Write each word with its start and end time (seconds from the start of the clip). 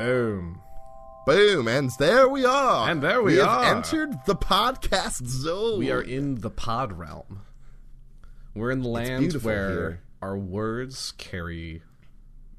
Boom. 0.00 0.62
Boom, 1.26 1.68
and 1.68 1.90
there 1.98 2.26
we 2.26 2.46
are. 2.46 2.88
And 2.88 3.02
there 3.02 3.22
we 3.22 3.32
are. 3.32 3.34
We 3.34 3.38
have 3.40 3.48
are. 3.48 3.76
entered 3.76 4.14
the 4.24 4.34
podcast 4.34 5.26
zone. 5.26 5.78
We 5.78 5.90
are 5.90 6.00
in 6.00 6.36
the 6.36 6.48
pod 6.48 6.94
realm. 6.94 7.42
We're 8.54 8.70
in 8.70 8.80
the 8.80 8.88
land 8.88 9.34
where 9.42 9.68
here. 9.68 10.02
our 10.22 10.38
words 10.38 11.12
carry 11.18 11.82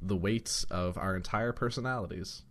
the 0.03 0.15
weight 0.15 0.63
of 0.69 0.99
our 0.99 1.15
entire 1.15 1.51
personalities. 1.51 2.43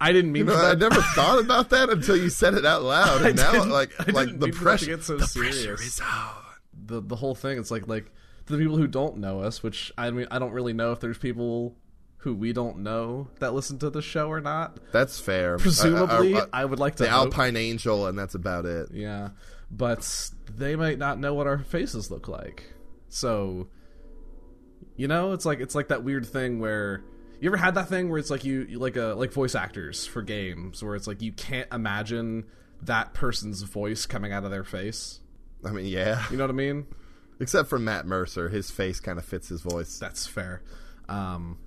I 0.00 0.10
didn't 0.10 0.32
mean 0.32 0.40
You 0.40 0.46
know, 0.46 0.58
for 0.58 0.64
I 0.64 0.74
never 0.74 1.00
thought 1.00 1.38
about 1.38 1.70
that 1.70 1.90
until 1.90 2.16
you 2.16 2.28
said 2.28 2.54
it 2.54 2.66
out 2.66 2.82
loud, 2.82 3.22
and 3.24 3.36
now, 3.36 3.64
like, 3.66 3.92
I 4.00 4.10
like 4.10 4.36
the 4.36 4.46
mean 4.46 4.52
for 4.52 4.64
that 4.64 4.78
to 4.80 4.80
pressure, 4.80 4.86
get 4.86 5.04
so 5.04 5.16
the 5.16 5.28
serious. 5.28 5.64
pressure 5.64 5.74
is 5.74 6.00
on. 6.00 6.34
the 6.86 7.00
the 7.00 7.16
whole 7.16 7.36
thing. 7.36 7.56
It's 7.56 7.70
like 7.70 7.86
like 7.86 8.06
to 8.46 8.52
the 8.56 8.58
people 8.58 8.76
who 8.78 8.88
don't 8.88 9.18
know 9.18 9.42
us, 9.42 9.62
which 9.62 9.92
I 9.96 10.10
mean 10.10 10.26
I 10.32 10.40
don't 10.40 10.50
really 10.52 10.72
know 10.72 10.90
if 10.90 10.98
there's 10.98 11.18
people 11.18 11.76
who 12.22 12.34
we 12.34 12.52
don't 12.52 12.78
know 12.78 13.28
that 13.40 13.52
listen 13.52 13.78
to 13.80 13.90
the 13.90 14.00
show 14.02 14.28
or 14.28 14.40
not. 14.40 14.78
That's 14.92 15.18
fair. 15.20 15.58
Presumably, 15.58 16.34
uh, 16.34 16.46
I 16.52 16.64
would 16.64 16.78
like 16.78 16.94
to 16.96 17.02
the 17.04 17.10
hope- 17.10 17.26
Alpine 17.36 17.56
Angel, 17.56 18.06
and 18.06 18.16
that's 18.18 18.34
about 18.34 18.64
it. 18.64 18.90
Yeah, 18.92 19.30
but 19.70 20.30
they 20.56 20.76
might 20.76 20.98
not 20.98 21.18
know 21.18 21.34
what 21.34 21.46
our 21.46 21.58
faces 21.58 22.10
look 22.10 22.28
like. 22.28 22.72
So, 23.08 23.68
you 24.96 25.08
know, 25.08 25.32
it's 25.32 25.44
like 25.44 25.60
it's 25.60 25.74
like 25.74 25.88
that 25.88 26.04
weird 26.04 26.24
thing 26.26 26.60
where 26.60 27.02
you 27.40 27.48
ever 27.48 27.56
had 27.56 27.74
that 27.74 27.88
thing 27.88 28.08
where 28.08 28.18
it's 28.18 28.30
like 28.30 28.44
you, 28.44 28.66
you 28.68 28.78
like 28.78 28.96
a 28.96 29.14
like 29.18 29.32
voice 29.32 29.54
actors 29.56 30.06
for 30.06 30.22
games 30.22 30.82
where 30.82 30.94
it's 30.94 31.06
like 31.08 31.20
you 31.22 31.32
can't 31.32 31.68
imagine 31.72 32.44
that 32.82 33.14
person's 33.14 33.62
voice 33.62 34.06
coming 34.06 34.32
out 34.32 34.44
of 34.44 34.50
their 34.50 34.64
face. 34.64 35.20
I 35.64 35.70
mean, 35.70 35.86
yeah. 35.86 36.24
You 36.30 36.36
know 36.36 36.44
what 36.44 36.50
I 36.50 36.54
mean? 36.54 36.86
Except 37.40 37.68
for 37.68 37.78
Matt 37.78 38.06
Mercer, 38.06 38.48
his 38.48 38.70
face 38.70 39.00
kind 39.00 39.18
of 39.18 39.24
fits 39.24 39.48
his 39.48 39.60
voice. 39.60 39.98
That's 39.98 40.26
fair. 40.26 40.62
Um, 41.08 41.58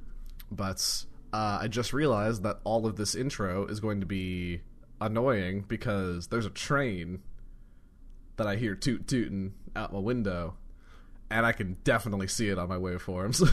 but 0.51 1.05
uh, 1.33 1.59
I 1.61 1.67
just 1.67 1.93
realized 1.93 2.43
that 2.43 2.59
all 2.63 2.85
of 2.85 2.95
this 2.95 3.15
intro 3.15 3.65
is 3.65 3.79
going 3.79 3.99
to 3.99 4.05
be 4.05 4.61
annoying 5.01 5.65
because 5.67 6.27
there's 6.27 6.45
a 6.45 6.49
train 6.51 7.21
that 8.37 8.47
I 8.47 8.55
hear 8.55 8.75
toot 8.75 9.07
tooting 9.07 9.53
out 9.75 9.93
my 9.93 9.99
window, 9.99 10.55
and 11.29 11.45
I 11.45 11.51
can 11.51 11.77
definitely 11.83 12.27
see 12.27 12.49
it 12.49 12.57
on 12.57 12.69
my 12.69 12.77
waveforms. 12.77 13.49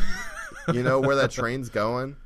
You 0.72 0.82
know 0.82 1.00
where 1.00 1.16
that 1.16 1.30
train's 1.32 1.68
going? 1.68 2.16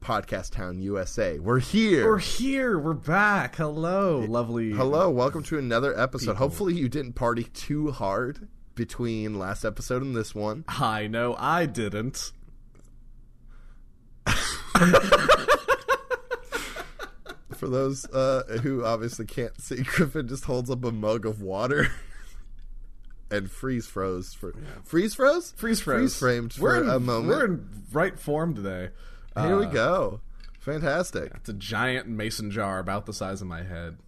Podcast 0.00 0.52
Town, 0.52 0.80
USA. 0.80 1.38
We're 1.38 1.58
here. 1.58 2.06
We're 2.06 2.18
here. 2.18 2.78
We're 2.78 2.94
back. 2.94 3.56
Hello, 3.56 4.20
lovely. 4.20 4.72
Hello, 4.72 5.10
welcome 5.10 5.42
to 5.44 5.58
another 5.58 5.98
episode. 5.98 6.36
Hopefully, 6.36 6.74
you 6.74 6.88
didn't 6.88 7.12
party 7.14 7.44
too 7.44 7.90
hard 7.90 8.48
between 8.74 9.38
last 9.38 9.62
episode 9.64 10.00
and 10.02 10.16
this 10.16 10.34
one. 10.34 10.64
I 10.68 11.06
know 11.06 11.36
I 11.38 11.66
didn't. 11.66 12.32
For 17.56 17.68
those 17.68 18.06
uh, 18.06 18.58
who 18.62 18.84
obviously 18.84 19.26
can't 19.26 19.60
see, 19.60 19.76
Griffin 19.84 20.26
just 20.28 20.44
holds 20.44 20.70
up 20.70 20.82
a 20.84 20.92
mug 20.92 21.26
of 21.26 21.42
water 21.42 21.88
and 23.30 23.50
freeze 23.50 23.86
froze 23.86 24.32
for 24.32 24.54
freeze 24.84 25.14
froze 25.14 25.52
Freeze 25.56 25.80
froze. 25.80 25.98
freeze 26.00 26.18
framed 26.18 26.52
for 26.54 26.76
in, 26.82 26.88
a 26.88 26.98
moment. 26.98 27.28
We're 27.28 27.44
in 27.44 27.68
right 27.92 28.18
form 28.18 28.54
today. 28.54 28.90
Here 29.38 29.56
we 29.58 29.66
Uh, 29.66 29.70
go, 29.70 30.20
fantastic. 30.58 31.32
It's 31.34 31.50
a 31.50 31.54
giant 31.54 32.08
mason 32.08 32.50
jar 32.50 32.78
about 32.78 33.04
the 33.04 33.12
size 33.12 33.42
of 33.42 33.48
my 33.48 33.62
head. 33.62 33.98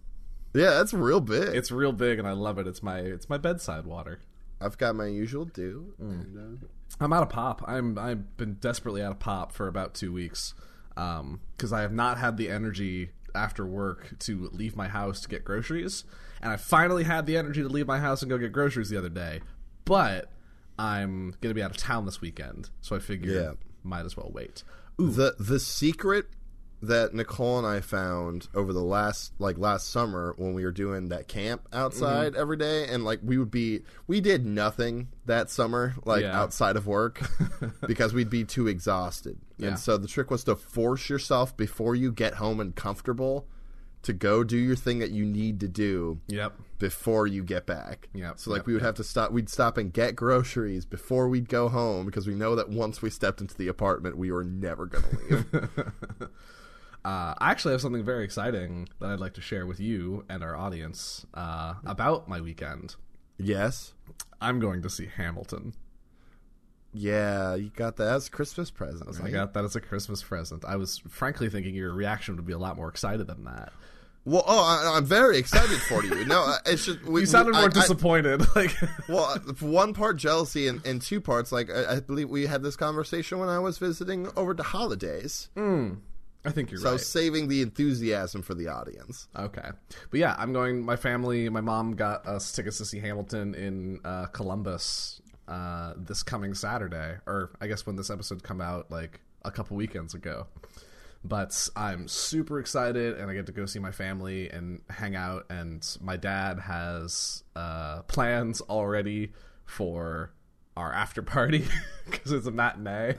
Yeah, 0.54 0.70
that's 0.70 0.94
real 0.94 1.20
big. 1.20 1.54
It's 1.54 1.70
real 1.70 1.92
big 1.92 2.18
and 2.18 2.26
I 2.26 2.32
love 2.32 2.58
it. 2.58 2.66
It's 2.66 2.82
my 2.82 3.00
it's 3.00 3.28
my 3.28 3.36
bedside 3.38 3.84
water. 3.84 4.20
I've 4.62 4.78
got 4.78 4.94
my 4.96 5.06
usual 5.08 5.44
do. 5.44 5.92
Mm. 6.00 6.10
And, 6.10 6.38
uh, 6.62 6.66
I'm 7.00 7.12
out 7.12 7.22
of 7.22 7.28
pop. 7.30 7.62
I'm 7.66 7.98
I've 7.98 8.36
been 8.36 8.54
desperately 8.54 9.02
out 9.02 9.12
of 9.12 9.18
pop 9.18 9.52
for 9.52 9.66
about 9.68 9.94
two 9.94 10.12
weeks 10.12 10.54
um, 10.96 11.40
because 11.56 11.72
I 11.72 11.80
have 11.82 11.92
not 11.92 12.18
had 12.18 12.36
the 12.36 12.48
energy 12.48 13.10
after 13.34 13.64
work 13.66 14.18
to 14.20 14.50
leave 14.52 14.76
my 14.76 14.88
house 14.88 15.20
to 15.22 15.28
get 15.28 15.44
groceries, 15.44 16.04
and 16.42 16.52
I 16.52 16.56
finally 16.56 17.04
had 17.04 17.26
the 17.26 17.36
energy 17.36 17.62
to 17.62 17.68
leave 17.68 17.86
my 17.86 17.98
house 17.98 18.22
and 18.22 18.28
go 18.30 18.36
get 18.38 18.52
groceries 18.52 18.90
the 18.90 18.98
other 18.98 19.08
day. 19.08 19.40
But 19.84 20.30
I'm 20.78 21.34
gonna 21.40 21.54
be 21.54 21.62
out 21.62 21.70
of 21.70 21.76
town 21.76 22.04
this 22.06 22.20
weekend, 22.20 22.70
so 22.80 22.94
I 22.94 22.98
figured 22.98 23.34
Yeah. 23.34 23.52
might 23.82 24.04
as 24.04 24.16
well 24.16 24.30
wait. 24.32 24.62
the 24.98 25.34
the 25.38 25.58
secret 25.58 26.26
that 26.82 27.14
Nicole 27.14 27.58
and 27.58 27.66
I 27.66 27.80
found 27.80 28.48
over 28.54 28.72
the 28.72 28.82
last 28.82 29.32
like 29.38 29.56
last 29.56 29.88
summer 29.90 30.34
when 30.36 30.52
we 30.52 30.64
were 30.64 30.72
doing 30.72 31.08
that 31.10 31.28
camp 31.28 31.62
Mm-hmm. 31.70 31.78
outside 31.78 32.34
every 32.34 32.56
day 32.56 32.86
and 32.88 33.04
like 33.04 33.20
we 33.22 33.38
would 33.38 33.50
be 33.52 33.82
we 34.08 34.20
did 34.20 34.44
nothing 34.44 35.08
that 35.26 35.48
summer 35.48 35.94
like 36.04 36.22
Yeah. 36.22 36.38
outside 36.40 36.76
of 36.76 36.86
work 36.86 37.22
because 37.86 38.12
we'd 38.12 38.30
be 38.30 38.44
too 38.44 38.66
exhausted. 38.66 39.38
Yeah. 39.58 39.68
And 39.68 39.78
so 39.78 39.96
the 39.96 40.08
trick 40.08 40.30
was 40.30 40.42
to 40.44 40.56
force 40.56 41.08
yourself 41.08 41.56
before 41.56 41.94
you 41.94 42.10
get 42.10 42.34
home 42.34 42.58
and 42.58 42.74
comfortable 42.74 43.46
to 44.02 44.12
go 44.12 44.42
do 44.42 44.56
your 44.56 44.74
thing 44.74 44.98
that 44.98 45.12
you 45.12 45.24
need 45.24 45.60
to 45.60 45.68
do 45.68 46.18
Yep. 46.26 46.54
before 46.80 47.28
you 47.28 47.44
get 47.44 47.64
back. 47.66 48.08
Yep, 48.14 48.36
So 48.40 48.50
like 48.50 48.58
yep, 48.62 48.66
we 48.66 48.72
would 48.72 48.82
have 48.82 48.96
to 48.96 49.04
stop. 49.04 49.30
We'd 49.30 49.48
stop 49.48 49.78
and 49.78 49.92
get 49.92 50.16
groceries 50.16 50.84
before 50.84 51.28
we'd 51.28 51.48
go 51.48 51.68
home 51.68 52.06
because 52.06 52.26
we 52.26 52.34
know 52.34 52.56
that 52.56 52.68
once 52.68 53.00
we 53.00 53.10
stepped 53.10 53.40
into 53.40 53.56
the 53.56 53.68
apartment, 53.68 54.16
we 54.18 54.32
were 54.32 54.42
never 54.42 54.86
going 54.86 55.04
to 55.04 55.36
leave. 55.36 55.68
Uh, 57.04 57.34
I 57.38 57.50
actually 57.50 57.72
have 57.72 57.80
something 57.80 58.04
very 58.04 58.24
exciting 58.24 58.88
that 59.00 59.10
I'd 59.10 59.18
like 59.20 59.34
to 59.34 59.40
share 59.40 59.66
with 59.66 59.80
you 59.80 60.24
and 60.28 60.42
our 60.44 60.54
audience 60.56 61.26
uh, 61.34 61.74
about 61.84 62.28
my 62.28 62.40
weekend. 62.40 62.94
yes. 63.38 63.94
I'm 64.40 64.58
going 64.58 64.82
to 64.82 64.90
see 64.90 65.06
Hamilton. 65.16 65.72
Yeah, 66.92 67.54
you 67.54 67.70
got 67.74 67.96
that 67.96 68.08
as 68.08 68.26
a 68.26 68.30
Christmas 68.30 68.70
present. 68.70 69.18
I 69.22 69.30
got 69.30 69.54
that 69.54 69.64
as 69.64 69.76
a 69.76 69.80
Christmas 69.80 70.22
present. 70.22 70.64
I 70.64 70.76
was 70.76 70.98
frankly 71.08 71.48
thinking 71.48 71.74
your 71.74 71.92
reaction 71.94 72.36
would 72.36 72.44
be 72.46 72.52
a 72.52 72.58
lot 72.58 72.76
more 72.76 72.88
excited 72.88 73.26
than 73.28 73.44
that. 73.44 73.72
well, 74.24 74.44
oh, 74.46 74.62
I, 74.62 74.96
I'm 74.96 75.06
very 75.06 75.38
excited 75.38 75.80
for 75.82 76.04
you. 76.04 76.24
No, 76.26 76.54
it's 76.66 76.84
just 76.84 77.02
we, 77.04 77.20
You 77.20 77.26
sounded 77.26 77.52
we- 77.52 77.60
more 77.60 77.62
I- 77.62 77.66
I- 77.66 77.68
disappointed. 77.68 78.44
like, 78.56 78.74
well, 79.08 79.38
one 79.60 79.94
part 79.94 80.16
jealousy 80.18 80.66
and, 80.68 80.84
and 80.84 81.00
two 81.00 81.20
parts 81.20 81.50
like 81.52 81.70
I, 81.70 81.96
I 81.96 82.00
believe 82.00 82.28
we 82.28 82.46
had 82.46 82.62
this 82.62 82.76
conversation 82.76 83.38
when 83.38 83.48
I 83.48 83.58
was 83.58 83.78
visiting 83.78 84.28
over 84.36 84.52
the 84.54 84.62
holidays. 84.64 85.48
I 86.44 86.50
think 86.50 86.70
you're 86.70 86.80
So 86.80 86.86
right. 86.86 86.92
was 86.94 87.06
saving 87.06 87.48
the 87.48 87.62
enthusiasm 87.62 88.42
for 88.42 88.54
the 88.54 88.68
audience. 88.68 89.28
Okay, 89.36 89.70
but 90.10 90.20
yeah, 90.20 90.34
I'm 90.38 90.52
going. 90.52 90.84
My 90.84 90.96
family, 90.96 91.48
my 91.48 91.60
mom 91.60 91.94
got 91.94 92.26
us 92.26 92.52
tickets 92.52 92.78
to 92.78 92.84
see 92.84 92.98
Hamilton 92.98 93.54
in 93.54 94.00
uh, 94.04 94.26
Columbus 94.26 95.20
uh, 95.48 95.94
this 95.96 96.22
coming 96.22 96.54
Saturday, 96.54 97.16
or 97.26 97.50
I 97.60 97.66
guess 97.66 97.86
when 97.86 97.96
this 97.96 98.10
episode 98.10 98.42
come 98.42 98.60
out, 98.60 98.90
like 98.90 99.20
a 99.42 99.50
couple 99.50 99.76
weekends 99.76 100.14
ago. 100.14 100.46
But 101.24 101.68
I'm 101.76 102.08
super 102.08 102.58
excited, 102.58 103.16
and 103.18 103.30
I 103.30 103.34
get 103.34 103.46
to 103.46 103.52
go 103.52 103.66
see 103.66 103.78
my 103.78 103.92
family 103.92 104.50
and 104.50 104.80
hang 104.90 105.14
out. 105.14 105.46
And 105.50 105.86
my 106.00 106.16
dad 106.16 106.58
has 106.58 107.44
uh, 107.54 108.02
plans 108.02 108.60
already 108.62 109.32
for 109.64 110.32
our 110.76 110.92
after 110.92 111.22
party 111.22 111.64
because 112.10 112.32
it's 112.32 112.46
a 112.46 112.50
matinee. 112.50 113.14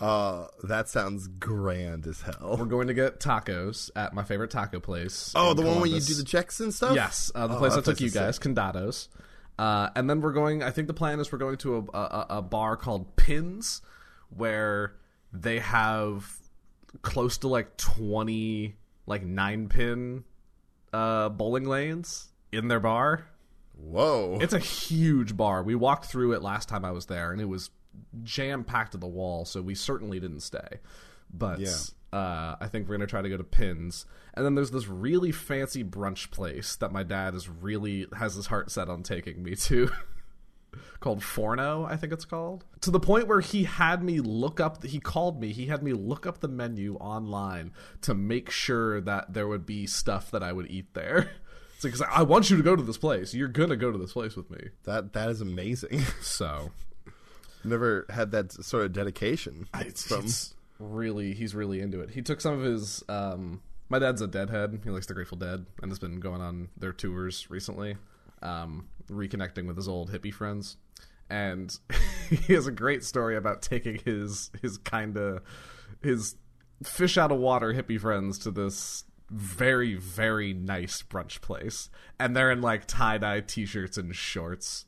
Uh, 0.00 0.46
that 0.64 0.88
sounds 0.88 1.26
grand 1.28 2.06
as 2.06 2.20
hell. 2.20 2.56
We're 2.58 2.66
going 2.66 2.88
to 2.88 2.94
get 2.94 3.18
tacos 3.20 3.90
at 3.96 4.12
my 4.12 4.22
favorite 4.24 4.50
taco 4.50 4.78
place. 4.80 5.32
Oh, 5.34 5.54
the 5.54 5.62
one 5.62 5.76
where 5.78 5.86
you 5.86 6.00
do 6.00 6.14
the 6.14 6.24
checks 6.24 6.60
and 6.60 6.72
stuff. 6.74 6.94
Yes, 6.94 7.30
uh, 7.34 7.46
the 7.46 7.54
Oh, 7.54 7.58
place 7.58 7.72
I 7.72 7.76
took 7.76 7.84
place 7.84 8.00
you 8.00 8.10
guys, 8.10 8.36
sick. 8.36 8.44
Condados. 8.44 9.08
Uh, 9.58 9.88
and 9.96 10.10
then 10.10 10.20
we're 10.20 10.32
going. 10.34 10.62
I 10.62 10.70
think 10.70 10.86
the 10.86 10.94
plan 10.94 11.18
is 11.18 11.32
we're 11.32 11.38
going 11.38 11.56
to 11.58 11.88
a, 11.94 11.98
a, 11.98 12.26
a 12.30 12.42
bar 12.42 12.76
called 12.76 13.16
Pins, 13.16 13.80
where 14.28 14.96
they 15.32 15.60
have 15.60 16.30
close 17.00 17.38
to 17.38 17.48
like 17.48 17.76
twenty 17.78 18.76
like 19.06 19.22
nine 19.22 19.68
pin 19.70 20.24
uh, 20.92 21.30
bowling 21.30 21.64
lanes 21.64 22.28
in 22.52 22.68
their 22.68 22.80
bar. 22.80 23.26
Whoa. 23.78 24.38
It's 24.40 24.52
a 24.54 24.58
huge 24.58 25.36
bar. 25.36 25.62
We 25.62 25.74
walked 25.74 26.06
through 26.06 26.32
it 26.32 26.42
last 26.42 26.68
time 26.68 26.84
I 26.84 26.90
was 26.90 27.06
there, 27.06 27.32
and 27.32 27.40
it 27.40 27.46
was 27.46 27.70
jam 28.22 28.64
packed 28.64 28.92
to 28.92 28.98
the 28.98 29.06
wall. 29.06 29.44
So 29.44 29.62
we 29.62 29.74
certainly 29.74 30.20
didn't 30.20 30.40
stay. 30.40 30.80
But 31.32 31.60
Yeah. 31.60 31.74
uh, 32.12 32.56
I 32.60 32.68
think 32.68 32.88
we're 32.88 32.96
gonna 32.96 33.06
try 33.06 33.22
to 33.22 33.28
go 33.28 33.36
to 33.36 33.44
Pins, 33.44 34.06
and 34.34 34.44
then 34.44 34.54
there's 34.54 34.70
this 34.70 34.86
really 34.86 35.32
fancy 35.32 35.82
brunch 35.84 36.30
place 36.30 36.76
that 36.76 36.92
my 36.92 37.02
dad 37.02 37.34
is 37.34 37.48
really 37.48 38.06
has 38.16 38.34
his 38.34 38.46
heart 38.46 38.70
set 38.70 38.88
on 38.88 39.02
taking 39.02 39.42
me 39.42 39.54
to. 39.56 39.90
called 41.00 41.22
Forno, 41.22 41.84
I 41.84 41.96
think 41.96 42.12
it's 42.12 42.24
called. 42.24 42.64
To 42.82 42.90
the 42.90 43.00
point 43.00 43.26
where 43.28 43.40
he 43.40 43.64
had 43.64 44.02
me 44.02 44.20
look 44.20 44.60
up 44.60 44.82
he 44.84 44.98
called 45.00 45.40
me, 45.40 45.52
he 45.52 45.66
had 45.66 45.82
me 45.82 45.92
look 45.92 46.26
up 46.26 46.40
the 46.40 46.48
menu 46.48 46.96
online 46.96 47.72
to 48.02 48.14
make 48.14 48.50
sure 48.50 49.00
that 49.02 49.32
there 49.32 49.46
would 49.48 49.66
be 49.66 49.86
stuff 49.86 50.30
that 50.30 50.42
I 50.42 50.52
would 50.52 50.70
eat 50.70 50.94
there. 50.94 51.30
It's 51.84 52.00
like, 52.00 52.10
I 52.10 52.22
want 52.22 52.48
you 52.48 52.56
to 52.56 52.62
go 52.62 52.74
to 52.74 52.82
this 52.82 52.96
place. 52.96 53.34
You're 53.34 53.48
gonna 53.48 53.76
go 53.76 53.92
to 53.92 53.98
this 53.98 54.14
place 54.14 54.34
with 54.34 54.50
me. 54.50 54.70
That 54.84 55.12
that 55.12 55.28
is 55.28 55.42
amazing. 55.42 56.00
So 56.22 56.70
Never 57.64 58.06
had 58.10 58.30
that 58.32 58.52
sort 58.52 58.84
of 58.84 58.92
dedication 58.92 59.68
it's, 59.74 60.06
from. 60.06 60.24
it's 60.24 60.54
really 60.78 61.34
he's 61.34 61.54
really 61.54 61.80
into 61.80 62.00
it. 62.00 62.10
He 62.10 62.22
took 62.22 62.40
some 62.40 62.54
of 62.54 62.62
his 62.62 63.02
um 63.08 63.62
my 63.88 63.98
dad's 63.98 64.20
a 64.20 64.26
deadhead. 64.26 64.80
He 64.82 64.90
likes 64.90 65.06
the 65.06 65.14
Grateful 65.14 65.38
Dead 65.38 65.64
and 65.82 65.90
has 65.90 65.98
been 65.98 66.20
going 66.20 66.40
on 66.40 66.68
their 66.76 66.92
tours 66.92 67.48
recently. 67.50 67.96
Um 68.42 68.88
reconnecting 69.08 69.66
with 69.66 69.76
his 69.76 69.88
old 69.88 70.10
hippie 70.10 70.34
friends. 70.34 70.76
And 71.28 71.76
he 72.30 72.54
has 72.54 72.66
a 72.66 72.72
great 72.72 73.04
story 73.04 73.36
about 73.36 73.62
taking 73.62 73.98
his 74.04 74.50
his 74.60 74.78
kind 74.78 75.16
of 75.16 75.42
his 76.02 76.36
fish 76.82 77.16
out 77.16 77.32
of 77.32 77.38
water 77.38 77.72
hippie 77.72 78.00
friends 78.00 78.38
to 78.38 78.50
this 78.50 79.04
very 79.30 79.94
very 79.94 80.52
nice 80.52 81.02
brunch 81.02 81.40
place 81.40 81.90
and 82.18 82.36
they're 82.36 82.50
in 82.50 82.60
like 82.60 82.86
tie-dye 82.86 83.40
t-shirts 83.40 83.98
and 83.98 84.14
shorts 84.14 84.85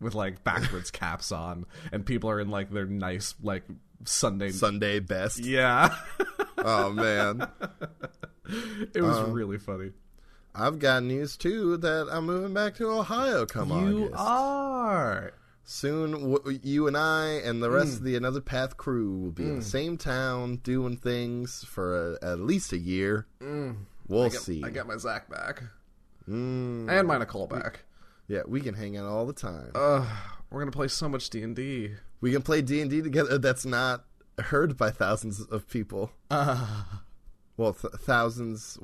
with 0.00 0.14
like 0.14 0.42
backwards 0.44 0.90
caps 1.02 1.30
on 1.32 1.66
and 1.92 2.04
people 2.06 2.30
are 2.30 2.40
in 2.40 2.50
like 2.50 2.70
their 2.70 2.86
nice 2.86 3.34
like 3.42 3.64
sunday 4.04 4.50
Sunday 4.50 4.98
best. 5.00 5.38
yeah 5.40 5.94
Oh 6.62 6.90
man, 6.92 7.46
it 8.94 9.02
was 9.02 9.16
Uh, 9.16 9.26
really 9.26 9.58
funny 9.58 9.92
I've 10.54 10.78
got 10.78 11.02
news 11.04 11.36
too 11.36 11.76
that 11.78 12.08
I'm 12.10 12.26
moving 12.26 12.52
back 12.52 12.74
to 12.76 12.88
Ohio. 12.90 13.46
Come 13.46 13.70
on. 13.72 13.86
you 13.96 14.10
are 14.16 15.32
Soon, 15.64 16.32
w- 16.32 16.58
you 16.64 16.88
and 16.88 16.96
I 16.96 17.26
and 17.44 17.62
the 17.62 17.68
Mm. 17.68 17.74
rest 17.74 17.98
of 17.98 18.02
the 18.02 18.16
Another 18.16 18.40
Path 18.40 18.76
crew 18.76 19.16
will 19.16 19.30
be 19.30 19.44
in 19.44 19.56
the 19.60 19.64
same 19.64 19.96
town 19.96 20.56
doing 20.56 20.96
things 20.96 21.64
for 21.64 22.14
a, 22.16 22.24
at 22.32 22.40
least 22.40 22.72
a 22.72 22.78
year. 22.78 23.26
We'll 23.40 23.48
Mm. 23.48 23.76
I 24.12 24.28
got, 24.30 24.32
see. 24.42 24.62
I 24.64 24.70
got 24.70 24.86
my 24.88 24.96
Zach 24.96 25.30
back 25.30 25.62
Mm, 26.28 26.90
and 26.90 27.06
my 27.08 27.18
Nicole 27.18 27.46
back 27.46 27.84
yeah, 28.30 28.42
we 28.46 28.60
can 28.60 28.74
hang 28.74 28.96
out 28.96 29.06
all 29.06 29.26
the 29.26 29.32
time. 29.32 29.72
uh 29.74 30.06
we're 30.50 30.60
gonna 30.60 30.70
play 30.70 30.88
so 30.88 31.08
much 31.08 31.28
d&d 31.30 31.90
we 32.20 32.32
can 32.32 32.42
play 32.42 32.60
D 32.62 32.80
and 32.82 32.90
D 32.90 33.00
together. 33.02 33.38
That's 33.38 33.64
not 33.64 34.04
heard 34.38 34.76
by 34.76 34.90
thousands 34.90 35.40
of 35.40 35.66
people. 35.68 36.12
uh, 36.30 36.84
Well, 37.56 37.72
th- 37.72 37.94
thousands, 37.94 38.78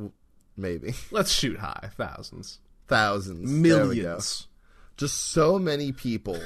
maybe 0.56 0.94
let's 1.10 1.30
shoot 1.32 1.58
high 1.58 1.90
thousands 1.96 2.60
thousands, 2.88 3.50
There 3.50 3.86
we 3.86 3.96
go. 3.96 4.02
millions 4.02 4.48
Just 4.96 5.18
so 5.32 5.58
many 5.58 5.92
people. 5.92 6.38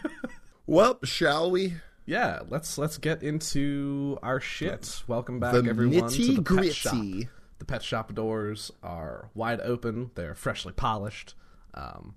well, 0.66 0.98
shall 1.04 1.50
we? 1.50 1.74
Yeah, 2.04 2.40
let's 2.48 2.76
let's 2.78 2.98
get 2.98 3.22
into 3.22 4.18
our 4.22 4.40
shit. 4.40 5.02
Welcome 5.06 5.40
back, 5.40 5.52
The 5.54 5.64
everyone, 5.68 6.10
to 6.10 6.34
the 6.34 6.42
pet 6.42 6.74
shop. 6.74 6.94
The 7.58 7.64
pet 7.66 7.82
shop 7.82 8.14
doors 8.14 8.70
are 8.82 9.30
wide 9.34 9.60
open. 9.60 10.10
They're 10.14 10.34
freshly 10.34 10.72
polished. 10.72 11.34
Um, 11.74 12.14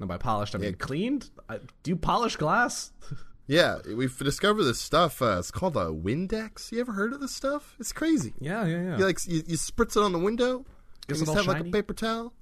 and 0.00 0.08
by 0.08 0.16
polished, 0.16 0.54
I 0.54 0.58
mean 0.58 0.74
cleaned. 0.74 1.30
I, 1.48 1.58
do 1.82 1.90
you 1.90 1.96
polish 1.96 2.36
glass? 2.36 2.92
Yeah, 3.46 3.78
we've 3.96 4.16
discovered 4.16 4.62
this 4.62 4.80
stuff. 4.80 5.20
Uh, 5.20 5.38
it's 5.40 5.50
called 5.50 5.76
a 5.76 5.86
Windex. 5.86 6.70
You 6.70 6.78
ever 6.82 6.92
heard 6.92 7.12
of 7.12 7.18
this 7.18 7.34
stuff? 7.34 7.74
It's 7.80 7.92
crazy. 7.92 8.32
yeah, 8.38 8.64
yeah, 8.64 8.80
yeah. 8.80 8.98
You 8.98 9.04
like 9.04 9.18
you, 9.26 9.42
you 9.44 9.56
spritz 9.56 9.96
it 9.96 10.04
on 10.04 10.12
the 10.12 10.20
window. 10.20 10.64
Gets 11.08 11.18
and 11.18 11.28
you 11.28 11.34
just 11.34 11.46
have 11.48 11.52
like 11.52 11.66
a 11.66 11.68
paper 11.68 11.92
towel, 11.92 12.32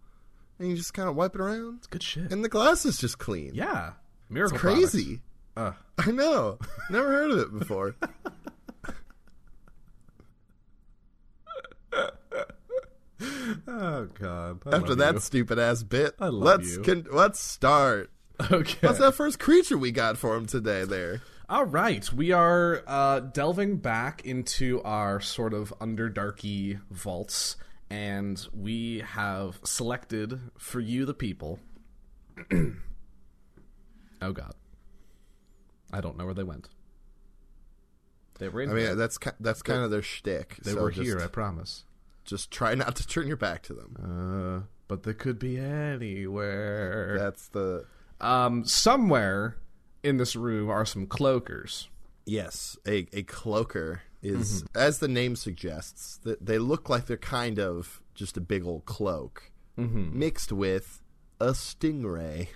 and 0.59 0.69
you 0.69 0.77
just 0.77 0.93
kind 0.93 1.09
of 1.09 1.17
wipe 1.17 1.35
it 1.35 1.41
around, 1.41 1.87
Good 1.89 2.03
shit. 2.03 2.31
and 2.31 2.45
the 2.45 2.51
glass 2.51 2.85
is 2.85 2.99
just 2.99 3.19
clean. 3.19 3.53
yeah, 3.55 3.93
miracle. 4.29 4.57
it's 4.57 4.61
crazy. 4.61 5.23
product. 5.55 5.79
I 5.97 6.11
know. 6.11 6.59
Never 6.91 7.09
heard 7.09 7.31
of 7.31 7.39
it 7.39 7.59
before. 7.59 7.97
Oh 13.67 14.09
god. 14.19 14.61
I 14.67 14.77
After 14.77 14.95
that 14.97 15.23
stupid 15.23 15.59
ass 15.59 15.83
bit, 15.83 16.15
let's. 16.21 16.79
Con- 16.79 17.07
let's 17.11 17.41
start. 17.41 18.11
Okay. 18.51 18.87
What's 18.87 19.01
that 19.01 19.15
first 19.15 19.39
creature 19.39 19.77
we 19.77 19.91
got 19.91 20.17
for 20.17 20.37
him 20.37 20.47
today? 20.47 20.85
There. 20.85 21.23
All 21.49 21.65
right, 21.65 22.13
we 22.13 22.31
are 22.31 22.83
uh, 22.87 23.21
delving 23.21 23.79
back 23.79 24.25
into 24.27 24.83
our 24.83 25.19
sort 25.19 25.55
of 25.55 25.73
underdarky 25.81 26.79
vaults, 26.91 27.57
and 27.89 28.47
we 28.53 28.99
have 29.01 29.59
selected 29.65 30.41
for 30.59 30.79
you, 30.79 31.07
the 31.07 31.15
people. 31.15 31.59
oh 32.53 34.33
God, 34.33 34.55
I 35.91 36.03
don't 36.03 36.19
know 36.19 36.27
where 36.27 36.35
they 36.35 36.43
went. 36.43 36.69
They 38.39 38.49
were 38.49 38.61
in 38.61 38.71
I 38.71 38.75
mean, 38.75 38.85
here. 38.85 38.95
that's 38.95 39.19
that's 39.41 39.63
kind 39.63 39.83
of 39.83 39.91
their 39.91 40.03
shtick. 40.03 40.57
They 40.63 40.73
so 40.73 40.83
were 40.83 40.91
just, 40.91 41.03
here. 41.03 41.19
I 41.21 41.29
promise. 41.29 41.85
Just 42.29 42.51
try 42.51 42.75
not 42.75 42.95
to 42.97 43.07
turn 43.07 43.27
your 43.27 43.37
back 43.39 43.63
to 43.65 43.73
them. 43.75 43.97
Uh, 43.99 44.67
but 44.87 45.03
they 45.03 45.15
could 45.15 45.39
be 45.39 45.59
anywhere. 45.59 47.17
That's 47.19 47.49
the 47.49 47.85
Um, 48.21 48.65
somewhere 48.65 49.57
in 50.03 50.17
this 50.19 50.37
room 50.37 50.71
are 50.71 50.85
some 50.85 51.07
cloakers. 51.07 51.89
yes. 52.27 52.77
A 52.87 53.07
a 53.13 53.23
cloaker 53.23 54.03
is, 54.23 54.63
Mm-hmm. 54.65 54.79
as 54.79 54.99
the 54.99 55.09
name 55.09 55.37
suggests, 55.37 56.19
that 56.25 56.45
they 56.45 56.59
look 56.59 56.89
like 56.89 57.07
they're 57.07 57.17
kind 57.17 57.59
of 57.59 58.03
just 58.15 58.37
a 58.37 58.41
big 58.41 58.65
old 58.65 58.85
cloak 58.85 59.51
Mm-hmm. 59.79 60.19
mixed 60.19 60.53
with 60.53 61.01
a 61.41 61.53
stingray. 61.53 62.49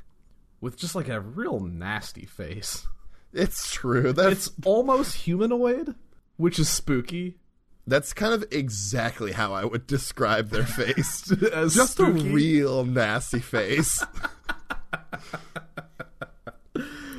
with 0.60 0.76
just 0.76 0.94
like 0.94 1.08
a 1.08 1.20
real 1.20 1.60
nasty 1.60 2.26
face. 2.26 2.86
It's 3.32 3.72
true. 3.72 4.12
That's 4.12 4.48
It's 4.48 4.50
almost 4.66 5.14
humanoid, 5.16 5.94
which 6.36 6.58
is 6.58 6.68
spooky. 6.68 7.38
That's 7.86 8.12
kind 8.12 8.32
of 8.34 8.44
exactly 8.50 9.32
how 9.32 9.52
I 9.52 9.64
would 9.64 9.86
describe 9.86 10.50
their 10.50 10.64
face. 10.66 11.30
As 11.52 11.74
just 11.74 11.94
spooky. 11.94 12.28
a 12.28 12.32
real 12.32 12.84
nasty 12.84 13.40
face. 13.40 14.02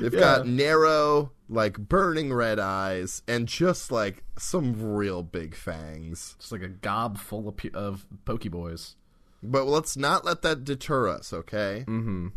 They've 0.00 0.12
got 0.12 0.46
narrow, 0.46 1.32
like 1.48 1.78
burning 1.78 2.32
red 2.32 2.58
eyes, 2.58 3.22
and 3.28 3.46
just 3.46 3.92
like 3.92 4.24
some 4.38 4.94
real 4.94 5.22
big 5.22 5.54
fangs. 5.54 6.34
Just 6.38 6.52
like 6.52 6.62
a 6.62 6.68
gob 6.68 7.16
full 7.18 7.48
of, 7.48 7.54
of 7.74 8.06
pokeboys. 8.24 8.96
But 9.42 9.66
let's 9.66 9.96
not 9.96 10.24
let 10.24 10.42
that 10.42 10.64
deter 10.64 11.08
us, 11.08 11.32
okay? 11.32 11.84
Mm-hmm. 11.86 12.28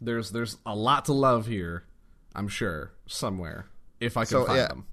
There's 0.00 0.30
there's 0.32 0.58
a 0.66 0.74
lot 0.76 1.06
to 1.06 1.12
love 1.14 1.46
here, 1.46 1.84
I'm 2.34 2.48
sure, 2.48 2.92
somewhere. 3.06 3.66
If 4.00 4.16
I 4.16 4.22
can 4.22 4.28
So, 4.28 4.44
find 4.44 4.58
yeah. 4.58 4.68
them. 4.68 4.86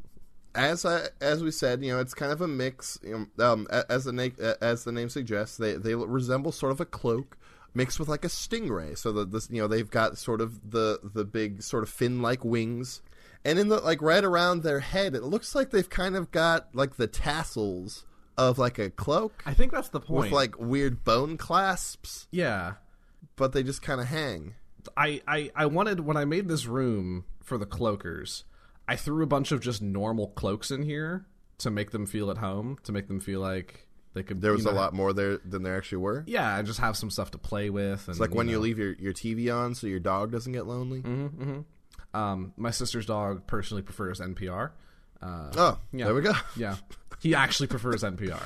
As 0.54 0.86
I, 0.86 1.08
as 1.22 1.44
we 1.44 1.52
said, 1.52 1.84
you 1.84 1.94
know, 1.94 2.00
it's 2.00 2.14
kind 2.14 2.32
of 2.32 2.42
a 2.42 2.48
mix. 2.48 3.00
You 3.04 3.28
know, 3.38 3.52
um, 3.52 3.68
as 3.90 4.06
the 4.06 4.14
name 4.14 4.36
as 4.62 4.84
the 4.84 4.92
name 4.92 5.10
suggests, 5.10 5.58
they 5.58 5.74
they 5.74 5.96
resemble 5.96 6.52
sort 6.52 6.72
of 6.72 6.82
a 6.82 6.86
cloak 6.86 7.38
mixed 7.74 8.00
with 8.00 8.10
like 8.10 8.26
a 8.26 8.30
stingray. 8.30 8.98
So 8.98 9.12
that 9.14 9.32
this, 9.32 9.50
you 9.50 9.62
know, 9.62 9.68
they've 9.68 9.90
got 9.90 10.18
sort 10.18 10.42
of 10.42 10.72
the 10.72 11.00
the 11.04 11.24
big 11.24 11.62
sort 11.62 11.84
of 11.84 11.90
fin 11.90 12.22
like 12.22 12.44
wings, 12.44 13.02
and 13.46 13.58
in 13.58 13.70
the 13.70 13.80
like 13.80 14.02
right 14.02 14.24
around 14.24 14.64
their 14.64 14.82
head, 14.82 15.16
it 15.16 15.24
looks 15.24 15.56
like 15.56 15.72
they've 15.72 15.90
kind 15.90 16.16
of 16.16 16.32
got 16.32 16.68
like 16.74 16.98
the 16.98 17.08
tassels 17.08 18.06
of 18.38 18.58
like 18.58 18.80
a 18.80 18.90
cloak 18.90 19.44
I 19.46 19.54
think 19.54 19.72
that's 19.72 19.90
the 19.90 20.00
point. 20.00 20.24
with 20.24 20.32
like 20.32 20.60
weird 20.60 21.04
bone 21.04 21.38
clasps, 21.38 22.28
yeah. 22.32 22.74
but 23.36 23.54
they 23.54 23.64
just 23.64 23.82
kind 23.82 24.02
of 24.02 24.08
hang. 24.08 24.56
I, 24.98 25.22
I, 25.28 25.52
I 25.56 25.66
wanted 25.68 26.00
when 26.02 26.18
I 26.18 26.26
made 26.26 26.48
this 26.48 26.66
room 26.66 27.26
for 27.44 27.58
the 27.58 27.66
cloakers, 27.66 28.44
I 28.92 28.96
threw 28.98 29.24
a 29.24 29.28
bunch 29.28 29.52
of 29.52 29.62
just 29.62 29.82
normal 29.82 30.28
cloaks 30.28 30.70
in 30.72 30.84
here 30.84 31.26
to 31.60 31.72
make 31.72 31.92
them 31.92 32.06
feel 32.06 32.30
at 32.32 32.38
home, 32.38 32.78
to 32.84 32.92
make 32.92 33.08
them 33.08 33.20
feel 33.20 33.40
like 33.40 33.88
they 34.14 34.24
could. 34.24 34.42
There 34.42 34.52
was 34.52 34.66
you 34.66 34.72
a 34.72 34.74
lot 34.74 34.94
more 34.94 35.14
there 35.14 35.38
than 35.38 35.64
there 35.64 35.78
actually 35.78 36.00
were. 36.00 36.24
Yeah, 36.28 36.58
and 36.58 36.68
just 36.68 36.80
have 36.80 36.98
some 36.98 37.10
stuff 37.10 37.32
to 37.32 37.38
play 37.38 37.70
with. 37.70 38.08
And, 38.08 38.10
It's 38.10 38.20
like 38.20 38.36
when 38.36 38.48
you 38.50 38.56
know. 38.56 38.62
leave 38.62 38.78
your, 38.78 38.94
your 38.94 39.14
TV 39.14 39.54
on 39.56 39.76
so 39.76 39.88
your 39.88 40.00
dog 40.02 40.32
doesn't 40.32 40.52
get 40.52 40.66
lonely. 40.68 41.04
Um, 42.14 42.54
my 42.58 42.72
sister's 42.72 43.06
dog 43.06 43.48
personally 43.48 43.84
prefers 43.84 44.20
NPR. 44.20 44.72
Uh, 45.22 45.52
Oh, 45.56 45.78
Yeah. 45.94 46.06
there 46.06 46.14
we 46.16 46.22
go. 46.22 46.34
yeah, 46.58 46.76
he 47.22 47.34
actually 47.36 47.68
prefers 47.68 48.04
NPR. 48.04 48.42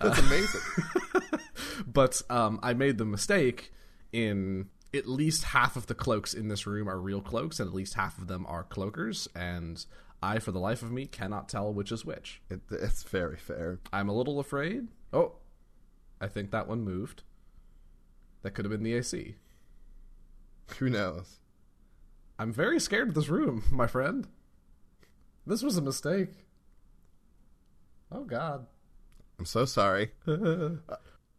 That's 0.00 0.18
amazing. 0.18 0.60
But 1.86 2.22
um, 2.30 2.60
I 2.62 2.74
made 2.74 2.96
the 2.98 3.04
mistake 3.04 3.72
in 4.12 4.68
at 4.94 5.08
least 5.08 5.44
half 5.44 5.76
of 5.76 5.86
the 5.86 5.94
cloaks 5.94 6.34
in 6.34 6.48
this 6.48 6.66
room 6.66 6.88
are 6.88 6.98
real 6.98 7.20
cloaks, 7.20 7.60
and 7.60 7.68
at 7.68 7.74
least 7.74 7.94
half 7.94 8.18
of 8.18 8.26
them 8.26 8.44
are 8.46 8.64
cloakers. 8.64 9.26
And 9.34 9.84
I, 10.22 10.38
for 10.38 10.52
the 10.52 10.58
life 10.58 10.82
of 10.82 10.92
me, 10.92 11.06
cannot 11.06 11.48
tell 11.48 11.72
which 11.72 11.90
is 11.92 12.04
which. 12.04 12.42
It, 12.50 12.60
it's 12.70 13.02
very 13.02 13.36
fair. 13.36 13.80
I'm 13.92 14.08
a 14.08 14.14
little 14.14 14.38
afraid. 14.38 14.88
Oh, 15.12 15.36
I 16.20 16.28
think 16.28 16.50
that 16.50 16.68
one 16.68 16.82
moved. 16.82 17.22
That 18.42 18.52
could 18.52 18.64
have 18.64 18.72
been 18.72 18.82
the 18.82 18.94
AC. 18.94 19.36
Who 20.78 20.90
knows? 20.90 21.38
I'm 22.38 22.52
very 22.52 22.80
scared 22.80 23.08
of 23.08 23.14
this 23.14 23.28
room, 23.28 23.64
my 23.70 23.86
friend. 23.86 24.26
This 25.46 25.62
was 25.62 25.76
a 25.76 25.82
mistake. 25.82 26.30
Oh 28.10 28.24
God. 28.24 28.66
I'm 29.38 29.44
so 29.44 29.64
sorry. 29.64 30.12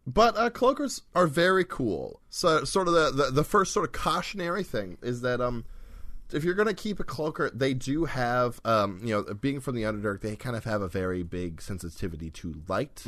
but 0.05 0.37
uh, 0.37 0.49
cloakers 0.49 1.01
are 1.15 1.27
very 1.27 1.65
cool. 1.65 2.19
So, 2.29 2.63
sort 2.63 2.87
of 2.87 2.93
the, 2.93 3.11
the 3.11 3.31
the 3.31 3.43
first 3.43 3.73
sort 3.73 3.85
of 3.85 3.91
cautionary 3.91 4.63
thing 4.63 4.97
is 5.01 5.21
that 5.21 5.39
um, 5.41 5.65
if 6.31 6.43
you're 6.43 6.55
gonna 6.55 6.73
keep 6.73 6.99
a 6.99 7.03
cloaker, 7.03 7.49
they 7.53 7.73
do 7.73 8.05
have, 8.05 8.59
um, 8.65 8.99
you 9.03 9.13
know, 9.13 9.33
being 9.35 9.59
from 9.59 9.75
the 9.75 9.83
Underdark, 9.83 10.21
they 10.21 10.35
kind 10.35 10.55
of 10.55 10.63
have 10.63 10.81
a 10.81 10.87
very 10.87 11.23
big 11.23 11.61
sensitivity 11.61 12.29
to 12.31 12.55
light. 12.67 13.03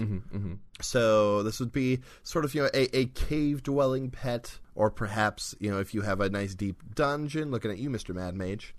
So 0.81 1.41
this 1.43 1.59
would 1.59 1.71
be 1.71 1.99
sort 2.23 2.45
of 2.45 2.53
you 2.53 2.63
know 2.63 2.69
a, 2.73 2.95
a 2.97 3.05
cave 3.07 3.63
dwelling 3.63 4.11
pet, 4.11 4.59
or 4.75 4.89
perhaps 4.91 5.55
you 5.59 5.71
know 5.71 5.79
if 5.79 5.93
you 5.93 6.01
have 6.01 6.21
a 6.21 6.29
nice 6.29 6.53
deep 6.55 6.81
dungeon. 6.95 7.51
Looking 7.51 7.71
at 7.71 7.77
you, 7.77 7.89
Mister 7.89 8.13
Mad 8.13 8.35
Mage. 8.35 8.75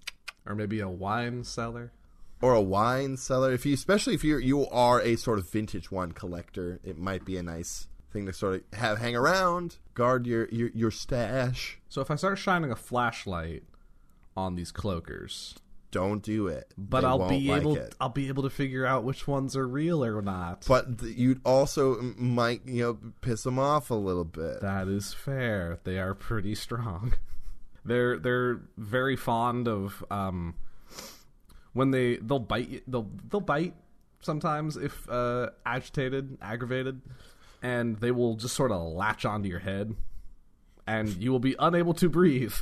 Or 0.46 0.54
maybe 0.54 0.78
a 0.78 0.88
wine 0.88 1.42
cellar. 1.42 1.90
or 2.40 2.54
a 2.54 2.60
wine 2.62 3.16
cellar. 3.16 3.52
If 3.52 3.66
you, 3.66 3.74
especially 3.74 4.14
if 4.14 4.22
you 4.22 4.38
you 4.38 4.66
are 4.68 5.00
a 5.00 5.16
sort 5.16 5.38
of 5.40 5.50
vintage 5.50 5.90
wine 5.90 6.12
collector, 6.12 6.78
it 6.84 6.98
might 6.98 7.24
be 7.24 7.36
a 7.36 7.42
nice 7.42 7.88
thing 8.16 8.26
to 8.26 8.32
sort 8.32 8.54
of 8.72 8.78
have 8.78 8.98
hang 8.98 9.14
around, 9.14 9.76
guard 9.94 10.26
your 10.26 10.48
your, 10.48 10.70
your 10.74 10.90
stash. 10.90 11.78
So 11.88 12.00
if 12.00 12.10
I 12.10 12.16
start 12.16 12.38
shining 12.38 12.70
a 12.70 12.76
flashlight 12.76 13.62
on 14.36 14.54
these 14.56 14.72
cloakers, 14.72 15.54
Don't 15.90 16.22
do 16.22 16.46
it. 16.48 16.72
but 16.76 17.02
They 17.02 17.06
I'll 17.06 17.28
be 17.28 17.48
like 17.48 17.60
able 17.62 17.76
it. 17.76 17.94
I'll 18.00 18.08
be 18.08 18.28
able 18.28 18.42
to 18.42 18.50
figure 18.50 18.84
out 18.86 19.04
which 19.04 19.26
ones 19.28 19.56
are 19.56 19.66
real 19.68 20.04
or 20.04 20.20
not. 20.22 20.64
But 20.66 20.98
th- 20.98 21.16
you'd 21.16 21.40
also 21.44 22.00
might 22.16 22.62
you 22.66 22.82
know 22.82 22.98
piss 23.20 23.42
them 23.44 23.58
off 23.58 23.90
a 23.90 23.94
little 23.94 24.24
bit. 24.24 24.60
That 24.60 24.88
is 24.88 25.12
fair. 25.14 25.78
They 25.84 25.98
are 25.98 26.14
pretty 26.14 26.54
strong. 26.54 27.14
they're 27.84 28.18
they're 28.18 28.60
very 28.76 29.16
fond 29.16 29.68
of 29.68 30.04
um 30.10 30.54
when 31.72 31.90
they 31.90 32.16
they'll 32.16 32.38
bite 32.38 32.68
you- 32.68 32.82
they'll 32.88 33.10
they'll 33.30 33.40
bite 33.40 33.74
sometimes 34.20 34.76
if 34.76 35.08
uh 35.08 35.50
agitated, 35.64 36.36
aggravated, 36.42 37.00
and 37.62 37.96
they 37.98 38.10
will 38.10 38.34
just 38.36 38.54
sort 38.54 38.70
of 38.72 38.80
latch 38.92 39.24
onto 39.24 39.48
your 39.48 39.58
head 39.60 39.94
and 40.86 41.08
you 41.16 41.32
will 41.32 41.40
be 41.40 41.56
unable 41.58 41.94
to 41.94 42.08
breathe 42.08 42.54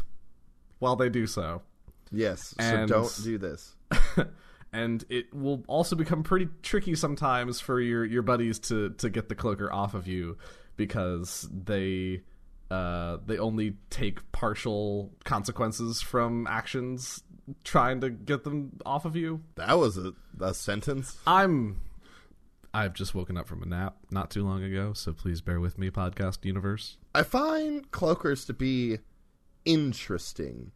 while 0.78 0.96
they 0.96 1.08
do 1.08 1.26
so. 1.26 1.62
yes, 2.10 2.54
And- 2.58 2.88
so 2.88 2.94
don't 3.02 3.20
do 3.24 3.38
this. 3.38 3.74
and 4.72 5.04
it 5.08 5.32
will 5.32 5.62
also 5.68 5.94
become 5.96 6.22
pretty 6.22 6.48
tricky 6.62 6.94
sometimes 6.94 7.60
for 7.60 7.80
your 7.80 8.04
your 8.04 8.22
buddies 8.22 8.58
to 8.58 8.90
to 8.90 9.08
get 9.08 9.28
the 9.28 9.34
cloaker 9.34 9.72
off 9.72 9.94
of 9.94 10.08
you 10.08 10.36
because 10.76 11.48
they 11.52 12.22
uh 12.70 13.18
they 13.26 13.38
only 13.38 13.76
take 13.90 14.32
partial 14.32 15.12
consequences 15.24 16.02
from 16.02 16.46
actions 16.48 17.22
trying 17.62 18.00
to 18.00 18.10
get 18.10 18.42
them 18.42 18.72
off 18.86 19.04
of 19.04 19.14
you. 19.16 19.42
That 19.56 19.78
was 19.78 19.96
a, 19.98 20.12
a 20.40 20.54
sentence. 20.54 21.16
I'm 21.26 21.80
I've 22.74 22.92
just 22.92 23.14
woken 23.14 23.36
up 23.36 23.46
from 23.46 23.62
a 23.62 23.66
nap 23.66 23.96
not 24.10 24.30
too 24.30 24.44
long 24.44 24.62
ago, 24.64 24.92
so 24.94 25.12
please 25.12 25.40
bear 25.40 25.60
with 25.60 25.78
me 25.78 25.90
podcast 25.90 26.44
universe. 26.44 26.98
I 27.14 27.22
find 27.22 27.88
cloakers 27.92 28.44
to 28.46 28.52
be 28.52 28.98
interesting. 29.64 30.72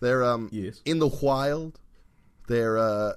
They're 0.00 0.24
um 0.24 0.48
Yes. 0.52 0.82
in 0.84 0.98
the 0.98 1.06
wild. 1.08 1.80
They're 2.48 2.76
uh 2.78 3.12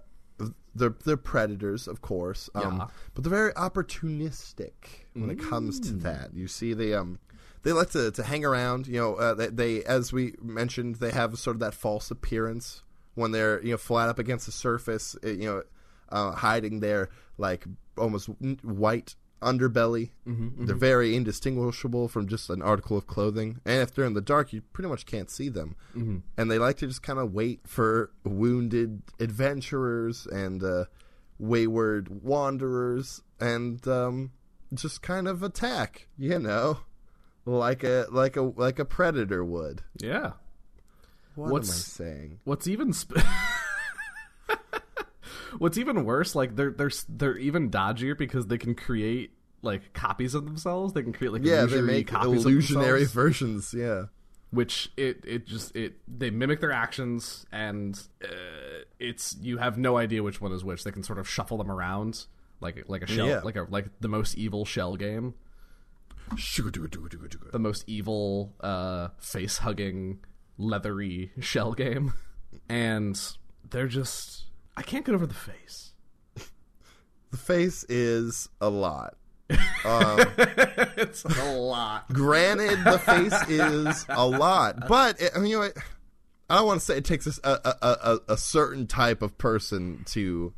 they're 0.75 0.95
they're 1.05 1.17
predators, 1.17 1.87
of 1.87 2.01
course. 2.01 2.49
Um 2.55 2.77
Yeah. 2.77 2.87
but 3.13 3.23
they're 3.23 3.29
very 3.31 3.53
opportunistic 3.53 4.71
when 5.13 5.29
it 5.29 5.39
comes 5.39 5.79
to 5.81 5.93
that. 5.93 6.33
You 6.33 6.47
see 6.47 6.73
they 6.73 6.93
um 6.93 7.19
they 7.63 7.71
like 7.73 7.91
to, 7.91 8.09
to 8.11 8.23
hang 8.23 8.43
around, 8.43 8.87
you 8.87 8.97
know, 8.99 9.15
uh, 9.15 9.33
they, 9.35 9.47
they 9.47 9.83
as 9.83 10.11
we 10.11 10.33
mentioned, 10.41 10.95
they 10.95 11.11
have 11.11 11.37
sort 11.37 11.55
of 11.55 11.59
that 11.59 11.75
false 11.75 12.09
appearance 12.09 12.81
when 13.13 13.31
they're, 13.33 13.61
you 13.63 13.71
know, 13.71 13.77
flat 13.77 14.09
up 14.09 14.17
against 14.17 14.47
the 14.47 14.51
surface, 14.51 15.15
uh, 15.23 15.29
you 15.29 15.45
know, 15.45 15.63
uh, 16.09 16.31
hiding 16.31 16.79
their 16.79 17.09
like 17.37 17.65
almost 17.97 18.27
white 18.63 19.15
underbelly. 19.41 20.11
Mm-hmm, 20.27 20.65
They're 20.67 20.75
very 20.75 21.15
indistinguishable 21.15 22.07
from 22.07 22.27
just 22.27 22.49
an 22.49 22.61
article 22.61 22.95
of 22.97 23.07
clothing. 23.07 23.59
And 23.65 23.81
if 23.81 23.93
they're 23.93 24.05
in 24.05 24.13
the 24.13 24.21
dark, 24.21 24.53
you 24.53 24.61
pretty 24.73 24.87
much 24.89 25.05
can't 25.07 25.31
see 25.31 25.49
them. 25.49 25.75
Mm-hmm. 25.95 26.17
And 26.37 26.51
they 26.51 26.59
like 26.59 26.77
to 26.77 26.87
just 26.87 27.01
kind 27.01 27.17
of 27.19 27.33
wait 27.33 27.61
for 27.67 28.11
wounded 28.23 29.01
adventurers 29.19 30.27
and 30.27 30.63
uh, 30.63 30.85
wayward 31.39 32.23
wanderers 32.23 33.21
and 33.39 33.85
um, 33.87 34.31
just 34.73 35.01
kind 35.01 35.27
of 35.27 35.41
attack, 35.41 36.07
you 36.17 36.37
know, 36.37 36.79
like 37.45 37.83
a 37.83 38.05
like 38.11 38.37
a 38.37 38.41
like 38.41 38.77
a 38.77 38.85
predator 38.85 39.43
would. 39.43 39.81
Yeah. 39.97 40.33
What 41.33 41.51
What's- 41.51 41.69
am 41.69 41.73
I 42.05 42.09
saying? 42.11 42.39
What's 42.43 42.67
even 42.67 42.93
sp- 42.93 43.17
What's 45.57 45.77
even 45.77 46.05
worse, 46.05 46.35
like 46.35 46.55
they're 46.55 46.71
they're 46.71 46.91
they're 47.09 47.37
even 47.37 47.69
dodgier 47.69 48.17
because 48.17 48.47
they 48.47 48.57
can 48.57 48.75
create 48.75 49.31
like 49.61 49.93
copies 49.93 50.33
of 50.35 50.45
themselves. 50.45 50.93
They 50.93 51.03
can 51.03 51.13
create 51.13 51.31
like 51.33 51.43
Yeah, 51.45 51.65
they 51.65 51.81
make 51.81 52.11
illusionary 52.11 53.05
versions. 53.05 53.73
Yeah. 53.73 54.05
which 54.51 54.91
it 54.97 55.23
it 55.25 55.45
just 55.47 55.75
it 55.75 55.93
they 56.07 56.29
mimic 56.29 56.59
their 56.61 56.71
actions 56.71 57.45
and 57.51 58.01
uh, 58.23 58.83
it's 58.99 59.35
you 59.41 59.57
have 59.57 59.77
no 59.77 59.97
idea 59.97 60.23
which 60.23 60.41
one 60.41 60.51
is 60.51 60.63
which. 60.63 60.83
They 60.83 60.91
can 60.91 61.03
sort 61.03 61.19
of 61.19 61.27
shuffle 61.29 61.57
them 61.57 61.69
around 61.71 62.25
like 62.59 62.83
like 62.87 63.01
a 63.03 63.07
shell 63.07 63.27
Yeah. 63.27 63.41
like 63.43 63.55
a 63.55 63.65
like 63.69 63.87
the 63.99 64.09
most 64.09 64.35
evil 64.35 64.65
shell 64.65 64.95
game, 64.95 65.33
the 67.51 67.59
most 67.59 67.83
evil 67.87 68.53
uh 68.61 69.09
face 69.19 69.57
hugging 69.59 70.19
leathery 70.57 71.31
shell 71.39 71.73
game, 71.73 72.13
and 72.69 73.19
they're 73.69 73.87
just 73.87 74.45
I 74.75 74.81
can't 74.81 75.05
get 75.05 75.15
over 75.15 75.25
the 75.25 75.33
face. 75.33 75.93
The 77.31 77.37
face 77.37 77.85
is 77.89 78.49
a 78.59 78.69
lot. 78.69 79.15
Um, 79.83 80.19
it's 80.95 81.25
a 81.25 81.53
lot. 81.55 82.07
Granted, 82.13 82.83
the 82.83 82.99
face 82.99 83.49
is 83.49 84.05
a 84.07 84.27
lot, 84.27 84.87
but 84.87 85.19
it, 85.19 85.31
I 85.35 85.39
mean, 85.39 85.49
you 85.49 85.57
know, 85.57 85.63
it, 85.63 85.77
I 86.51 86.57
don't 86.57 86.67
want 86.67 86.79
to 86.81 86.85
say 86.85 86.97
it 86.97 87.05
takes 87.05 87.25
a, 87.25 87.31
a, 87.43 87.75
a, 87.81 87.87
a, 87.87 88.19
a 88.33 88.37
certain 88.37 88.85
type 88.85 89.23
of 89.23 89.39
person 89.39 90.03
to 90.09 90.53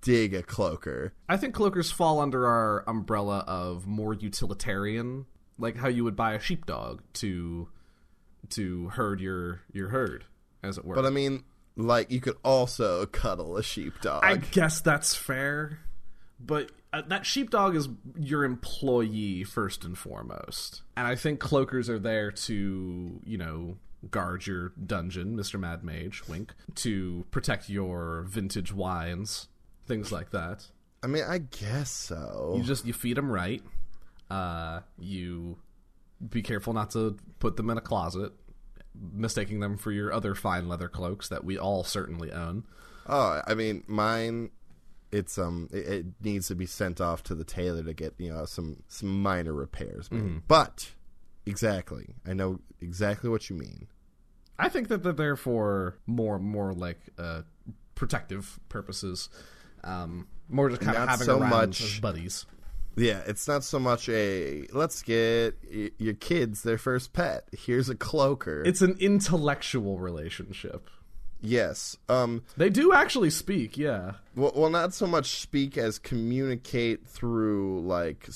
dig 0.00 0.34
a 0.34 0.42
cloaker. 0.42 1.12
I 1.28 1.36
think 1.36 1.54
cloakers 1.54 1.92
fall 1.92 2.20
under 2.20 2.46
our 2.46 2.84
umbrella 2.88 3.44
of 3.46 3.86
more 3.86 4.14
utilitarian, 4.14 5.26
like 5.58 5.76
how 5.76 5.88
you 5.88 6.04
would 6.04 6.16
buy 6.16 6.34
a 6.34 6.40
sheepdog 6.40 7.02
to 7.14 7.68
to 8.50 8.88
herd 8.88 9.20
your 9.20 9.62
your 9.72 9.88
herd, 9.88 10.24
as 10.62 10.76
it 10.76 10.84
were. 10.84 10.94
But 10.94 11.06
I 11.06 11.10
mean, 11.10 11.44
like 11.76 12.10
you 12.10 12.20
could 12.20 12.36
also 12.44 13.06
cuddle 13.06 13.56
a 13.56 13.62
sheepdog. 13.62 14.24
I 14.24 14.36
guess 14.36 14.80
that's 14.80 15.14
fair, 15.14 15.80
but 16.38 16.70
uh, 16.92 17.02
that 17.08 17.24
sheepdog 17.24 17.76
is 17.76 17.88
your 18.18 18.44
employee 18.44 19.44
first 19.44 19.84
and 19.84 19.96
foremost, 19.96 20.82
and 20.96 21.06
I 21.06 21.14
think 21.14 21.40
cloakers 21.40 21.88
are 21.88 21.98
there 21.98 22.30
to 22.30 23.20
you 23.24 23.38
know 23.38 23.76
guard 24.10 24.46
your 24.46 24.72
dungeon, 24.84 25.36
Mister 25.36 25.58
Mad 25.58 25.84
Mage, 25.84 26.22
wink, 26.28 26.54
to 26.76 27.24
protect 27.30 27.68
your 27.68 28.26
vintage 28.28 28.72
wines, 28.72 29.48
things 29.86 30.12
like 30.12 30.30
that. 30.30 30.66
I 31.02 31.06
mean, 31.06 31.24
I 31.26 31.38
guess 31.38 31.90
so. 31.90 32.54
You 32.56 32.62
just 32.62 32.84
you 32.84 32.92
feed 32.92 33.16
them 33.16 33.30
right. 33.30 33.62
Uh, 34.30 34.80
you 34.98 35.56
be 36.30 36.42
careful 36.42 36.72
not 36.72 36.90
to 36.90 37.16
put 37.38 37.56
them 37.56 37.70
in 37.70 37.78
a 37.78 37.80
closet, 37.80 38.32
mistaking 38.94 39.60
them 39.60 39.76
for 39.76 39.90
your 39.92 40.12
other 40.12 40.34
fine 40.34 40.68
leather 40.68 40.88
cloaks 40.88 41.28
that 41.28 41.44
we 41.44 41.58
all 41.58 41.84
certainly 41.84 42.30
own. 42.32 42.64
Oh, 43.06 43.40
I 43.46 43.54
mean, 43.54 43.84
mine. 43.86 44.50
It's 45.10 45.36
um, 45.36 45.68
it, 45.72 45.86
it 45.88 46.06
needs 46.22 46.48
to 46.48 46.54
be 46.54 46.64
sent 46.64 47.00
off 47.00 47.22
to 47.24 47.34
the 47.34 47.44
tailor 47.44 47.82
to 47.82 47.92
get 47.92 48.14
you 48.18 48.32
know 48.32 48.46
some 48.46 48.82
some 48.88 49.22
minor 49.22 49.52
repairs. 49.52 50.08
Mm-hmm. 50.08 50.38
But 50.48 50.92
exactly, 51.44 52.14
I 52.26 52.32
know 52.32 52.60
exactly 52.80 53.28
what 53.28 53.50
you 53.50 53.56
mean. 53.56 53.88
I 54.58 54.68
think 54.68 54.88
that 54.88 55.02
they're 55.02 55.12
there 55.12 55.36
for 55.36 55.98
more 56.06 56.38
more 56.38 56.72
like 56.72 56.98
uh, 57.18 57.42
protective 57.94 58.58
purposes, 58.70 59.28
um, 59.84 60.28
more 60.48 60.70
just 60.70 60.80
kind 60.80 60.96
of 60.96 61.08
having 61.08 61.26
so 61.26 61.40
around 61.40 61.50
much- 61.50 61.82
as 61.82 62.00
buddies. 62.00 62.46
Yeah, 62.96 63.22
it's 63.26 63.48
not 63.48 63.64
so 63.64 63.78
much 63.78 64.08
a 64.08 64.66
let's 64.72 65.02
get 65.02 65.56
y- 65.72 65.90
your 65.98 66.14
kids 66.14 66.62
their 66.62 66.78
first 66.78 67.12
pet. 67.12 67.48
Here's 67.52 67.88
a 67.88 67.94
cloaker. 67.94 68.62
It's 68.66 68.82
an 68.82 68.96
intellectual 69.00 69.98
relationship. 69.98 70.90
yes. 71.40 71.96
Um. 72.08 72.42
They 72.56 72.68
do 72.70 72.92
actually 72.92 73.30
speak, 73.30 73.78
yeah. 73.78 74.12
Well, 74.36 74.52
well, 74.54 74.70
not 74.70 74.92
so 74.94 75.06
much 75.06 75.40
speak 75.40 75.78
as 75.78 75.98
communicate 75.98 77.06
through 77.06 77.80
like 77.86 78.26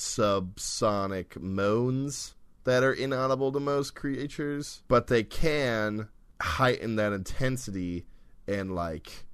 subsonic 0.50 1.40
moans 1.40 2.34
that 2.64 2.82
are 2.82 2.92
inaudible 2.92 3.52
to 3.52 3.60
most 3.60 3.94
creatures, 3.94 4.82
but 4.88 5.06
they 5.06 5.22
can 5.22 6.08
heighten 6.40 6.96
that 6.96 7.12
intensity 7.12 8.06
and 8.48 8.74
like 8.74 9.25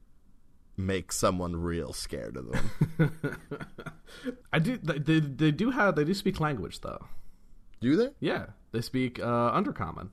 make 0.76 1.12
someone 1.12 1.56
real 1.56 1.92
scared 1.92 2.36
of 2.36 2.50
them. 2.50 3.38
I 4.52 4.58
do. 4.58 4.78
They, 4.78 5.20
they, 5.20 5.50
do 5.50 5.70
have. 5.70 5.96
They 5.96 6.04
do 6.04 6.14
speak 6.14 6.40
language, 6.40 6.80
though. 6.80 7.06
Do 7.80 7.96
they? 7.96 8.10
Yeah, 8.20 8.46
they 8.72 8.80
speak 8.80 9.18
uh, 9.18 9.52
Undercommon. 9.52 10.10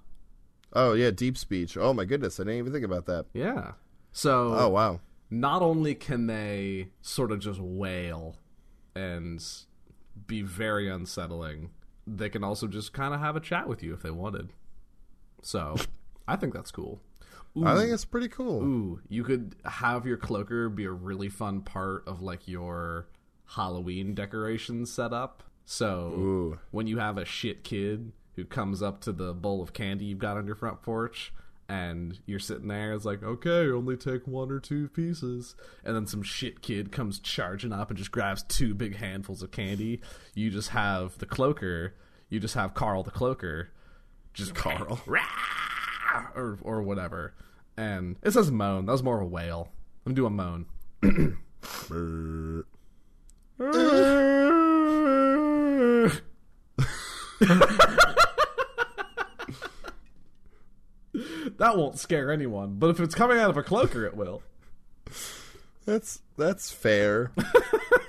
Oh 0.73 0.93
yeah, 0.93 1.11
deep 1.11 1.37
speech. 1.37 1.77
Oh 1.77 1.93
my 1.93 2.05
goodness, 2.05 2.39
I 2.39 2.43
didn't 2.43 2.59
even 2.59 2.73
think 2.73 2.85
about 2.85 3.05
that. 3.07 3.25
Yeah. 3.33 3.73
So 4.11 4.53
Oh 4.55 4.69
wow. 4.69 4.99
not 5.29 5.61
only 5.61 5.95
can 5.95 6.27
they 6.27 6.89
sort 7.01 7.31
of 7.31 7.39
just 7.39 7.59
wail 7.59 8.37
and 8.95 9.43
be 10.27 10.41
very 10.41 10.89
unsettling, 10.89 11.71
they 12.05 12.29
can 12.29 12.43
also 12.43 12.67
just 12.67 12.93
kind 12.93 13.13
of 13.13 13.19
have 13.19 13.35
a 13.35 13.39
chat 13.39 13.67
with 13.67 13.81
you 13.81 13.93
if 13.93 14.01
they 14.01 14.11
wanted. 14.11 14.49
So 15.41 15.75
I 16.27 16.35
think 16.35 16.53
that's 16.53 16.71
cool. 16.71 17.01
I 17.65 17.75
think 17.75 17.91
it's 17.91 18.05
pretty 18.05 18.27
cool. 18.27 18.63
Ooh, 18.63 18.99
you 19.09 19.23
could 19.23 19.55
have 19.65 20.05
your 20.05 20.17
cloaker 20.17 20.69
be 20.69 20.85
a 20.85 20.91
really 20.91 21.29
fun 21.29 21.61
part 21.61 22.07
of 22.07 22.21
like 22.21 22.47
your 22.47 23.07
Halloween 23.45 24.13
decoration 24.13 24.85
setup. 24.85 25.43
So 25.65 26.13
Ooh. 26.17 26.59
when 26.71 26.87
you 26.87 26.97
have 26.97 27.17
a 27.17 27.25
shit 27.25 27.63
kid 27.63 28.11
who 28.35 28.45
comes 28.45 28.81
up 28.81 29.01
to 29.01 29.11
the 29.11 29.33
bowl 29.33 29.61
of 29.61 29.73
candy 29.73 30.05
you've 30.05 30.19
got 30.19 30.37
on 30.37 30.47
your 30.47 30.55
front 30.55 30.81
porch 30.81 31.33
and 31.67 32.17
you're 32.25 32.39
sitting 32.39 32.69
there 32.69 32.93
it's 32.93 33.05
like 33.05 33.21
okay 33.21 33.69
only 33.69 33.95
take 33.97 34.25
one 34.25 34.49
or 34.49 34.59
two 34.59 34.87
pieces 34.87 35.55
and 35.83 35.95
then 35.95 36.07
some 36.07 36.23
shit 36.23 36.61
kid 36.61 36.91
comes 36.91 37.19
charging 37.19 37.73
up 37.73 37.89
and 37.89 37.97
just 37.97 38.11
grabs 38.11 38.43
two 38.43 38.73
big 38.73 38.95
handfuls 38.95 39.43
of 39.43 39.51
candy 39.51 40.01
you 40.33 40.49
just 40.49 40.69
have 40.69 41.17
the 41.17 41.25
cloaker 41.25 41.93
you 42.29 42.39
just 42.39 42.55
have 42.55 42.73
carl 42.73 43.03
the 43.03 43.11
cloaker 43.11 43.69
just 44.33 44.55
Carl. 44.55 44.99
Or 46.35 46.57
or 46.63 46.81
whatever 46.81 47.35
and 47.79 48.17
it 48.21 48.31
says 48.31 48.51
moan. 48.51 48.85
That 48.85 48.91
was 48.91 49.03
more 49.03 49.15
of 49.15 49.23
a 49.23 49.25
wail. 49.25 49.69
I'm 50.05 50.13
doing 50.13 50.33
a 50.33 50.35
moan. 50.35 50.65
That 61.57 61.77
won't 61.77 61.99
scare 61.99 62.31
anyone 62.31 62.75
but 62.75 62.89
if 62.89 62.99
it's 62.99 63.15
coming 63.15 63.37
out 63.37 63.49
of 63.49 63.57
a 63.57 63.63
cloaker 63.63 64.05
it 64.05 64.15
will. 64.15 64.41
That's 65.85 66.21
that's 66.37 66.71
fair. 66.71 67.31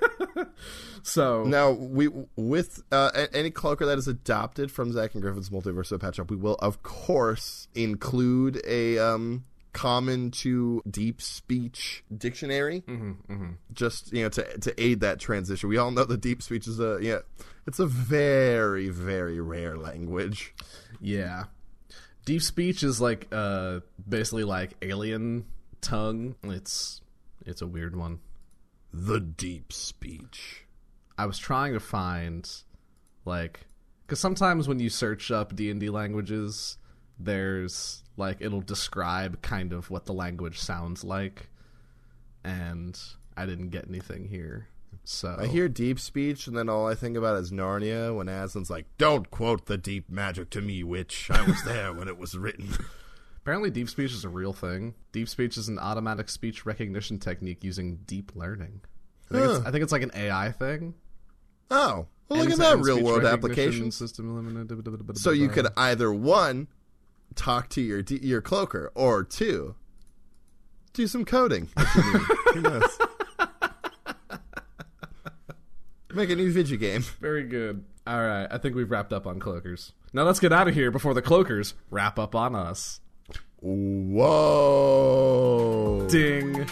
so 1.03 1.45
now 1.45 1.71
we 1.71 2.09
with 2.37 2.83
uh, 2.91 3.27
any 3.33 3.51
cloaker 3.51 3.87
that 3.87 3.99
is 3.99 4.09
adopted 4.09 4.71
from 4.71 4.93
Zach 4.93 5.15
and 5.15 5.23
Griffin's 5.23 5.51
Multiverse 5.51 5.93
of 5.93 6.01
Pet 6.01 6.17
Shop, 6.17 6.31
we 6.31 6.37
will 6.37 6.57
of 6.57 6.83
course 6.83 7.69
include 7.75 8.61
a 8.67 8.99
um, 8.99 9.45
common 9.73 10.31
to 10.31 10.83
deep 10.91 11.23
speech 11.23 12.03
dictionary. 12.17 12.83
Mm-hmm, 12.87 13.51
Just 13.73 14.13
you 14.13 14.23
know 14.25 14.29
to 14.31 14.59
to 14.59 14.83
aid 14.83 15.01
that 15.01 15.21
transition. 15.21 15.69
We 15.69 15.77
all 15.77 15.91
know 15.91 16.05
the 16.05 16.17
deep 16.17 16.43
speech 16.43 16.67
is 16.67 16.81
a 16.81 16.99
yeah, 17.01 17.19
it's 17.67 17.79
a 17.79 17.87
very 17.87 18.89
very 18.89 19.41
rare 19.41 19.77
language. 19.77 20.55
Yeah. 21.01 21.45
Deep 22.25 22.43
speech 22.43 22.83
is 22.83 23.01
like 23.01 23.29
uh 23.33 23.81
basically 24.09 24.45
like 24.45 24.73
alien 24.83 25.45
tongue. 25.81 26.35
It's 26.45 27.01
it's 27.47 27.63
a 27.63 27.67
weird 27.67 27.97
one. 27.97 28.21
The 28.93 29.21
deep 29.21 29.73
speech. 29.73 30.67
I 31.17 31.27
was 31.27 31.39
trying 31.39 31.75
to 31.75 31.81
find 31.81 32.49
like 33.25 33.61
cuz 34.07 34.19
sometimes 34.19 34.67
when 34.67 34.79
you 34.81 34.91
search 34.91 35.31
up 35.31 35.55
D&D 35.55 35.89
languages 35.91 36.77
there's 37.19 38.03
like 38.21 38.37
it'll 38.41 38.61
describe 38.61 39.43
kind 39.43 39.73
of 39.73 39.91
what 39.91 40.07
the 40.07 40.13
language 40.13 40.61
sounds 40.61 41.03
like 41.03 41.49
and 42.45 42.99
I 43.37 43.47
didn't 43.47 43.71
get 43.71 43.89
anything 43.89 44.29
here. 44.29 44.69
So 45.05 45.37
I 45.39 45.47
hear 45.47 45.69
deep 45.69 45.99
speech, 45.99 46.47
and 46.47 46.57
then 46.57 46.69
all 46.69 46.87
I 46.87 46.95
think 46.95 47.17
about 47.17 47.39
is 47.39 47.51
Narnia 47.51 48.15
when 48.15 48.27
Aslan's 48.27 48.71
like, 48.71 48.87
"Don't 48.99 49.31
quote 49.31 49.67
the 49.67 49.79
deep 49.79 50.11
magic 50.11 50.51
to 50.51 50.61
me, 50.61 50.85
witch. 50.85 51.31
I 51.31 51.43
was 51.43 51.63
there 51.65 51.93
when 51.93 52.07
it 52.07 52.19
was 52.19 52.37
written." 52.37 52.75
apparently 53.43 53.71
deep 53.71 53.89
speech 53.89 54.13
is 54.13 54.25
a 54.25 54.29
real 54.29 54.53
thing. 54.53 54.95
Deep 55.13 55.29
speech 55.29 55.57
is 55.57 55.69
an 55.69 55.79
automatic 55.79 56.29
speech 56.29 56.67
recognition 56.67 57.19
technique 57.19 57.65
using 57.65 57.97
deep 58.07 58.33
learning. 58.35 58.81
I 59.31 59.35
think, 59.35 59.45
it's, 59.45 59.67
I 59.67 59.71
think 59.71 59.83
it's 59.83 59.93
like 59.93 60.03
an 60.03 60.11
AI 60.15 60.53
thing. 60.53 60.95
Oh, 61.71 62.07
well, 62.29 62.41
look 62.41 62.51
at 62.51 62.59
that 62.59 62.79
real 62.79 63.03
world 63.03 63.25
application. 63.25 63.91
System. 63.91 65.15
So 65.15 65.31
you 65.31 65.49
could 65.49 65.69
either 65.77 66.13
one 66.13 66.69
talk 67.35 67.69
to 67.71 67.81
your 67.81 68.01
your 68.01 68.41
cloaker, 68.41 68.91
or 68.95 69.25
two 69.25 69.75
do 70.93 71.07
some 71.07 71.25
coding. 71.25 71.69
if 71.77 71.95
you 71.95 72.03
need. 72.13 72.23
Who 72.55 72.61
knows? 72.63 72.99
Make 76.15 76.31
a 76.31 76.37
new 76.37 76.53
video 76.53 76.77
game. 76.77 77.03
Very 77.21 77.45
good. 77.45 77.85
All 78.07 78.21
right, 78.21 78.49
I 78.51 78.59
think 78.59 78.75
we've 78.75 78.91
wrapped 78.91 79.13
up 79.13 79.27
on 79.27 79.39
cloakers. 79.39 79.93
Now 80.13 80.25
let's 80.25 80.41
get 80.41 80.53
out 80.53 80.67
of 80.67 80.75
here 80.75 80.91
before 80.91 81.15
the 81.15 81.23
cloakers 81.23 81.75
wrap 81.91 82.19
up 82.19 82.35
on 82.35 82.57
us. 82.57 83.01
Whoa! 83.61 84.19
Ding. 86.11 86.67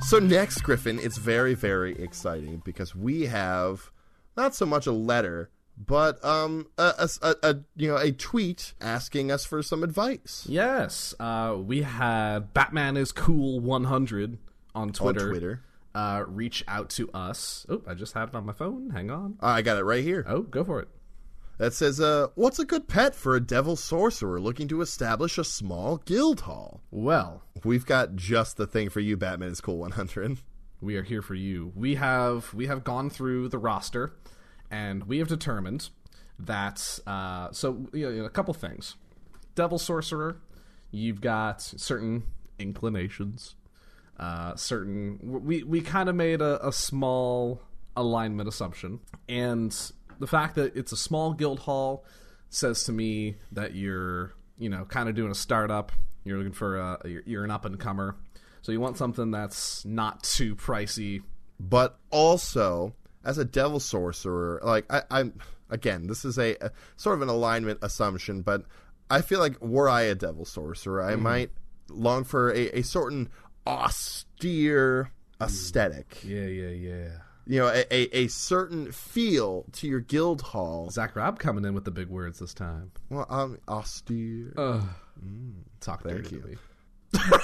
So 0.00 0.18
next, 0.18 0.62
Griffin, 0.62 0.98
it's 1.00 1.18
very, 1.18 1.54
very 1.54 1.92
exciting 2.02 2.62
because 2.64 2.96
we 2.96 3.26
have 3.26 3.90
not 4.36 4.54
so 4.54 4.66
much 4.66 4.86
a 4.86 4.92
letter, 4.92 5.50
but 5.78 6.22
um, 6.24 6.66
a, 6.78 7.08
a- 7.22 7.34
a- 7.42 7.56
you 7.76 7.88
know 7.88 7.96
a 7.96 8.12
tweet 8.12 8.74
asking 8.80 9.30
us 9.30 9.44
for 9.44 9.62
some 9.62 9.82
advice 9.82 10.46
Yes, 10.48 11.14
uh, 11.20 11.56
we 11.58 11.82
had 11.82 12.52
Batman 12.54 12.96
is 12.96 13.12
cool 13.12 13.60
100 13.60 14.38
on 14.74 14.92
Twitter. 14.92 15.20
on 15.24 15.28
Twitter. 15.30 15.62
Uh, 15.94 16.24
reach 16.28 16.62
out 16.68 16.90
to 16.90 17.10
us. 17.12 17.64
Oh, 17.70 17.80
I 17.86 17.94
just 17.94 18.12
had 18.12 18.28
it 18.28 18.34
on 18.34 18.44
my 18.44 18.52
phone. 18.52 18.90
Hang 18.90 19.10
on. 19.10 19.36
I 19.40 19.62
got 19.62 19.78
it 19.78 19.84
right 19.84 20.04
here. 20.04 20.24
Oh, 20.28 20.42
go 20.42 20.62
for 20.62 20.80
it. 20.80 20.88
That 21.58 21.72
says, 21.72 22.00
uh, 22.02 22.26
"What's 22.34 22.58
a 22.58 22.66
good 22.66 22.86
pet 22.86 23.14
for 23.14 23.34
a 23.34 23.40
devil 23.40 23.76
sorcerer 23.76 24.38
looking 24.38 24.68
to 24.68 24.82
establish 24.82 25.38
a 25.38 25.44
small 25.44 25.96
guild 26.04 26.40
hall?" 26.42 26.82
Well, 26.90 27.44
We've 27.64 27.86
got 27.86 28.14
just 28.14 28.58
the 28.58 28.66
thing 28.66 28.90
for 28.90 29.00
you, 29.00 29.16
Batman 29.16 29.48
is 29.52 29.62
cool 29.62 29.78
100. 29.78 30.36
We 30.80 30.96
are 30.96 31.02
here 31.02 31.22
for 31.22 31.34
you. 31.34 31.72
We 31.74 31.94
have 31.96 32.52
we 32.54 32.66
have 32.66 32.84
gone 32.84 33.10
through 33.10 33.48
the 33.48 33.58
roster, 33.58 34.14
and 34.70 35.04
we 35.04 35.18
have 35.18 35.28
determined 35.28 35.88
that. 36.38 36.98
Uh, 37.06 37.50
so 37.52 37.86
you 37.92 38.10
know, 38.10 38.24
a 38.24 38.30
couple 38.30 38.54
things. 38.54 38.96
Devil 39.54 39.78
sorcerer, 39.78 40.38
you've 40.90 41.20
got 41.20 41.62
certain 41.62 42.24
inclinations, 42.58 43.54
uh, 44.18 44.54
certain. 44.56 45.18
We 45.22 45.62
we 45.62 45.80
kind 45.80 46.08
of 46.08 46.14
made 46.14 46.40
a, 46.40 46.66
a 46.66 46.72
small 46.72 47.62
alignment 47.96 48.48
assumption, 48.48 49.00
and 49.28 49.74
the 50.18 50.26
fact 50.26 50.54
that 50.56 50.76
it's 50.76 50.92
a 50.92 50.96
small 50.96 51.32
guild 51.32 51.60
hall 51.60 52.04
says 52.48 52.84
to 52.84 52.92
me 52.92 53.36
that 53.52 53.74
you're 53.74 54.34
you 54.58 54.68
know 54.68 54.84
kind 54.84 55.08
of 55.08 55.14
doing 55.14 55.30
a 55.30 55.34
startup. 55.34 55.92
You're 56.24 56.38
looking 56.38 56.52
for 56.52 56.76
a 56.76 56.98
you're, 57.04 57.22
you're 57.24 57.44
an 57.44 57.50
up 57.50 57.64
and 57.64 57.78
comer. 57.78 58.16
So 58.66 58.72
you 58.72 58.80
want 58.80 58.96
something 58.96 59.30
that's 59.30 59.84
not 59.84 60.24
too 60.24 60.56
pricey. 60.56 61.22
but 61.60 62.00
also 62.10 62.94
as 63.24 63.38
a 63.38 63.44
devil 63.44 63.78
sorcerer 63.78 64.60
like 64.64 64.84
I, 64.92 65.02
i'm 65.10 65.38
again 65.70 66.08
this 66.08 66.24
is 66.24 66.36
a, 66.36 66.56
a 66.60 66.72
sort 66.96 67.14
of 67.14 67.22
an 67.22 67.28
alignment 67.28 67.78
assumption 67.82 68.42
but 68.42 68.64
i 69.08 69.20
feel 69.20 69.38
like 69.38 69.60
were 69.60 69.88
i 69.88 70.02
a 70.02 70.16
devil 70.16 70.44
sorcerer 70.44 71.00
i 71.02 71.14
might 71.14 71.50
long 71.88 72.24
for 72.24 72.50
a, 72.50 72.78
a 72.78 72.82
certain 72.82 73.28
austere 73.66 75.10
aesthetic 75.40 76.18
Yeah, 76.24 76.46
yeah, 76.46 76.68
yeah. 76.70 77.08
you 77.46 77.60
know 77.60 77.68
a, 77.68 77.84
a, 77.94 78.24
a 78.24 78.26
certain 78.28 78.90
feel 78.92 79.64
to 79.74 79.86
your 79.86 80.00
guild 80.00 80.42
hall 80.42 80.90
Zach 80.90 81.14
Rob 81.16 81.38
coming 81.38 81.64
in 81.64 81.74
with 81.74 81.84
the 81.84 81.90
big 81.90 82.08
words 82.08 82.38
this 82.40 82.52
time. 82.54 82.90
well 83.10 83.26
um 83.30 83.58
austere 83.68 84.52
Ugh. 84.56 84.82
Talk 85.80 86.02
Thank 86.02 86.16
dirty 86.24 86.36
you. 86.36 86.42
to 86.42 86.48
me. 86.48 86.56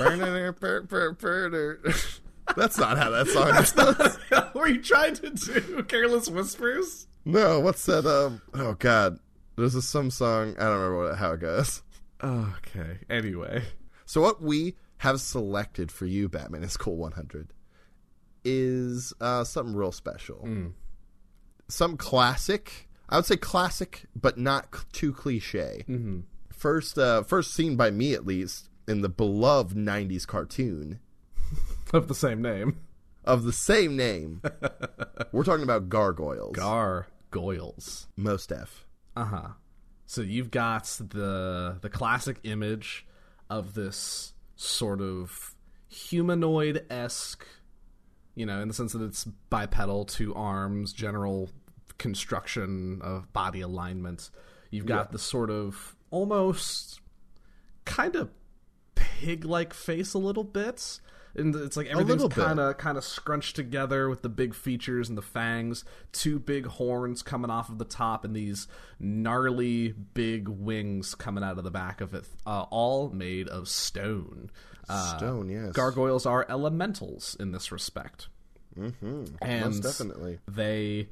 that's 2.57 2.79
not 2.79 2.99
how 2.99 3.11
that 3.11 3.27
song 3.29 3.65
sounds. 3.65 4.19
what 4.29 4.55
were 4.55 4.69
you 4.69 4.83
trying 4.83 5.15
to 5.15 5.31
do? 5.31 5.83
Careless 5.85 6.29
Whispers? 6.29 7.07
no 7.25 7.61
what's 7.61 7.87
that 7.87 8.05
um 8.05 8.43
oh 8.55 8.75
god 8.75 9.17
there's 9.57 9.77
a, 9.77 9.83
some 9.83 10.11
song 10.11 10.57
i 10.59 10.65
don't 10.65 10.81
remember 10.81 11.09
what, 11.11 11.19
how 11.19 11.33
it 11.33 11.41
goes 11.41 11.83
Okay. 12.25 12.99
Anyway. 13.11 13.63
So 14.07 14.21
what 14.21 14.43
we 14.43 14.77
have 14.99 15.21
selected 15.21 15.91
for 15.91 16.07
you, 16.07 16.29
Batman 16.29 16.63
is 16.63 16.77
Cool 16.77 16.97
100, 16.97 17.53
is 18.45 19.13
uh, 19.21 19.45
something 19.45 19.75
real 19.75 19.93
special. 19.93 20.47
Some 21.69 21.97
classic. 21.97 22.89
I 23.09 23.17
would 23.17 23.27
say 23.27 23.37
classic, 23.37 24.05
but 24.15 24.39
not 24.39 24.75
c- 24.75 24.83
too 24.93 25.13
cliche. 25.13 25.85
Mm-hmm. 25.89 26.21
First, 26.53 26.99
uh, 26.99 27.23
first 27.25 27.53
seen 27.55 27.77
by 27.77 27.91
me 27.91 28.15
at 28.15 28.25
least 28.25 28.69
in 28.89 29.01
the 29.03 29.09
beloved 29.09 29.77
'90s 29.77 30.27
cartoon 30.27 30.99
Of 31.93 32.09
the 32.09 32.15
same 32.15 32.41
name. 32.43 32.79
of 33.25 33.45
the 33.45 33.53
same 33.53 33.97
name. 33.97 34.43
We're 35.33 35.45
talking 35.45 35.63
about 35.63 35.89
gargoyles. 35.89 36.57
Gargoyles. 36.57 38.07
Most 38.17 38.51
F. 38.53 38.87
Uh 39.17 39.25
huh. 39.25 39.49
So 40.07 40.23
you've 40.23 40.51
got 40.51 40.85
the 40.99 41.79
the 41.81 41.91
classic 41.91 42.39
image 42.45 43.07
of 43.51 43.75
this 43.75 44.33
sort 44.57 45.01
of 45.01 45.55
humanoid 45.89 46.85
esque, 46.91 47.47
you 48.35 48.47
know, 48.47 48.61
in 48.63 48.69
the 48.69 48.75
sense 48.75 48.93
that 48.93 49.03
it's 49.03 49.25
bipedal, 49.51 50.05
two 50.07 50.35
arms, 50.35 50.93
general 50.93 51.51
construction 51.99 53.01
of 53.03 53.31
body 53.33 53.61
alignment. 53.61 54.31
You've 54.71 54.87
got 54.87 55.13
the 55.13 55.19
sort 55.19 55.51
of 55.51 55.95
almost 56.11 57.01
kind 57.85 58.17
of 58.17 58.31
pig 59.21 59.45
like 59.45 59.75
face 59.75 60.15
a 60.15 60.19
little 60.19 60.45
bit, 60.45 61.01
and 61.35 61.55
it's 61.55 61.77
like 61.77 61.87
everything's 61.89 62.27
kind 62.33 62.61
of 62.61 62.79
kind 62.79 62.99
of 62.99 63.05
scrunched 63.05 63.57
together 63.57 64.09
with 64.09 64.23
the 64.23 64.29
big 64.29 64.55
features 64.55 65.09
and 65.09 65.17
the 65.17 65.23
fangs, 65.23 65.85
two 66.13 66.39
big 66.39 66.67
horns 66.67 67.23
coming 67.23 67.51
off 67.51 67.69
of 67.69 67.79
the 67.79 67.85
top, 67.85 68.25
and 68.25 68.35
these 68.35 68.69
gnarly 68.99 69.93
big 70.15 70.49
wings 70.49 71.15
coming 71.15 71.43
out 71.45 71.59
of 71.59 71.65
the 71.65 71.71
back 71.71 72.01
of 72.01 72.15
it, 72.15 72.25
uh, 72.47 72.65
all 72.71 73.11
made 73.11 73.49
of 73.49 73.69
stone. 73.69 74.51
Uh, 74.89 75.17
Stone, 75.17 75.49
yes. 75.49 75.73
Gargoyles 75.73 76.27
are 76.27 76.45
elementals 76.49 77.37
in 77.39 77.53
this 77.53 77.71
respect. 77.71 78.29
Mm-hmm. 78.79 79.25
And 79.41 79.65
Most 79.67 79.83
definitely. 79.83 80.39
they 80.49 81.09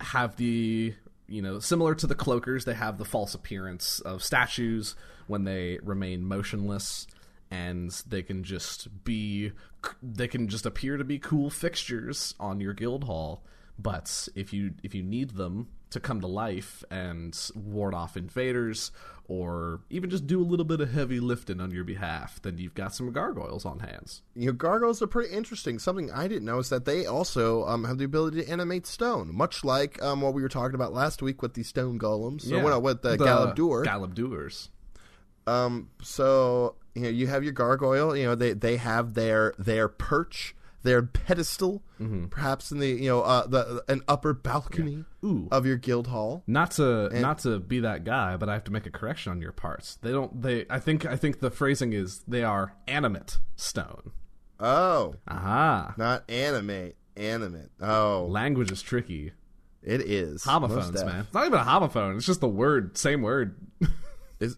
have 0.00 0.36
the 0.36 0.94
you 1.26 1.42
know 1.42 1.58
similar 1.58 1.94
to 1.94 2.06
the 2.06 2.14
cloakers 2.14 2.66
they 2.66 2.74
have 2.74 2.98
the 2.98 3.04
false 3.04 3.34
appearance 3.34 4.00
of 4.00 4.22
statues 4.22 4.94
when 5.26 5.44
they 5.44 5.78
remain 5.82 6.22
motionless 6.22 7.06
and 7.50 7.90
they 8.08 8.22
can 8.22 8.42
just 8.42 9.04
be 9.04 9.52
they 10.02 10.28
can 10.28 10.48
just 10.48 10.66
appear 10.66 10.96
to 10.96 11.04
be 11.04 11.18
cool 11.18 11.50
fixtures 11.50 12.34
on 12.40 12.60
your 12.60 12.72
guild 12.72 13.04
hall 13.04 13.44
but 13.78 14.28
if 14.34 14.52
you 14.52 14.72
if 14.82 14.94
you 14.94 15.02
need 15.02 15.30
them 15.30 15.68
to 15.90 16.00
come 16.00 16.20
to 16.20 16.26
life 16.26 16.82
and 16.90 17.50
ward 17.54 17.94
off 17.94 18.16
invaders 18.16 18.90
or 19.28 19.80
even 19.90 20.10
just 20.10 20.26
do 20.26 20.40
a 20.40 20.44
little 20.44 20.64
bit 20.64 20.80
of 20.80 20.92
heavy 20.92 21.20
lifting 21.20 21.60
on 21.60 21.70
your 21.70 21.84
behalf 21.84 22.40
then 22.42 22.58
you've 22.58 22.74
got 22.74 22.94
some 22.94 23.12
gargoyles 23.12 23.64
on 23.64 23.78
hands 23.78 24.22
You 24.34 24.46
know, 24.46 24.52
gargoyles 24.52 25.00
are 25.02 25.06
pretty 25.06 25.32
interesting. 25.32 25.78
Something 25.78 26.10
I 26.10 26.26
didn't 26.26 26.44
know 26.44 26.58
is 26.58 26.68
that 26.70 26.84
they 26.84 27.06
also 27.06 27.64
um, 27.66 27.84
have 27.84 27.98
the 27.98 28.04
ability 28.04 28.42
to 28.42 28.50
animate 28.50 28.86
stone, 28.86 29.34
much 29.34 29.64
like 29.64 30.02
um, 30.02 30.20
what 30.20 30.34
we 30.34 30.42
were 30.42 30.48
talking 30.48 30.74
about 30.74 30.92
last 30.92 31.22
week 31.22 31.42
with 31.42 31.54
the 31.54 31.62
stone 31.62 31.98
golems. 31.98 32.42
So, 32.42 32.62
well, 32.62 32.80
with 32.80 33.02
the, 33.02 33.16
Galeb 33.16 33.56
Duhr. 33.56 33.84
Galabdurs. 33.84 34.68
Um, 35.46 35.90
so 36.02 36.76
you 36.94 37.02
know, 37.02 37.08
you 37.08 37.26
have 37.26 37.44
your 37.44 37.52
gargoyle. 37.52 38.16
You 38.16 38.24
know, 38.26 38.34
they 38.34 38.52
they 38.52 38.76
have 38.78 39.14
their 39.14 39.54
their 39.58 39.88
perch, 39.88 40.54
their 40.82 41.02
pedestal, 41.02 41.82
Mm-hmm. 42.00 42.26
perhaps 42.26 42.70
in 42.72 42.78
the 42.78 42.88
you 42.88 43.08
know 43.08 43.22
uh, 43.22 43.46
the 43.46 43.82
an 43.88 44.02
upper 44.06 44.34
balcony 44.34 45.04
Ooh. 45.24 45.48
of 45.50 45.64
your 45.64 45.76
guild 45.76 46.08
hall. 46.08 46.42
Not 46.46 46.72
to 46.72 47.08
not 47.20 47.38
to 47.40 47.58
be 47.58 47.80
that 47.80 48.04
guy, 48.04 48.36
but 48.36 48.48
I 48.50 48.52
have 48.54 48.64
to 48.64 48.70
make 48.72 48.84
a 48.86 48.90
correction 48.90 49.32
on 49.32 49.40
your 49.40 49.52
parts. 49.52 49.96
They 50.02 50.10
don't. 50.12 50.42
They. 50.42 50.66
I 50.68 50.78
think. 50.78 51.06
I 51.06 51.16
think 51.16 51.40
the 51.40 51.50
phrasing 51.50 51.92
is 51.94 52.22
they 52.28 52.42
are 52.44 52.74
animate 52.86 53.38
stone. 53.56 54.12
Oh, 54.60 55.14
Aha. 55.28 55.94
not 55.98 56.28
animate, 56.30 56.96
animate. 57.16 57.68
Oh, 57.80 58.26
Language 58.30 58.70
is 58.72 58.80
tricky. 58.82 59.32
it 59.82 60.00
is 60.02 60.44
Homophones, 60.44 61.04
man. 61.04 61.20
It's 61.20 61.34
not 61.34 61.46
even 61.46 61.58
a 61.58 61.62
homophone. 61.62 62.16
It's 62.16 62.26
just 62.26 62.40
the 62.40 62.48
word. 62.48 62.96
Same 62.98 63.22
word. 63.22 63.54
Is 64.40 64.56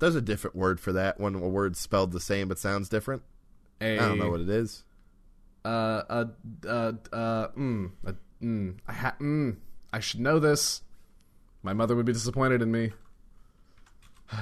there's 0.00 0.16
a 0.16 0.20
different 0.20 0.56
word 0.56 0.80
for 0.80 0.92
that 0.92 1.20
when 1.20 1.34
a 1.34 1.38
word's 1.38 1.78
spelled 1.78 2.12
the 2.12 2.20
same 2.20 2.48
but 2.48 2.58
sounds 2.58 2.88
different? 2.88 3.22
I 3.80 3.96
don't 3.96 4.18
know 4.18 4.30
what 4.30 4.40
it 4.40 4.48
is. 4.48 4.84
Uh. 5.64 6.02
Uh. 6.08 6.24
Uh. 6.66 6.92
Uh. 7.12 7.48
Mm. 7.48 7.90
Uh, 8.06 8.12
mm. 8.42 8.76
I 8.86 8.92
ha. 8.92 9.14
Mm. 9.20 9.56
I 9.92 10.00
should 10.00 10.20
know 10.20 10.38
this. 10.38 10.82
My 11.62 11.72
mother 11.72 11.94
would 11.94 12.06
be 12.06 12.12
disappointed 12.12 12.62
in 12.62 12.72
me. 12.72 12.92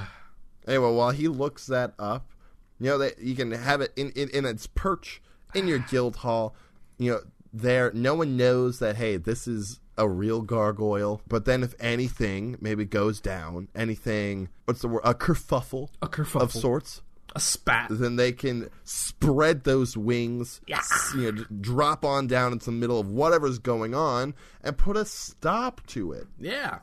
Anyway, 0.67 0.93
while 0.93 1.13
he 1.13 1.29
looks 1.29 1.67
that 1.69 1.95
up, 1.99 2.31
you 2.79 2.91
know 2.91 2.99
that 2.99 3.19
you 3.21 3.35
can 3.35 3.53
have 3.53 3.81
it 3.81 3.91
in, 3.97 4.11
in, 4.11 4.29
in 4.29 4.45
its 4.45 4.67
perch 4.67 5.23
in 5.55 5.67
your 5.67 5.79
guild 5.91 6.17
hall. 6.17 6.55
You 6.99 7.13
know, 7.13 7.21
there 7.55 7.91
no 7.95 8.15
one 8.15 8.37
knows 8.37 8.79
that 8.81 8.97
hey, 8.97 9.17
this 9.17 9.49
is 9.49 9.81
a 9.99 10.09
real 10.09 10.41
gargoyle. 10.43 11.21
But 11.29 11.45
then 11.45 11.63
if 11.63 11.75
anything 11.81 12.57
maybe 12.61 12.85
goes 12.85 13.21
down, 13.21 13.69
anything 13.75 14.49
what's 14.65 14.81
the 14.81 14.89
word? 14.89 15.03
A 15.05 15.15
kerfuffle 15.15 15.91
A 16.01 16.09
kerfuffle. 16.09 16.41
of 16.41 16.53
sorts, 16.53 17.03
A 17.37 17.41
spat. 17.41 17.89
then 17.91 18.17
they 18.17 18.33
can 18.33 18.71
spread 18.85 19.65
those 19.65 19.97
wings, 19.97 20.61
Yeah. 20.67 20.81
you 21.17 21.33
know, 21.33 21.45
drop 21.61 22.05
on 22.05 22.27
down 22.27 22.53
into 22.53 22.67
the 22.67 22.73
middle 22.73 22.99
of 23.01 23.09
whatever's 23.11 23.59
going 23.59 23.95
on 23.95 24.35
and 24.63 24.79
put 24.79 24.97
a 24.97 25.05
stop 25.05 25.85
to 25.89 26.13
it. 26.13 26.27
Yeah. 26.39 26.79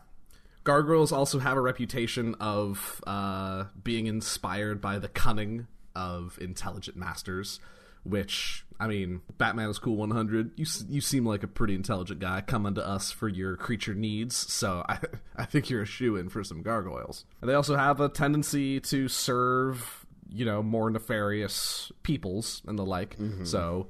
Gargoyles 0.64 1.12
also 1.12 1.40
have 1.40 1.58
a 1.58 1.62
reputation 1.62 2.36
of 2.40 3.02
uh, 3.06 3.66
being 3.84 4.08
inspired 4.08 4.82
by 4.82 4.98
the 5.00 5.08
cunning 5.08 5.68
of 5.96 6.38
intelligent 6.42 6.98
masters, 6.98 7.60
which, 8.06 8.66
I 8.80 8.88
mean, 8.88 9.22
Batman 9.38 9.70
is 9.70 9.80
cool 9.80 9.98
100. 9.98 10.52
You, 10.56 10.66
you 10.88 11.02
seem 11.02 11.26
like 11.26 11.44
a 11.44 11.48
pretty 11.48 11.74
intelligent 11.74 12.20
guy 12.20 12.42
coming 12.42 12.76
to 12.76 12.88
us 12.88 13.12
for 13.12 13.28
your 13.28 13.58
creature 13.58 13.96
needs, 13.96 14.36
so 14.36 14.86
I, 14.90 15.00
I 15.36 15.46
think 15.46 15.70
you're 15.70 15.82
a 15.82 15.88
shoe 15.88 16.16
in 16.16 16.30
for 16.30 16.44
some 16.44 16.62
gargoyles. 16.62 17.26
And 17.42 17.50
they 17.50 17.56
also 17.56 17.76
have 17.76 18.00
a 18.00 18.08
tendency 18.08 18.80
to 18.82 19.08
serve, 19.08 20.06
you 20.30 20.46
know, 20.46 20.62
more 20.62 20.90
nefarious 20.90 21.92
peoples 22.04 22.62
and 22.68 22.78
the 22.78 22.86
like, 22.86 23.18
mm-hmm. 23.18 23.44
so 23.44 23.88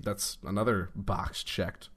that's 0.00 0.38
another 0.44 0.90
box 0.94 1.44
checked. 1.44 1.90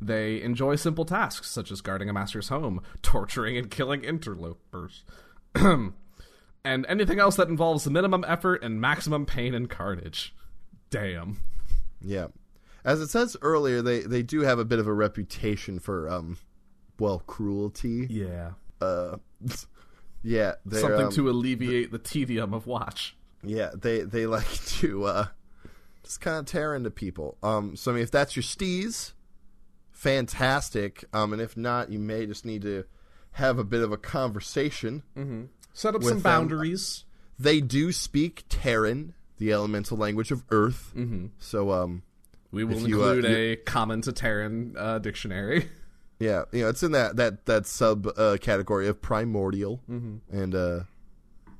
They 0.00 0.42
enjoy 0.42 0.76
simple 0.76 1.04
tasks 1.04 1.48
such 1.48 1.70
as 1.70 1.80
guarding 1.80 2.08
a 2.08 2.12
master's 2.12 2.48
home, 2.48 2.80
torturing 3.02 3.56
and 3.56 3.70
killing 3.70 4.02
interlopers, 4.02 5.04
and 5.54 5.94
anything 6.64 7.20
else 7.20 7.36
that 7.36 7.48
involves 7.48 7.88
minimum 7.88 8.24
effort 8.26 8.62
and 8.62 8.80
maximum 8.80 9.26
pain 9.26 9.54
and 9.54 9.68
carnage. 9.70 10.34
Damn. 10.92 11.38
Yeah. 12.02 12.26
As 12.84 13.00
it 13.00 13.08
says 13.08 13.36
earlier, 13.40 13.80
they, 13.80 14.00
they 14.00 14.22
do 14.22 14.40
have 14.40 14.58
a 14.58 14.64
bit 14.64 14.78
of 14.78 14.86
a 14.86 14.92
reputation 14.92 15.78
for 15.78 16.08
um 16.08 16.36
well, 17.00 17.20
cruelty. 17.26 18.06
Yeah. 18.08 18.52
Uh 18.80 19.16
yeah, 20.22 20.54
they're, 20.66 20.80
Something 20.80 21.06
um, 21.06 21.12
to 21.12 21.30
alleviate 21.30 21.90
the 21.90 21.98
tedium 21.98 22.52
of 22.52 22.66
watch. 22.66 23.16
Yeah, 23.42 23.70
they 23.74 24.00
they 24.02 24.26
like 24.26 24.46
to 24.66 25.04
uh 25.04 25.26
just 26.04 26.20
kind 26.20 26.38
of 26.38 26.46
tear 26.46 26.74
into 26.74 26.90
people. 26.90 27.38
Um 27.42 27.74
so 27.74 27.90
I 27.90 27.94
mean 27.94 28.02
if 28.02 28.10
that's 28.10 28.36
your 28.36 28.42
steez, 28.42 29.12
fantastic. 29.90 31.04
Um 31.14 31.32
and 31.32 31.40
if 31.40 31.56
not, 31.56 31.90
you 31.90 31.98
may 31.98 32.26
just 32.26 32.44
need 32.44 32.62
to 32.62 32.84
have 33.32 33.58
a 33.58 33.64
bit 33.64 33.82
of 33.82 33.92
a 33.92 33.96
conversation. 33.96 35.02
Set 35.72 35.94
up 35.94 36.02
some 36.02 36.14
them. 36.14 36.20
boundaries. 36.20 37.04
They 37.38 37.60
do 37.62 37.92
speak 37.92 38.44
Terran, 38.50 39.14
the 39.42 39.52
elemental 39.52 39.96
language 39.96 40.30
of 40.30 40.44
Earth. 40.50 40.92
Mm-hmm. 40.96 41.26
So 41.38 41.70
um 41.72 42.02
We 42.52 42.64
will 42.64 42.86
you, 42.88 43.02
uh, 43.02 43.12
include 43.14 43.24
you- 43.30 43.36
a 43.36 43.56
common 43.56 44.00
to 44.02 44.12
Terran 44.12 44.74
uh, 44.78 44.98
dictionary. 44.98 45.68
Yeah, 46.18 46.44
you 46.52 46.62
know, 46.62 46.68
it's 46.68 46.84
in 46.84 46.92
that 46.92 47.16
that 47.16 47.46
that 47.46 47.66
sub 47.66 48.06
uh, 48.16 48.36
category 48.40 48.86
of 48.86 49.02
primordial, 49.02 49.80
Mm-hmm. 49.90 50.16
and 50.42 50.54
uh, 50.54 50.80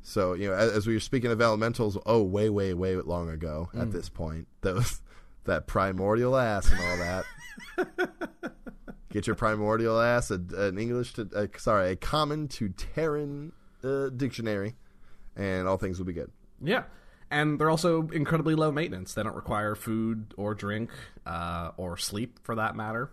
so 0.03 0.35
you 0.35 0.47
know, 0.49 0.55
as, 0.55 0.71
as 0.73 0.87
we 0.87 0.95
were 0.95 1.01
speaking 1.01 1.33
of 1.33 1.41
elementals, 1.43 1.99
oh, 2.07 2.23
way, 2.23 2.49
way, 2.49 2.73
way 2.73 2.95
long 2.97 3.29
ago. 3.29 3.71
Mm. 3.75 3.83
At 3.83 3.91
this 3.91 4.09
point, 4.09 4.47
those 4.61 5.01
that 5.47 5.67
primordial 5.67 6.37
ass 6.37 6.71
and 6.71 6.79
all 6.81 6.97
that. 6.99 7.25
Get 9.11 9.27
your 9.27 9.35
primordial 9.37 10.01
ass 10.01 10.31
a, 10.31 10.41
an 10.57 10.79
English 10.79 11.15
to 11.15 11.29
uh, 11.35 11.47
sorry 11.59 11.91
a 11.91 11.97
common 11.97 12.47
to 12.49 12.69
Terran 12.69 13.53
uh, 13.83 14.11
dictionary, 14.11 14.77
and 15.35 15.67
all 15.67 15.77
things 15.77 15.99
will 15.99 16.07
be 16.07 16.13
good. 16.15 16.31
Yeah. 16.63 16.85
And 17.33 17.59
they're 17.59 17.71
also 17.71 18.11
incredibly 18.13 18.55
low 18.55 18.71
maintenance. 18.71 19.15
They 19.15 19.23
don't 19.23 19.35
require 19.35 19.75
food 19.75 20.35
or 20.37 20.55
drink 20.55 20.91
uh, 21.25 21.71
or 21.79 21.97
sleep 21.97 22.39
for 22.43 22.55
that 22.57 22.77
matter. 22.77 23.11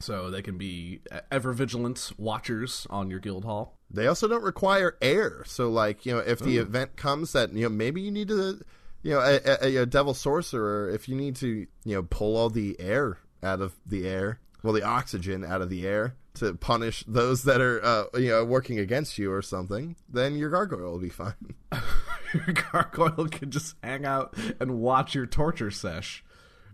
So 0.00 0.30
they 0.30 0.42
can 0.42 0.58
be 0.58 1.00
ever 1.30 1.52
vigilant 1.52 2.12
watchers 2.18 2.86
on 2.90 3.08
your 3.08 3.20
guild 3.20 3.46
hall. 3.46 3.78
They 3.90 4.06
also 4.06 4.28
don't 4.28 4.42
require 4.42 4.98
air. 5.00 5.44
So, 5.46 5.70
like, 5.70 6.04
you 6.04 6.12
know, 6.12 6.18
if 6.18 6.40
the 6.40 6.58
event 6.58 6.96
comes 6.96 7.32
that, 7.32 7.52
you 7.54 7.62
know, 7.62 7.68
maybe 7.70 8.02
you 8.02 8.10
need 8.10 8.28
to, 8.28 8.60
you 9.02 9.12
know, 9.12 9.20
a, 9.20 9.64
a, 9.64 9.76
a 9.82 9.86
devil 9.86 10.12
sorcerer, 10.12 10.90
if 10.90 11.08
you 11.08 11.16
need 11.16 11.36
to, 11.36 11.66
you 11.84 11.94
know, 11.94 12.02
pull 12.02 12.36
all 12.36 12.50
the 12.50 12.78
air 12.78 13.18
out 13.42 13.62
of 13.62 13.72
the 13.86 14.06
air, 14.06 14.40
well, 14.62 14.74
the 14.74 14.82
oxygen 14.82 15.42
out 15.42 15.62
of 15.62 15.70
the 15.70 15.86
air 15.86 16.16
to 16.34 16.54
punish 16.54 17.04
those 17.06 17.42
that 17.44 17.60
are, 17.60 17.84
uh, 17.84 18.04
you 18.14 18.30
know, 18.30 18.44
working 18.44 18.78
against 18.78 19.18
you 19.18 19.30
or 19.32 19.42
something, 19.42 19.96
then 20.08 20.36
your 20.36 20.50
gargoyle 20.50 20.92
will 20.92 20.98
be 20.98 21.08
fine. 21.10 21.34
your 22.34 22.54
gargoyle 22.72 23.28
can 23.28 23.50
just 23.50 23.76
hang 23.82 24.04
out 24.06 24.34
and 24.60 24.78
watch 24.80 25.14
your 25.14 25.26
torture 25.26 25.70
sesh, 25.70 26.24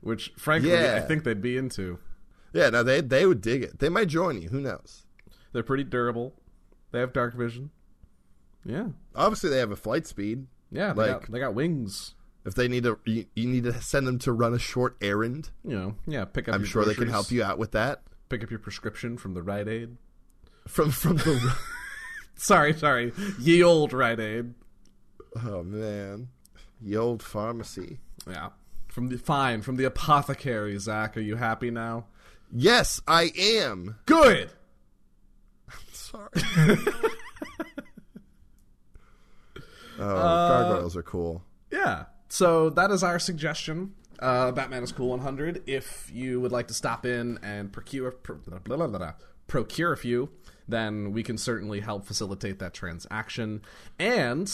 which, 0.00 0.32
frankly, 0.36 0.70
Yeah. 0.70 0.94
I 0.96 1.00
think 1.06 1.24
they'd 1.24 1.42
be 1.42 1.56
into. 1.56 1.98
yeah, 2.52 2.70
no, 2.70 2.82
they, 2.82 3.00
they 3.00 3.26
would 3.26 3.40
dig 3.40 3.62
it. 3.62 3.78
They 3.80 3.88
might 3.88 4.08
join 4.08 4.40
you. 4.40 4.48
Who 4.48 4.60
knows? 4.60 5.06
They're 5.52 5.62
pretty 5.62 5.84
durable. 5.84 6.34
They 6.92 7.00
have 7.00 7.12
dark 7.12 7.34
vision. 7.34 7.70
Yeah. 8.64 8.88
Obviously, 9.14 9.50
they 9.50 9.58
have 9.58 9.70
a 9.72 9.76
flight 9.76 10.06
speed. 10.06 10.46
Yeah, 10.70 10.92
they, 10.92 11.02
Like- 11.10 11.22
got, 11.22 11.32
they 11.32 11.38
got 11.40 11.54
wings. 11.54 12.14
If 12.44 12.54
they 12.54 12.68
need 12.68 12.84
to, 12.84 12.98
you, 13.04 13.26
you 13.34 13.46
need 13.46 13.64
to 13.64 13.78
send 13.82 14.06
them 14.06 14.18
to 14.20 14.32
run 14.32 14.54
a 14.54 14.58
short 14.58 14.96
errand. 15.02 15.50
You 15.64 15.76
know, 15.76 15.94
yeah, 16.06 16.24
pick 16.24 16.48
up 16.48 16.54
I'm 16.54 16.64
sure 16.64 16.84
they 16.84 16.94
can 16.94 17.08
help 17.08 17.30
you 17.30 17.42
out 17.42 17.58
with 17.58 17.72
that. 17.72 18.02
Pick 18.28 18.42
up 18.42 18.50
your 18.50 18.58
prescription 18.58 19.16
from 19.16 19.34
the 19.34 19.42
Rite 19.42 19.68
Aid. 19.68 19.96
From 20.66 20.90
from 20.90 21.16
the 21.16 21.56
Sorry, 22.36 22.72
sorry. 22.72 23.12
Ye 23.38 23.62
old 23.62 23.92
Rite 23.92 24.20
Aid. 24.20 24.54
Oh 25.44 25.62
man, 25.62 26.28
ye 26.80 26.96
old 26.96 27.22
pharmacy. 27.22 27.98
Yeah. 28.28 28.50
From 28.88 29.08
the 29.08 29.18
fine, 29.18 29.62
from 29.62 29.76
the 29.76 29.84
apothecary, 29.84 30.78
Zach. 30.78 31.16
Are 31.16 31.20
you 31.20 31.36
happy 31.36 31.70
now? 31.70 32.06
Yes, 32.52 33.00
I 33.06 33.32
am. 33.36 33.96
Good. 34.06 34.50
I'm 35.70 35.78
sorry. 35.92 36.28
oh, 39.98 40.16
uh, 40.16 40.48
gargoyles 40.48 40.96
are 40.96 41.02
cool. 41.02 41.44
Yeah. 41.70 42.04
So 42.28 42.70
that 42.70 42.90
is 42.90 43.02
our 43.02 43.18
suggestion. 43.18 43.94
Uh, 44.18 44.52
Batman 44.52 44.82
is 44.82 44.92
Cool 44.92 45.10
100. 45.10 45.62
If 45.66 46.10
you 46.12 46.40
would 46.40 46.52
like 46.52 46.68
to 46.68 46.74
stop 46.74 47.06
in 47.06 47.38
and 47.42 47.72
procure 47.72 48.10
pr- 48.10 48.34
blah, 48.34 48.58
blah, 48.58 48.76
blah, 48.76 48.98
blah, 48.98 49.12
procure 49.46 49.92
a 49.92 49.96
few, 49.96 50.30
then 50.66 51.12
we 51.12 51.22
can 51.22 51.38
certainly 51.38 51.80
help 51.80 52.04
facilitate 52.04 52.58
that 52.58 52.74
transaction. 52.74 53.62
And 53.98 54.46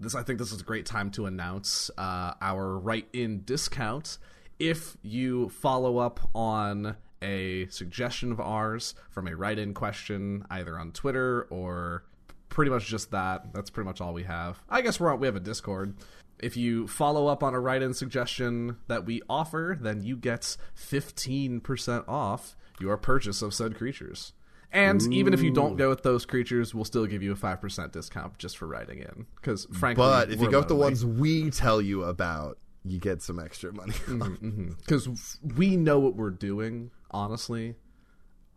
this, 0.00 0.14
I 0.14 0.22
think, 0.22 0.38
this 0.38 0.52
is 0.52 0.60
a 0.60 0.64
great 0.64 0.86
time 0.86 1.10
to 1.12 1.26
announce 1.26 1.90
uh, 1.98 2.34
our 2.40 2.78
write-in 2.78 3.42
discount. 3.42 4.18
If 4.58 4.96
you 5.02 5.48
follow 5.50 5.98
up 5.98 6.20
on 6.34 6.96
a 7.22 7.66
suggestion 7.70 8.30
of 8.30 8.40
ours 8.40 8.94
from 9.10 9.26
a 9.26 9.34
write-in 9.34 9.74
question, 9.74 10.44
either 10.50 10.78
on 10.78 10.92
Twitter 10.92 11.48
or 11.50 12.04
pretty 12.48 12.70
much 12.70 12.86
just 12.86 13.10
that. 13.10 13.52
That's 13.52 13.70
pretty 13.70 13.86
much 13.86 14.00
all 14.00 14.14
we 14.14 14.22
have. 14.24 14.60
I 14.68 14.82
guess 14.82 14.98
we're 14.98 15.12
on, 15.12 15.20
we 15.20 15.26
have 15.26 15.36
a 15.36 15.40
Discord. 15.40 15.94
If 16.40 16.56
you 16.56 16.86
follow 16.86 17.26
up 17.26 17.42
on 17.42 17.54
a 17.54 17.60
write-in 17.60 17.94
suggestion 17.94 18.76
that 18.86 19.04
we 19.04 19.22
offer, 19.28 19.76
then 19.80 20.02
you 20.02 20.16
get 20.16 20.56
15% 20.76 22.08
off 22.08 22.56
your 22.80 22.96
purchase 22.96 23.42
of 23.42 23.54
said 23.54 23.76
creatures. 23.76 24.32
And 24.70 25.02
even 25.14 25.32
if 25.32 25.42
you 25.42 25.50
don't 25.50 25.76
go 25.76 25.88
with 25.88 26.02
those 26.02 26.26
creatures, 26.26 26.74
we'll 26.74 26.84
still 26.84 27.06
give 27.06 27.22
you 27.22 27.32
a 27.32 27.36
5% 27.36 27.90
discount 27.90 28.38
just 28.38 28.58
for 28.58 28.66
writing 28.66 28.98
in. 28.98 29.26
Because 29.36 29.66
frankly, 29.72 30.02
But 30.02 30.30
if 30.30 30.40
you 30.40 30.50
go 30.50 30.58
with 30.58 30.68
the 30.68 30.76
ones 30.76 31.04
we 31.04 31.50
tell 31.50 31.80
you 31.80 32.04
about, 32.04 32.58
you 32.84 32.98
get 32.98 33.22
some 33.22 33.38
extra 33.38 33.72
money. 33.72 33.92
Mm-hmm, 33.92 34.72
because 34.78 35.08
mm-hmm. 35.08 35.56
we 35.56 35.76
know 35.76 35.98
what 35.98 36.16
we're 36.16 36.30
doing 36.30 36.90
honestly 37.10 37.74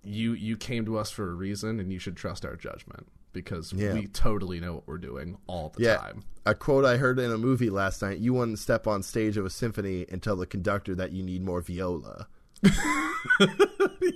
you 0.03 0.33
you 0.33 0.57
came 0.57 0.85
to 0.85 0.97
us 0.97 1.11
for 1.11 1.29
a 1.29 1.33
reason 1.33 1.79
and 1.79 1.91
you 1.91 1.99
should 1.99 2.15
trust 2.15 2.45
our 2.45 2.55
judgment 2.55 3.07
because 3.33 3.71
Yeah. 3.73 3.93
we 3.93 4.07
totally 4.07 4.59
know 4.59 4.73
what 4.75 4.87
we're 4.87 4.97
doing 4.97 5.37
all 5.47 5.73
the 5.75 5.83
yeah. 5.83 5.97
time 5.97 6.23
A 6.45 6.53
quote 6.55 6.85
I 6.85 6.97
heard 6.97 7.19
in 7.19 7.31
a 7.31 7.37
movie 7.37 7.69
last 7.69 8.01
night 8.01 8.19
you 8.19 8.33
wouldn't 8.33 8.59
step 8.59 8.87
on 8.87 9.03
stage 9.03 9.37
of 9.37 9.45
a 9.45 9.49
symphony 9.49 10.05
and 10.09 10.21
tell 10.21 10.35
the 10.35 10.45
conductor 10.45 10.95
that 10.95 11.11
you 11.11 11.23
need 11.23 11.43
more 11.43 11.61
viola. 11.61 12.27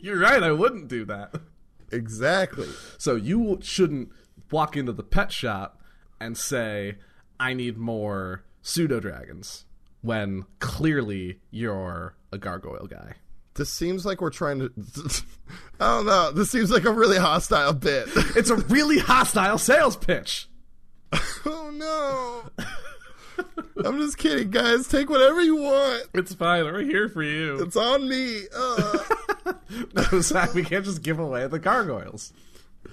you're 0.01 0.19
right 0.19 0.43
i 0.43 0.51
wouldn't 0.51 0.88
do 0.88 1.06
that 1.06 1.34
Exactly. 1.91 2.67
so 2.97 3.15
you 3.15 3.60
shouldn't 3.62 4.10
walk 4.51 4.75
into 4.75 4.91
the 4.91 5.04
pet 5.04 5.32
shop 5.32 5.82
and 6.19 6.38
say 6.38 6.95
i 7.39 7.54
need 7.54 7.78
more 7.78 8.43
pseudo 8.62 8.99
dragons 8.99 9.65
when 10.01 10.45
clearly 10.60 11.39
you're 11.51 12.15
a 12.32 12.38
gargoyle 12.38 12.88
guy 12.88 13.13
This 13.55 13.69
seems 13.69 14.05
like 14.05 14.21
we're 14.21 14.29
trying 14.29 14.59
to. 14.59 14.71
I 15.79 15.95
don't 15.97 16.05
know. 16.05 16.31
This 16.31 16.51
seems 16.51 16.71
like 16.71 16.83
a 16.85 16.91
really 16.91 17.17
hostile 17.17 17.73
bit. 17.73 18.07
it's 18.35 18.49
a 18.49 18.55
really 18.55 18.99
hostile 18.99 19.57
sales 19.57 19.95
pitch 19.95 20.47
oh 21.45 21.71
no. 22.57 22.65
I'm 23.85 23.97
just 23.99 24.17
kidding, 24.17 24.49
guys. 24.49 24.87
Take 24.87 25.09
whatever 25.09 25.41
you 25.41 25.55
want. 25.55 26.07
it's 26.13 26.33
fine 26.33 26.63
we're 26.65 26.81
here 26.81 27.07
for 27.09 27.21
you 27.23 27.61
It's 27.63 27.75
on 27.75 28.07
me. 28.09 28.43
Uh, 28.55 28.97
No, 29.93 30.21
Zach, 30.21 30.53
we 30.53 30.63
can't 30.63 30.83
just 30.85 31.01
give 31.03 31.19
away 31.19 31.47
the 31.47 31.59
gargoyles. 31.59 32.33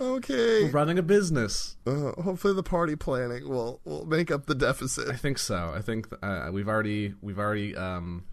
okay. 0.01 0.65
We're 0.65 0.71
Running 0.71 0.99
a 0.99 1.03
business. 1.03 1.77
Uh, 1.87 2.13
hopefully, 2.23 2.55
the 2.55 2.63
party 2.63 2.95
planning 2.97 3.49
will 3.49 3.81
will 3.85 4.05
make 4.07 4.31
up 4.31 4.47
the 4.47 4.55
deficit. 4.55 5.09
I 5.09 5.17
think 5.17 5.39
so. 5.39 5.73
I 5.75 5.81
think 5.81 6.07
uh, 6.23 6.51
we've 6.53 6.69
already 6.69 7.15
we've 7.23 7.39
already 7.39 7.75
um, 7.77 8.25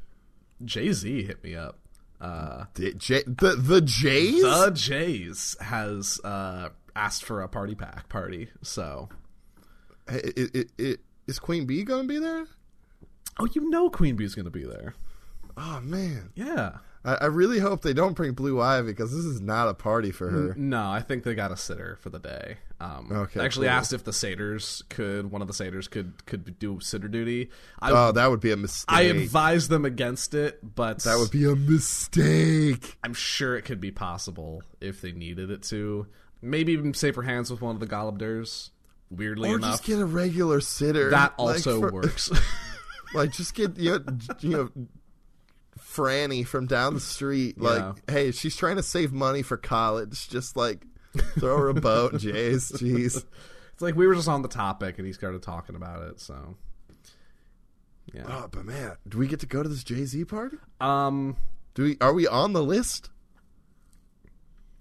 Jay 0.63 0.91
Z 0.91 1.23
hit 1.23 1.43
me 1.43 1.55
up. 1.55 1.79
Uh, 2.21 2.65
The 2.73 2.93
J- 2.93 3.23
the, 3.25 3.55
the 3.55 3.81
Jays. 3.81 4.41
the 4.41 4.71
Jays 4.73 5.55
has 5.61 6.19
uh, 6.23 6.69
asked 6.95 7.23
for 7.23 7.41
a 7.41 7.47
party 7.47 7.75
pack 7.75 8.09
party. 8.09 8.49
So, 8.61 9.09
it, 10.07 10.55
it, 10.55 10.71
it, 10.77 10.99
is 11.27 11.39
Queen 11.39 11.65
Bee 11.65 11.83
gonna 11.83 12.03
be 12.07 12.19
there? 12.19 12.45
oh, 13.39 13.47
you 13.53 13.69
know 13.69 13.89
Queen 13.89 14.15
Bee's 14.17 14.35
going 14.35 14.43
to 14.45 14.51
be 14.51 14.65
there. 14.65 14.95
Oh 15.55 15.79
man, 15.81 16.31
Yeah. 16.35 16.79
I, 17.05 17.13
I 17.15 17.25
really 17.27 17.59
hope 17.59 17.81
they 17.81 17.93
don't 17.93 18.13
bring 18.13 18.33
Blue 18.33 18.59
Ivy 18.59 18.87
because 18.91 19.11
this 19.15 19.23
is 19.25 19.39
not 19.39 19.67
a 19.69 19.73
party 19.73 20.11
for 20.11 20.29
her. 20.29 20.53
No, 20.57 20.89
I 20.89 21.01
think 21.01 21.23
they 21.23 21.33
got 21.33 21.51
a 21.51 21.57
sitter 21.57 21.97
for 22.01 22.09
the 22.09 22.19
day. 22.19 22.57
Um, 22.81 23.09
Okay, 23.11 23.39
I 23.39 23.45
actually 23.45 23.67
cool. 23.67 23.75
asked 23.77 23.93
if 23.93 24.03
the 24.03 24.13
satyrs 24.13 24.83
could 24.89 25.31
one 25.31 25.41
of 25.41 25.47
the 25.47 25.53
satyrs 25.53 25.87
could 25.87 26.25
could 26.25 26.57
do 26.59 26.79
sitter 26.79 27.07
duty. 27.07 27.49
I 27.81 27.91
Oh, 27.91 28.11
that 28.11 28.29
would 28.29 28.39
be 28.41 28.51
a 28.51 28.57
mistake. 28.57 28.85
I 28.95 29.01
advised 29.03 29.69
them 29.69 29.85
against 29.85 30.33
it, 30.33 30.59
but 30.75 30.99
that 31.03 31.17
would 31.17 31.31
be 31.31 31.45
a 31.45 31.55
mistake. 31.55 32.97
I'm 33.03 33.13
sure 33.13 33.55
it 33.57 33.63
could 33.63 33.81
be 33.81 33.91
possible 33.91 34.63
if 34.81 35.01
they 35.01 35.11
needed 35.11 35.51
it 35.51 35.63
to. 35.63 36.07
Maybe 36.41 36.71
even 36.73 36.93
safer 36.93 37.21
hands 37.23 37.51
with 37.51 37.61
one 37.61 37.75
of 37.75 37.79
the 37.81 37.87
Galeb 37.87 38.17
Duhrs. 38.17 38.69
Weirdly 39.11 39.49
Or 39.49 39.55
enough, 39.57 39.71
just 39.71 39.83
get 39.85 39.99
a 39.99 40.05
regular 40.05 40.61
sitter. 40.61 41.09
that 41.09 41.37
Like, 41.39 41.55
also 41.57 41.79
for- 41.81 41.91
works. 41.91 42.29
Like, 43.11 43.31
just 43.33 43.55
get 43.55 43.75
you 43.77 43.93
know, 43.97 44.03
you 44.39 44.49
know, 44.49 44.69
Franny 45.99 46.45
from 46.47 46.65
down 46.67 46.93
the 46.93 46.99
street. 46.99 47.59
Like, 47.59 47.79
Yeah. 47.79 47.93
hey, 48.13 48.31
she's 48.31 48.55
trying 48.55 48.77
to 48.77 48.83
save 48.83 49.11
money 49.11 49.41
for 49.41 49.57
college. 49.57 50.29
Just 50.29 50.55
like 50.55 50.85
throw 51.39 51.57
her 51.57 51.69
a 51.69 51.73
boat, 51.73 52.17
Jays. 52.19 52.71
Jeez. 52.71 53.23
it's 53.73 53.81
like 53.81 53.95
we 53.95 54.07
were 54.07 54.15
just 54.15 54.27
on 54.29 54.41
the 54.41 54.47
topic 54.47 54.97
and 54.97 55.05
he 55.07 55.13
started 55.13 55.41
talking 55.41 55.75
about 55.75 56.03
it. 56.03 56.19
So, 56.19 56.55
yeah. 58.13 58.23
Oh, 58.27 58.47
but 58.49 58.65
man, 58.65 58.95
do 59.07 59.17
we 59.17 59.27
get 59.27 59.39
to 59.41 59.45
go 59.45 59.61
to 59.61 59.69
this 59.69 59.83
Jay 59.83 60.05
Z 60.05 60.25
party? 60.25 60.57
Um, 60.79 61.35
Do 61.73 61.83
we? 61.83 61.97
Are 62.01 62.13
we 62.13 62.27
on 62.27 62.53
the 62.53 62.63
list? 62.63 63.09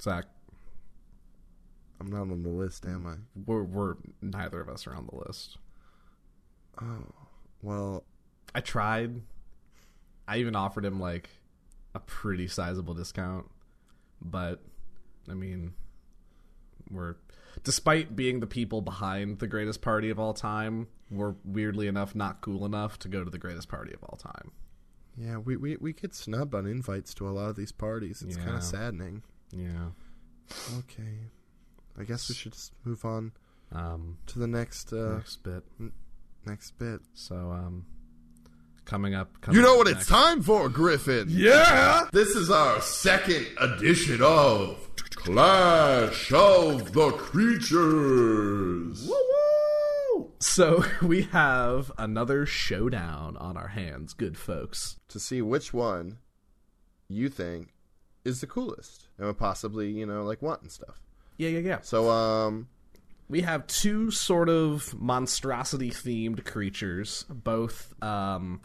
Zach, 0.00 0.26
I'm 2.00 2.06
not 2.10 2.22
on 2.22 2.42
the 2.44 2.48
list, 2.48 2.86
am 2.86 3.06
I? 3.06 3.14
we're 3.46 3.64
we're 3.64 3.94
neither 4.22 4.60
of 4.60 4.68
us 4.68 4.86
are 4.86 4.94
on 4.94 5.06
the 5.10 5.16
list. 5.26 5.58
Oh 6.80 7.04
well, 7.62 8.04
I 8.54 8.60
tried. 8.60 9.20
I 10.28 10.38
even 10.38 10.54
offered 10.54 10.84
him 10.84 11.00
like 11.00 11.30
a 11.94 12.00
pretty 12.00 12.46
sizable 12.48 12.94
discount, 12.94 13.50
but 14.20 14.62
I 15.28 15.34
mean, 15.34 15.72
we're 16.90 17.16
despite 17.64 18.14
being 18.14 18.40
the 18.40 18.46
people 18.46 18.82
behind 18.82 19.38
the 19.38 19.46
greatest 19.46 19.80
party 19.80 20.10
of 20.10 20.18
all 20.20 20.34
time, 20.34 20.86
we're 21.10 21.34
weirdly 21.44 21.88
enough 21.88 22.14
not 22.14 22.40
cool 22.40 22.64
enough 22.64 22.98
to 23.00 23.08
go 23.08 23.24
to 23.24 23.30
the 23.30 23.38
greatest 23.38 23.68
party 23.68 23.92
of 23.94 24.02
all 24.04 24.16
time. 24.18 24.52
yeah, 25.16 25.38
we, 25.38 25.56
we, 25.56 25.76
we 25.80 25.92
get 25.92 26.14
snubbed 26.14 26.54
on 26.54 26.66
invites 26.66 27.14
to 27.14 27.26
a 27.28 27.30
lot 27.30 27.48
of 27.50 27.56
these 27.56 27.72
parties. 27.72 28.22
It's 28.22 28.36
kind 28.36 28.56
of 28.56 28.62
saddening. 28.62 29.22
Yeah. 29.50 29.88
Okay. 30.78 31.18
I 31.98 32.04
guess 32.04 32.28
we 32.28 32.34
should 32.34 32.52
just 32.52 32.72
move 32.84 33.04
on 33.04 33.32
Um 33.72 34.18
to 34.26 34.38
the 34.38 34.46
next 34.46 34.92
uh, 34.92 35.14
next 35.16 35.42
bit. 35.42 35.64
next 36.46 36.78
bit. 36.78 37.00
So 37.14 37.34
um 37.50 37.86
coming 38.88 39.14
up 39.14 39.40
coming 39.42 39.56
You 39.56 39.62
know 39.62 39.74
up 39.74 39.78
what 39.78 39.88
it's 39.88 40.06
time 40.06 40.42
for, 40.42 40.68
Griffin? 40.68 41.28
Yeah. 41.30 42.08
This 42.12 42.30
is 42.30 42.50
our 42.50 42.80
second 42.80 43.46
edition 43.60 44.20
of 44.22 44.88
Clash 45.10 46.32
of 46.32 46.92
the 46.92 47.10
Creatures. 47.12 49.10
So 50.40 50.84
we 51.02 51.22
have 51.22 51.92
another 51.98 52.46
showdown 52.46 53.36
on 53.36 53.56
our 53.56 53.68
hands, 53.68 54.14
good 54.14 54.38
folks. 54.38 54.96
To 55.08 55.20
see 55.20 55.42
which 55.42 55.74
one 55.74 56.18
you 57.08 57.28
think 57.28 57.74
is 58.24 58.40
the 58.40 58.46
coolest 58.46 59.08
and 59.18 59.26
would 59.26 59.38
possibly, 59.38 59.90
you 59.90 60.06
know, 60.06 60.22
like 60.22 60.40
want 60.40 60.62
and 60.62 60.72
stuff. 60.72 61.00
Yeah, 61.36 61.50
yeah, 61.50 61.58
yeah. 61.60 61.78
So, 61.82 62.10
um, 62.10 62.68
we 63.28 63.42
have 63.42 63.66
two 63.66 64.10
sort 64.10 64.48
of 64.48 64.98
monstrosity 64.98 65.90
themed 65.90 66.44
creatures, 66.46 67.26
both 67.28 67.92
um, 68.02 68.60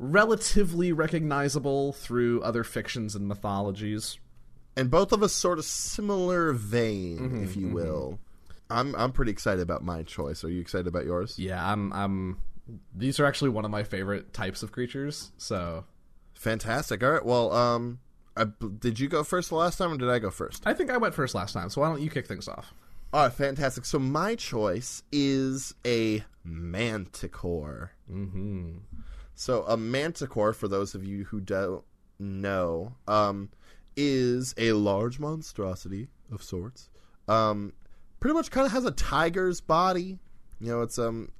relatively 0.00 0.92
recognizable 0.92 1.92
through 1.92 2.42
other 2.42 2.64
fictions 2.64 3.14
and 3.14 3.28
mythologies. 3.28 4.18
and 4.76 4.90
both 4.90 5.12
of 5.12 5.22
us 5.22 5.32
sort 5.32 5.58
of 5.58 5.64
similar 5.64 6.52
vein, 6.52 7.18
Mm-hmm, 7.18 7.44
if 7.44 7.54
you 7.56 7.68
will. 7.68 8.18
I'm 8.70 8.94
I'm 8.96 9.12
pretty 9.12 9.30
excited 9.32 9.60
about 9.60 9.84
my 9.84 10.02
choice. 10.02 10.42
Are 10.42 10.48
you 10.48 10.60
excited 10.60 10.86
about 10.86 11.04
yours? 11.04 11.38
Yeah, 11.38 11.64
I'm. 11.72 11.92
I'm. 11.92 12.38
These 12.96 13.18
are 13.20 13.26
actually 13.26 13.50
one 13.50 13.64
of 13.64 13.70
my 13.70 13.82
favorite 13.82 14.32
types 14.32 14.62
of 14.62 14.72
creatures. 14.72 15.32
So 15.38 15.84
Fantastic. 16.34 17.02
All 17.02 17.10
right. 17.10 17.24
Well, 17.24 17.52
um, 17.52 17.98
I, 18.36 18.46
did 18.78 18.98
you 19.00 19.08
go 19.08 19.22
first 19.24 19.50
the 19.50 19.56
last 19.56 19.76
time, 19.76 19.92
or 19.92 19.96
did 19.98 20.08
I 20.08 20.18
go 20.20 20.30
first? 20.30 20.62
I 20.64 20.72
think 20.72 20.88
I 20.88 20.96
went 20.96 21.14
first 21.14 21.34
last 21.34 21.52
time. 21.52 21.68
So 21.68 21.80
why 21.82 21.88
don't 21.88 22.00
you 22.00 22.08
kick 22.08 22.26
things 22.26 22.48
off? 22.48 22.72
All 23.12 23.24
right, 23.24 23.32
fantastic. 23.32 23.84
So 23.84 23.98
my 23.98 24.36
choice 24.36 25.02
is 25.12 25.74
a 25.84 26.22
manticore. 26.44 27.90
Mm-hmm. 28.10 28.78
So 29.40 29.64
a 29.66 29.74
manticore, 29.74 30.52
for 30.52 30.68
those 30.68 30.94
of 30.94 31.02
you 31.02 31.24
who 31.24 31.40
don't 31.40 31.82
know, 32.18 32.92
um, 33.08 33.48
is 33.96 34.54
a 34.58 34.72
large 34.72 35.18
monstrosity 35.18 36.08
of 36.30 36.42
sorts. 36.42 36.90
Um, 37.26 37.72
pretty 38.20 38.34
much 38.34 38.50
kind 38.50 38.66
of 38.66 38.72
has 38.72 38.84
a 38.84 38.90
tiger's 38.90 39.62
body. 39.62 40.18
You 40.60 40.68
know, 40.68 40.82
it's 40.82 40.98
um 40.98 41.32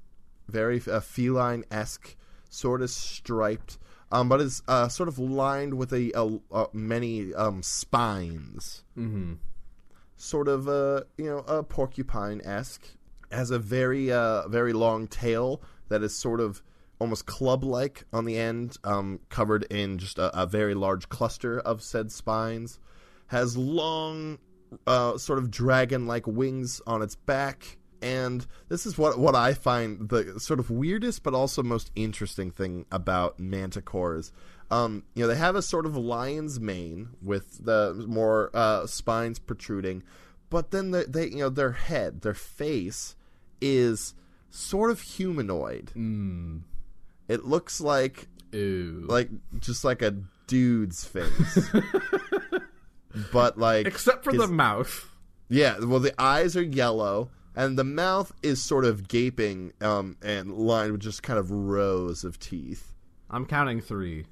very 0.47 0.81
uh, 0.89 0.99
feline 0.99 1.63
esque, 1.69 2.15
sort 2.49 2.81
of 2.81 2.89
striped, 2.89 3.77
um, 4.11 4.27
but 4.29 4.41
is 4.41 4.63
uh, 4.67 4.87
sort 4.87 5.07
of 5.07 5.19
lined 5.19 5.75
with 5.75 5.93
a, 5.93 6.11
a, 6.15 6.39
a 6.57 6.67
many 6.73 7.35
um 7.35 7.61
spines 7.61 8.83
Mm-hmm. 8.97 9.33
sort 10.17 10.47
of 10.47 10.67
uh, 10.67 11.01
you 11.19 11.25
know 11.25 11.43
a 11.47 11.61
porcupine 11.61 12.41
esque 12.43 12.95
has 13.31 13.51
a 13.51 13.59
very 13.59 14.11
uh, 14.11 14.47
very 14.47 14.73
long 14.73 15.07
tail 15.07 15.61
that 15.89 16.01
is 16.01 16.15
sort 16.15 16.39
of 16.39 16.63
almost 17.01 17.25
club-like 17.25 18.05
on 18.13 18.25
the 18.25 18.37
end, 18.37 18.77
um, 18.83 19.19
covered 19.29 19.63
in 19.63 19.97
just 19.97 20.19
a, 20.19 20.43
a 20.43 20.45
very 20.45 20.75
large 20.75 21.09
cluster 21.09 21.59
of 21.59 21.81
said 21.81 22.11
spines. 22.11 22.79
Has 23.27 23.57
long, 23.57 24.37
uh, 24.85 25.17
sort 25.17 25.39
of 25.39 25.49
dragon-like 25.49 26.27
wings 26.27 26.81
on 26.85 27.01
its 27.01 27.15
back. 27.15 27.77
And 28.03 28.45
this 28.67 28.85
is 28.85 28.97
what 28.97 29.19
what 29.19 29.35
I 29.35 29.53
find 29.53 30.09
the 30.09 30.39
sort 30.39 30.59
of 30.59 30.71
weirdest 30.71 31.21
but 31.21 31.35
also 31.35 31.61
most 31.61 31.91
interesting 31.95 32.49
thing 32.49 32.85
about 32.91 33.37
manticores. 33.37 34.31
Um, 34.71 35.03
you 35.13 35.21
know, 35.21 35.27
they 35.27 35.37
have 35.37 35.55
a 35.55 35.61
sort 35.61 35.85
of 35.85 35.95
lion's 35.95 36.59
mane 36.59 37.09
with 37.21 37.63
the 37.63 37.93
more 38.07 38.49
uh, 38.53 38.87
spines 38.87 39.37
protruding, 39.37 40.01
but 40.49 40.71
then 40.71 40.91
the, 40.91 41.05
they, 41.07 41.27
you 41.27 41.37
know, 41.37 41.49
their 41.49 41.73
head, 41.73 42.21
their 42.21 42.33
face 42.33 43.15
is 43.59 44.15
sort 44.49 44.89
of 44.91 45.01
humanoid. 45.01 45.91
Mm. 45.95 46.61
It 47.31 47.45
looks 47.45 47.79
like 47.81 48.27
Ew. 48.51 49.05
like 49.07 49.29
just 49.59 49.83
like 49.85 50.01
a 50.01 50.11
dude's 50.47 51.05
face, 51.05 51.69
but 53.31 53.57
like 53.57 53.87
Except 53.87 54.23
for 54.23 54.31
his- 54.31 54.41
the 54.41 54.47
mouth. 54.47 55.09
yeah. 55.49 55.77
Well, 55.79 55.99
the 55.99 56.19
eyes 56.21 56.55
are 56.57 56.61
yellow. 56.63 57.29
And 57.53 57.77
the 57.77 57.83
mouth 57.83 58.31
is 58.41 58.63
sort 58.63 58.85
of 58.85 59.09
gaping 59.09 59.73
um, 59.81 60.15
and 60.21 60.53
lined 60.53 60.93
with 60.93 61.01
just 61.01 61.21
kind 61.21 61.37
of 61.37 61.51
rows 61.51 62.23
of 62.23 62.39
teeth. 62.39 62.93
I'm 63.29 63.45
counting 63.45 63.81
three. 63.81 64.25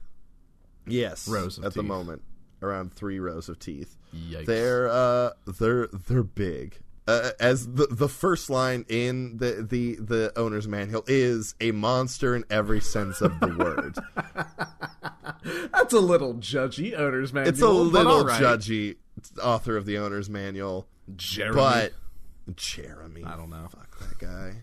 Yes, 0.88 1.28
Rows 1.28 1.58
of 1.58 1.66
at 1.66 1.74
the 1.74 1.84
moment, 1.84 2.22
around 2.62 2.94
three 2.94 3.20
rows 3.20 3.50
of 3.50 3.60
teeth. 3.60 3.98
Yikes. 4.16 4.46
They're 4.46 4.88
uh, 4.88 5.32
they're 5.60 5.88
they're 6.08 6.24
big. 6.24 6.80
Uh, 7.10 7.32
as 7.40 7.66
the 7.66 7.88
the 7.90 8.08
first 8.08 8.52
line 8.52 8.86
in 8.88 9.38
the, 9.38 9.66
the 9.68 9.96
the 9.96 10.32
owner's 10.36 10.68
manual 10.68 11.04
is 11.08 11.56
a 11.60 11.72
monster 11.72 12.36
in 12.36 12.46
every 12.52 12.80
sense 12.80 13.20
of 13.20 13.40
the 13.40 13.48
word. 13.58 13.98
That's 15.74 15.94
a 15.94 16.00
little 16.00 16.36
judgy, 16.36 16.96
owner's 16.96 17.34
manual. 17.34 17.50
it's 17.52 17.64
a 17.64 17.68
little 17.68 18.26
right. 18.26 18.40
judgy, 18.40 18.98
author 19.42 19.76
of 19.76 19.88
the 19.88 19.98
owner's 19.98 20.30
manual, 20.30 20.86
Jeremy. 21.16 21.56
but 21.56 21.94
Jeremy, 22.56 23.24
I 23.24 23.36
don't 23.36 23.50
know. 23.50 23.68
fuck 23.72 23.98
that 24.02 24.20
guy. 24.20 24.58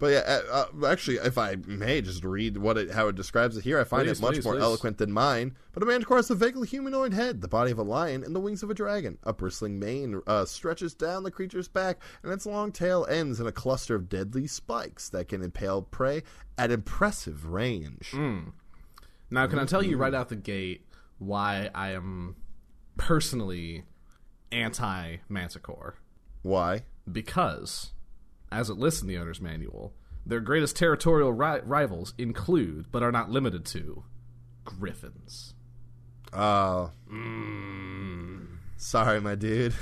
But 0.00 0.06
yeah, 0.12 0.38
uh, 0.50 0.66
uh, 0.82 0.86
actually, 0.86 1.18
if 1.18 1.36
I 1.36 1.56
may 1.66 2.00
just 2.00 2.24
read 2.24 2.56
what 2.56 2.78
it 2.78 2.90
how 2.90 3.08
it 3.08 3.14
describes 3.14 3.56
it 3.58 3.64
here, 3.64 3.78
I 3.78 3.84
find 3.84 4.06
Please, 4.06 4.18
it 4.18 4.22
much 4.22 4.34
please, 4.36 4.44
more 4.44 4.54
please. 4.54 4.62
eloquent 4.62 4.96
than 4.96 5.12
mine. 5.12 5.54
But 5.72 5.82
a 5.82 5.86
manticore 5.86 6.16
has 6.16 6.30
a 6.30 6.34
vaguely 6.34 6.66
humanoid 6.66 7.12
head, 7.12 7.42
the 7.42 7.48
body 7.48 7.70
of 7.70 7.78
a 7.78 7.82
lion, 7.82 8.24
and 8.24 8.34
the 8.34 8.40
wings 8.40 8.62
of 8.62 8.70
a 8.70 8.74
dragon. 8.74 9.18
A 9.24 9.34
bristling 9.34 9.78
mane 9.78 10.22
uh, 10.26 10.46
stretches 10.46 10.94
down 10.94 11.22
the 11.22 11.30
creature's 11.30 11.68
back, 11.68 11.98
and 12.22 12.32
its 12.32 12.46
long 12.46 12.72
tail 12.72 13.06
ends 13.10 13.40
in 13.40 13.46
a 13.46 13.52
cluster 13.52 13.94
of 13.94 14.08
deadly 14.08 14.46
spikes 14.46 15.10
that 15.10 15.28
can 15.28 15.42
impale 15.42 15.82
prey 15.82 16.22
at 16.56 16.70
impressive 16.70 17.44
range. 17.44 18.12
Mm. 18.12 18.52
Now, 19.30 19.46
can 19.46 19.58
I 19.58 19.66
tell 19.66 19.82
you 19.82 19.98
right 19.98 20.14
out 20.14 20.30
the 20.30 20.36
gate 20.36 20.86
why 21.18 21.68
I 21.74 21.90
am 21.90 22.36
personally 22.96 23.84
anti 24.50 25.18
Manticore? 25.28 25.96
Why? 26.42 26.84
Because, 27.10 27.92
as 28.52 28.68
it 28.70 28.78
lists 28.78 29.02
in 29.02 29.08
the 29.08 29.18
owner's 29.18 29.40
manual, 29.40 29.92
their 30.26 30.40
greatest 30.40 30.76
territorial 30.76 31.32
ri- 31.32 31.60
rivals 31.64 32.14
include, 32.18 32.86
but 32.92 33.02
are 33.02 33.12
not 33.12 33.30
limited 33.30 33.64
to, 33.66 34.04
griffins. 34.64 35.54
Oh, 36.32 36.90
Mm. 37.10 38.46
sorry, 38.76 39.20
my 39.20 39.34
dude. 39.34 39.74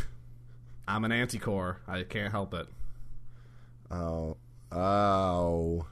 I'm 0.87 1.05
an 1.05 1.11
anticore. 1.11 1.77
I 1.87 2.03
can't 2.05 2.31
help 2.33 2.55
it. 2.55 2.67
Oh, 3.91 4.37
oh. 4.73 5.87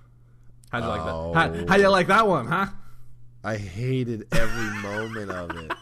How'd 0.71 0.83
you 0.83 0.89
like 0.89 1.01
Oh. 1.03 1.33
that? 1.35 1.55
How, 1.57 1.67
how 1.69 1.77
you 1.77 1.89
like 1.89 2.07
that 2.09 2.27
one, 2.27 2.47
huh? 2.47 2.67
I 3.45 3.57
hated 3.57 4.27
every 4.33 4.83
moment 4.83 5.31
of 5.31 5.51
it. 5.57 5.73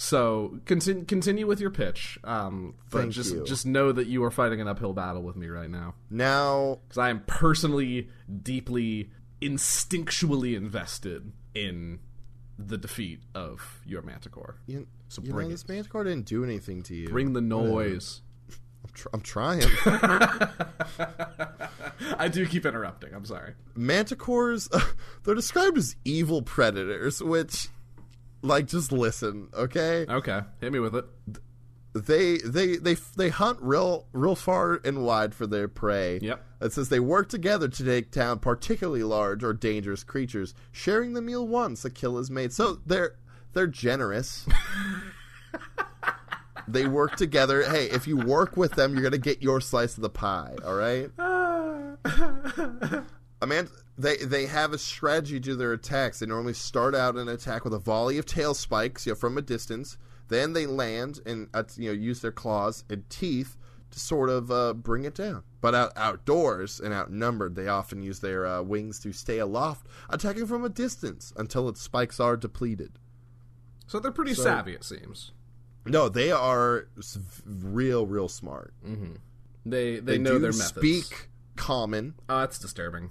So 0.00 0.60
continue 0.64 1.04
continue 1.04 1.44
with 1.46 1.58
your 1.60 1.70
pitch, 1.70 2.20
um, 2.22 2.74
but 2.90 3.00
Thank 3.00 3.12
just 3.14 3.34
you. 3.34 3.44
just 3.44 3.66
know 3.66 3.90
that 3.90 4.06
you 4.06 4.22
are 4.22 4.30
fighting 4.30 4.60
an 4.60 4.68
uphill 4.68 4.92
battle 4.92 5.22
with 5.24 5.34
me 5.34 5.48
right 5.48 5.68
now 5.68 5.94
Now, 6.08 6.78
because 6.86 6.98
I 6.98 7.10
am 7.10 7.24
personally, 7.26 8.08
deeply, 8.42 9.10
instinctually 9.42 10.56
invested 10.56 11.32
in 11.52 11.98
the 12.56 12.78
defeat 12.78 13.22
of 13.34 13.80
your 13.84 14.02
Manticore. 14.02 14.58
you, 14.66 14.86
So 15.08 15.20
you 15.22 15.32
bring 15.32 15.48
know, 15.48 15.52
it. 15.54 15.54
this 15.56 15.68
manticore 15.68 16.04
didn't 16.04 16.26
do 16.26 16.44
anything 16.44 16.82
to 16.84 16.94
you. 16.94 17.08
Bring 17.08 17.32
the 17.32 17.40
noise. 17.40 18.22
I'm, 18.84 18.90
tr- 18.94 19.08
I'm 19.12 19.20
trying. 19.20 19.62
I 22.18 22.28
do 22.28 22.46
keep 22.46 22.64
interrupting. 22.66 23.14
I'm 23.14 23.24
sorry. 23.24 23.54
Manticores, 23.76 24.68
they're 25.24 25.34
described 25.34 25.76
as 25.78 25.96
evil 26.04 26.42
predators, 26.42 27.22
which, 27.22 27.68
like, 28.42 28.66
just 28.66 28.92
listen, 28.92 29.48
okay? 29.54 30.06
Okay, 30.08 30.40
hit 30.60 30.72
me 30.72 30.78
with 30.78 30.94
it. 30.94 31.04
They 31.94 32.38
they 32.38 32.76
they 32.76 32.96
they 33.16 33.28
hunt 33.30 33.58
real 33.60 34.06
real 34.12 34.36
far 34.36 34.80
and 34.84 35.04
wide 35.04 35.34
for 35.34 35.46
their 35.46 35.68
prey. 35.68 36.18
Yep. 36.20 36.44
It 36.60 36.72
says 36.72 36.88
they 36.88 37.00
work 37.00 37.28
together 37.28 37.68
to 37.68 37.84
take 37.84 38.10
down 38.10 38.40
particularly 38.40 39.02
large 39.02 39.42
or 39.42 39.52
dangerous 39.52 40.04
creatures, 40.04 40.54
sharing 40.70 41.14
the 41.14 41.22
meal 41.22 41.46
once 41.46 41.84
a 41.84 41.90
kill 41.90 42.18
is 42.18 42.30
made. 42.30 42.52
So 42.52 42.78
they're 42.86 43.16
they're 43.54 43.66
generous. 43.66 44.46
they 46.68 46.86
work 46.86 47.16
together. 47.16 47.62
Hey, 47.62 47.86
if 47.86 48.06
you 48.06 48.16
work 48.16 48.56
with 48.56 48.72
them, 48.72 48.92
you're 48.94 49.02
gonna 49.02 49.18
get 49.18 49.42
your 49.42 49.60
slice 49.60 49.96
of 49.96 50.02
the 50.02 50.10
pie. 50.10 50.56
All 50.64 50.74
right. 50.74 51.10
Mean, 53.46 53.68
they 53.96 54.16
they 54.16 54.46
have 54.46 54.72
a 54.72 54.78
strategy 54.78 55.38
to 55.40 55.54
their 55.56 55.72
attacks. 55.72 56.18
They 56.18 56.26
normally 56.26 56.54
start 56.54 56.94
out 56.94 57.16
an 57.16 57.28
attack 57.28 57.64
with 57.64 57.72
a 57.74 57.78
volley 57.78 58.18
of 58.18 58.26
tail 58.26 58.54
spikes, 58.54 59.06
you 59.06 59.12
know, 59.12 59.16
from 59.16 59.38
a 59.38 59.42
distance. 59.42 59.96
Then 60.28 60.52
they 60.52 60.66
land 60.66 61.20
and 61.24 61.48
uh, 61.54 61.62
you 61.76 61.88
know 61.90 61.94
use 61.94 62.20
their 62.20 62.32
claws 62.32 62.84
and 62.90 63.08
teeth 63.08 63.56
to 63.90 63.98
sort 64.00 64.28
of 64.28 64.50
uh, 64.50 64.74
bring 64.74 65.04
it 65.04 65.14
down. 65.14 65.42
But 65.60 65.74
out, 65.74 65.92
outdoors 65.96 66.78
and 66.80 66.92
outnumbered, 66.92 67.54
they 67.54 67.68
often 67.68 68.02
use 68.02 68.20
their 68.20 68.46
uh, 68.46 68.62
wings 68.62 68.98
to 69.00 69.12
stay 69.12 69.38
aloft, 69.38 69.86
attacking 70.10 70.46
from 70.46 70.64
a 70.64 70.68
distance 70.68 71.32
until 71.36 71.68
its 71.68 71.80
spikes 71.80 72.20
are 72.20 72.36
depleted. 72.36 72.98
So 73.86 73.98
they're 73.98 74.12
pretty 74.12 74.34
So- 74.34 74.42
savvy, 74.42 74.74
it 74.74 74.84
seems. 74.84 75.32
No, 75.86 76.10
they 76.10 76.30
are 76.30 76.88
real, 77.46 78.04
real 78.06 78.28
smart. 78.28 78.74
They 78.84 78.98
they, 79.64 80.00
They 80.00 80.18
know 80.18 80.38
their 80.38 80.52
methods. 80.52 80.72
They 80.74 80.80
speak 81.00 81.28
common. 81.56 82.14
Oh, 82.28 82.40
that's 82.40 82.58
disturbing. 82.58 83.10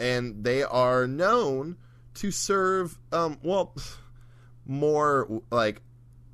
And 0.00 0.42
they 0.42 0.62
are 0.62 1.06
known 1.06 1.76
to 2.14 2.30
serve 2.30 2.98
um 3.12 3.38
well 3.42 3.74
more 4.66 5.42
like 5.50 5.82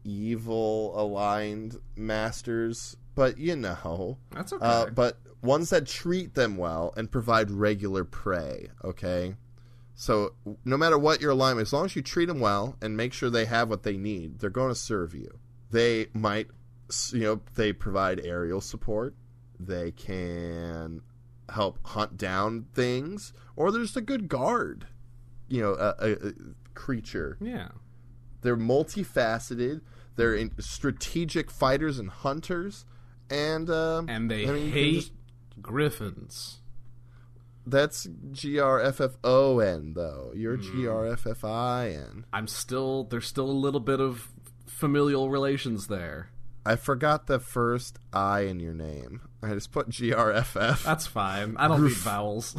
evil 0.05 0.93
aligned 1.01 1.77
masters 1.97 2.97
but 3.15 3.39
you 3.39 3.57
know. 3.57 4.19
That's 4.31 4.53
okay. 4.53 4.65
uh, 4.65 4.87
but 4.91 5.19
ones 5.43 5.71
that 5.71 5.87
treat 5.87 6.35
them 6.35 6.59
well 6.59 6.93
and 6.97 7.11
provide 7.11 7.51
regular 7.51 8.05
prey 8.05 8.69
okay? 8.85 9.35
So 9.95 10.35
no 10.65 10.77
matter 10.77 10.99
what 10.99 11.21
your 11.21 11.31
alignment 11.31 11.67
as 11.67 11.73
long 11.73 11.87
as 11.87 11.97
you 11.97 12.03
treat 12.03 12.27
them 12.27 12.41
well 12.41 12.77
and 12.83 12.97
make 12.97 13.13
sure 13.13 13.31
they 13.31 13.47
have 13.47 13.69
what 13.69 13.83
they 13.83 13.97
need 13.97 14.39
they're 14.39 14.51
going 14.51 14.71
to 14.71 14.75
serve 14.75 15.15
you. 15.15 15.39
They 15.71 16.07
might 16.13 16.49
you 17.11 17.21
know 17.21 17.41
they 17.55 17.73
provide 17.73 18.21
aerial 18.25 18.61
support. 18.61 19.15
They 19.59 19.91
can 19.93 21.01
help 21.51 21.79
hunt 21.89 22.17
down 22.17 22.67
things 22.75 23.33
or 23.55 23.71
there's 23.71 23.97
a 23.97 24.01
good 24.01 24.29
guard 24.29 24.87
you 25.49 25.61
know 25.61 25.75
a, 25.75 25.95
a, 25.99 26.13
a 26.29 26.33
creature 26.75 27.37
yeah. 27.41 27.69
they're 28.43 28.57
multifaceted 28.57 29.81
they're 30.17 30.35
in 30.35 30.51
strategic 30.59 31.51
fighters 31.51 31.99
and 31.99 32.11
hunters 32.11 32.85
and 33.31 33.69
um, 33.71 34.09
And 34.09 34.31
they 34.31 34.49
I 34.49 34.53
mean, 34.53 34.73
hate 34.73 34.95
just- 34.95 35.13
griffins. 35.63 36.61
that's 37.67 38.07
g-r-f-f-o-n 38.33 39.93
though 39.95 40.33
you're 40.35 40.57
Hmm. 40.57 40.63
g-r-f-f-i-n 40.81 42.25
I'm 42.33 42.47
still 42.47 43.05
there's 43.05 43.27
still 43.27 43.51
a 43.51 43.53
little 43.53 43.81
bit 43.81 44.01
of 44.01 44.29
familial 44.67 45.31
relations 45.31 45.87
there. 45.87 46.31
i 46.65 46.77
forgot 46.77 47.27
the 47.27 47.39
first 47.39 47.99
i 48.13 48.41
in 48.41 48.61
your 48.61 48.75
name 48.75 49.21
i 49.47 49.55
just 49.55 49.73
put 49.73 49.89
g-r-f-f 49.89 50.83
That's 50.85 51.07
fine. 51.07 51.57
I 51.57 51.69
don't 51.69 51.85
need 51.85 51.93
vowels. 51.93 52.57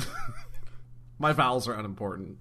My 1.20 1.34
vowels 1.34 1.68
are 1.68 1.74
unimportant. 1.74 2.38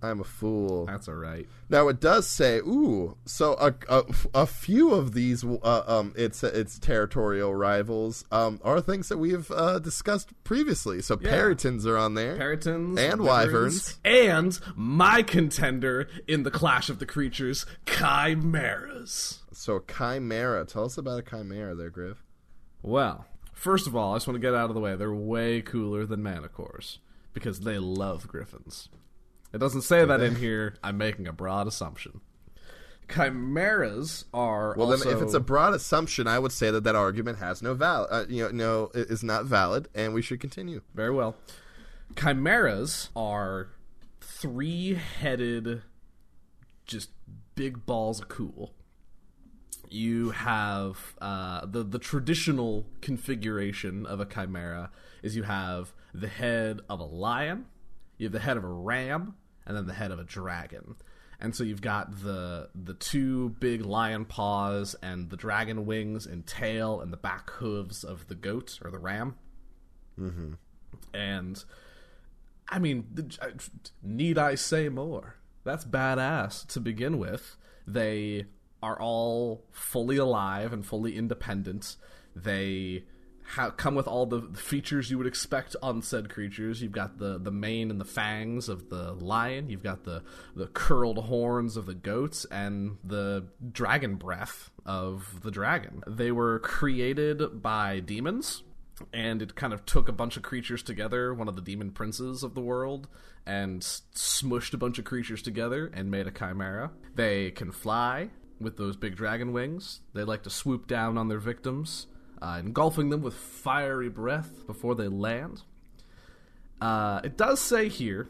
i'm 0.00 0.20
a 0.20 0.24
fool 0.24 0.86
That's 0.86 1.08
all 1.08 1.14
right. 1.14 1.46
Now 1.68 1.88
it 1.88 2.00
does 2.00 2.26
say, 2.28 2.58
ooh, 2.58 3.16
so 3.24 3.54
a, 3.54 3.74
a, 3.88 4.04
a 4.34 4.46
few 4.46 4.92
of 4.94 5.14
these, 5.14 5.42
uh, 5.44 5.82
um, 5.86 6.12
its 6.16 6.42
its 6.44 6.78
territorial 6.78 7.54
rivals, 7.54 8.24
um, 8.30 8.60
are 8.62 8.80
things 8.80 9.08
that 9.08 9.18
we've 9.18 9.50
uh, 9.50 9.78
discussed 9.78 10.30
previously. 10.44 11.00
So 11.02 11.18
Yeah. 11.20 11.30
Perytons 11.32 11.86
are 11.86 11.96
on 11.98 12.14
there. 12.14 12.36
Perytons 12.36 12.98
And 12.98 13.22
wyverns, 13.22 13.98
and 14.04 14.58
my 14.76 15.22
contender 15.22 16.08
in 16.28 16.42
the 16.42 16.50
Clash 16.50 16.90
of 16.90 16.98
the 16.98 17.06
Creatures, 17.06 17.64
chimeras. 17.86 19.40
so 19.52 19.80
chimera. 19.80 20.64
Tell 20.66 20.84
us 20.84 20.98
about 20.98 21.18
a 21.20 21.22
chimera, 21.22 21.74
there, 21.74 21.90
Griff. 21.90 22.22
Well, 22.82 23.24
first 23.62 23.86
of 23.86 23.94
all, 23.94 24.12
I 24.12 24.16
just 24.16 24.26
want 24.26 24.34
to 24.34 24.40
get 24.40 24.54
out 24.54 24.68
of 24.68 24.74
the 24.74 24.80
way. 24.80 24.96
They're 24.96 25.14
way 25.14 25.62
cooler 25.62 26.04
than 26.04 26.20
manticores 26.20 26.98
because 27.32 27.60
they 27.60 27.78
love 27.78 28.26
griffins. 28.26 28.88
It 29.52 29.58
doesn't 29.58 29.82
say 29.82 30.04
that 30.04 30.20
in 30.20 30.36
here. 30.36 30.74
I'm 30.82 30.98
making 30.98 31.28
a 31.28 31.32
broad 31.32 31.66
assumption. 31.66 32.20
Chimeras 33.08 34.24
are 34.32 34.74
Well, 34.76 34.90
also 34.90 35.04
then, 35.04 35.16
if 35.16 35.22
it's 35.22 35.34
a 35.34 35.40
broad 35.40 35.74
assumption, 35.74 36.26
I 36.26 36.38
would 36.38 36.52
say 36.52 36.70
that 36.70 36.84
that 36.84 36.96
argument 36.96 37.38
has 37.38 37.62
no 37.62 37.74
val, 37.74 38.08
uh, 38.10 38.24
you 38.28 38.44
know, 38.44 38.50
no, 38.50 38.90
is 38.94 39.22
not 39.22 39.44
valid, 39.44 39.88
and 39.94 40.14
we 40.14 40.22
should 40.22 40.40
continue. 40.40 40.80
very 40.94 41.10
well. 41.10 41.36
Chimeras 42.16 43.10
are 43.14 43.68
three-headed, 44.20 45.82
just 46.86 47.10
big 47.54 47.84
balls 47.86 48.20
of 48.20 48.28
cool. 48.28 48.72
You 49.92 50.30
have 50.30 51.14
uh, 51.20 51.66
the 51.66 51.82
the 51.82 51.98
traditional 51.98 52.86
configuration 53.02 54.06
of 54.06 54.20
a 54.20 54.24
chimera 54.24 54.90
is 55.22 55.36
you 55.36 55.42
have 55.42 55.92
the 56.14 56.28
head 56.28 56.80
of 56.88 56.98
a 56.98 57.04
lion, 57.04 57.66
you 58.16 58.26
have 58.26 58.32
the 58.32 58.40
head 58.40 58.56
of 58.56 58.64
a 58.64 58.68
ram, 58.68 59.34
and 59.66 59.76
then 59.76 59.86
the 59.86 59.92
head 59.92 60.10
of 60.10 60.18
a 60.18 60.24
dragon. 60.24 60.96
And 61.38 61.54
so 61.54 61.62
you've 61.62 61.82
got 61.82 62.22
the 62.22 62.70
the 62.74 62.94
two 62.94 63.50
big 63.60 63.84
lion 63.84 64.24
paws 64.24 64.96
and 65.02 65.28
the 65.28 65.36
dragon 65.36 65.84
wings 65.84 66.24
and 66.24 66.46
tail 66.46 67.00
and 67.00 67.12
the 67.12 67.18
back 67.18 67.50
hooves 67.50 68.02
of 68.02 68.28
the 68.28 68.34
goat 68.34 68.78
or 68.82 68.90
the 68.90 68.98
ram. 68.98 69.34
Mm-hmm. 70.18 70.52
And 71.12 71.62
I 72.68 72.78
mean, 72.78 73.28
need 74.02 74.38
I 74.38 74.54
say 74.54 74.88
more? 74.88 75.36
That's 75.64 75.84
badass 75.84 76.66
to 76.68 76.80
begin 76.80 77.18
with. 77.18 77.56
They 77.86 78.46
are 78.82 79.00
all 79.00 79.64
fully 79.70 80.16
alive 80.16 80.72
and 80.72 80.84
fully 80.84 81.16
independent. 81.16 81.96
They 82.34 83.04
ha- 83.44 83.70
come 83.70 83.94
with 83.94 84.06
all 84.06 84.26
the 84.26 84.42
features 84.54 85.10
you 85.10 85.18
would 85.18 85.26
expect 85.26 85.76
on 85.82 86.02
said 86.02 86.28
creatures. 86.28 86.82
You've 86.82 86.92
got 86.92 87.18
the, 87.18 87.38
the 87.38 87.50
mane 87.50 87.90
and 87.90 88.00
the 88.00 88.04
fangs 88.04 88.68
of 88.68 88.88
the 88.88 89.12
lion. 89.12 89.70
You've 89.70 89.82
got 89.82 90.04
the, 90.04 90.22
the 90.56 90.66
curled 90.66 91.18
horns 91.18 91.76
of 91.76 91.86
the 91.86 91.94
goats 91.94 92.44
and 92.46 92.98
the 93.04 93.46
dragon 93.72 94.16
breath 94.16 94.70
of 94.84 95.42
the 95.42 95.50
dragon. 95.50 96.02
They 96.06 96.32
were 96.32 96.58
created 96.60 97.62
by 97.62 98.00
demons 98.00 98.62
and 99.12 99.42
it 99.42 99.54
kind 99.54 99.72
of 99.72 99.84
took 99.86 100.08
a 100.08 100.12
bunch 100.12 100.36
of 100.36 100.42
creatures 100.42 100.82
together, 100.82 101.34
one 101.34 101.48
of 101.48 101.56
the 101.56 101.62
demon 101.62 101.90
princes 101.90 102.42
of 102.42 102.54
the 102.54 102.60
world, 102.60 103.08
and 103.46 103.80
smushed 103.82 104.74
a 104.74 104.76
bunch 104.76 104.98
of 104.98 105.04
creatures 105.04 105.42
together 105.42 105.90
and 105.92 106.10
made 106.10 106.26
a 106.26 106.30
chimera. 106.30 106.90
They 107.14 107.50
can 107.50 107.72
fly 107.72 108.30
with 108.62 108.76
those 108.76 108.96
big 108.96 109.16
dragon 109.16 109.52
wings. 109.52 110.00
They 110.14 110.24
like 110.24 110.42
to 110.44 110.50
swoop 110.50 110.86
down 110.86 111.18
on 111.18 111.28
their 111.28 111.38
victims, 111.38 112.06
uh, 112.40 112.58
engulfing 112.60 113.10
them 113.10 113.22
with 113.22 113.34
fiery 113.34 114.08
breath 114.08 114.66
before 114.66 114.94
they 114.94 115.08
land. 115.08 115.62
Uh, 116.80 117.20
it 117.22 117.36
does 117.36 117.60
say 117.60 117.88
here 117.88 118.28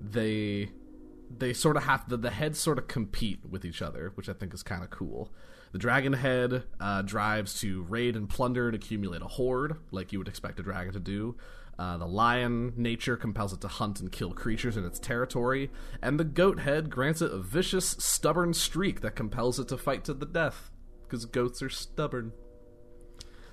they 0.00 0.70
they 1.36 1.52
sort 1.52 1.76
of 1.76 1.84
have 1.84 2.08
the 2.08 2.16
the 2.16 2.30
heads 2.30 2.58
sort 2.58 2.78
of 2.78 2.88
compete 2.88 3.40
with 3.48 3.64
each 3.64 3.82
other, 3.82 4.12
which 4.14 4.28
I 4.28 4.32
think 4.32 4.54
is 4.54 4.62
kind 4.62 4.82
of 4.82 4.90
cool. 4.90 5.30
The 5.72 5.78
dragon 5.78 6.14
head 6.14 6.62
uh, 6.80 7.02
drives 7.02 7.60
to 7.60 7.82
raid 7.82 8.16
and 8.16 8.28
plunder 8.28 8.68
and 8.68 8.74
accumulate 8.74 9.20
a 9.20 9.26
hoard, 9.26 9.76
like 9.90 10.12
you 10.12 10.18
would 10.18 10.28
expect 10.28 10.58
a 10.58 10.62
dragon 10.62 10.92
to 10.94 11.00
do. 11.00 11.36
Uh, 11.78 11.96
the 11.96 12.06
lion 12.06 12.72
nature 12.76 13.16
compels 13.16 13.52
it 13.52 13.60
to 13.60 13.68
hunt 13.68 14.00
and 14.00 14.10
kill 14.10 14.32
creatures 14.32 14.76
in 14.76 14.84
its 14.84 14.98
territory, 14.98 15.70
and 16.02 16.18
the 16.18 16.24
goat 16.24 16.58
head 16.60 16.90
grants 16.90 17.22
it 17.22 17.32
a 17.32 17.38
vicious, 17.38 17.90
stubborn 18.00 18.52
streak 18.52 19.00
that 19.00 19.14
compels 19.14 19.60
it 19.60 19.68
to 19.68 19.76
fight 19.76 20.04
to 20.04 20.12
the 20.12 20.26
death, 20.26 20.70
because 21.04 21.24
goats 21.24 21.62
are 21.62 21.68
stubborn. 21.68 22.32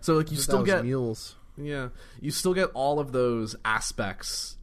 So, 0.01 0.15
like, 0.15 0.31
you 0.31 0.37
still 0.37 0.63
get 0.63 0.83
mules. 0.83 1.35
yeah, 1.55 1.89
you 2.19 2.31
still 2.31 2.53
get 2.55 2.71
all 2.73 2.99
of 2.99 3.11
those 3.11 3.55
aspects 3.63 4.57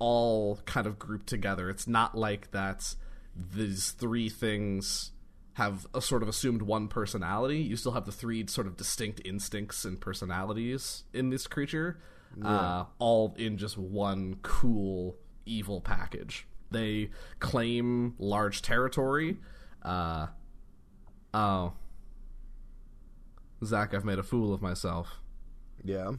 all 0.00 0.56
kind 0.66 0.86
of 0.86 0.98
grouped 0.98 1.28
together. 1.28 1.70
It's 1.70 1.86
not 1.86 2.16
like 2.16 2.50
that 2.50 2.94
these 3.36 3.92
three 3.92 4.28
things 4.28 5.12
have 5.54 5.86
a 5.94 6.00
sort 6.00 6.22
of 6.22 6.28
assumed 6.28 6.62
one 6.62 6.88
personality. 6.88 7.58
You 7.58 7.76
still 7.76 7.92
have 7.92 8.06
the 8.06 8.12
three 8.12 8.44
sort 8.48 8.66
of 8.66 8.76
distinct 8.76 9.20
instincts 9.24 9.84
and 9.84 10.00
personalities 10.00 11.04
in 11.12 11.30
this 11.30 11.46
creature, 11.46 12.00
uh, 12.42 12.84
all 12.98 13.34
in 13.38 13.58
just 13.58 13.76
one 13.78 14.36
cool 14.42 15.16
evil 15.46 15.80
package. 15.80 16.46
They 16.70 17.10
claim 17.38 18.14
large 18.18 18.62
territory. 18.62 19.38
Uh, 19.82 20.28
oh. 21.32 21.74
Zach, 23.64 23.94
I've 23.94 24.04
made 24.04 24.18
a 24.18 24.22
fool 24.22 24.52
of 24.52 24.60
myself. 24.60 25.18
Yeah. 25.82 26.12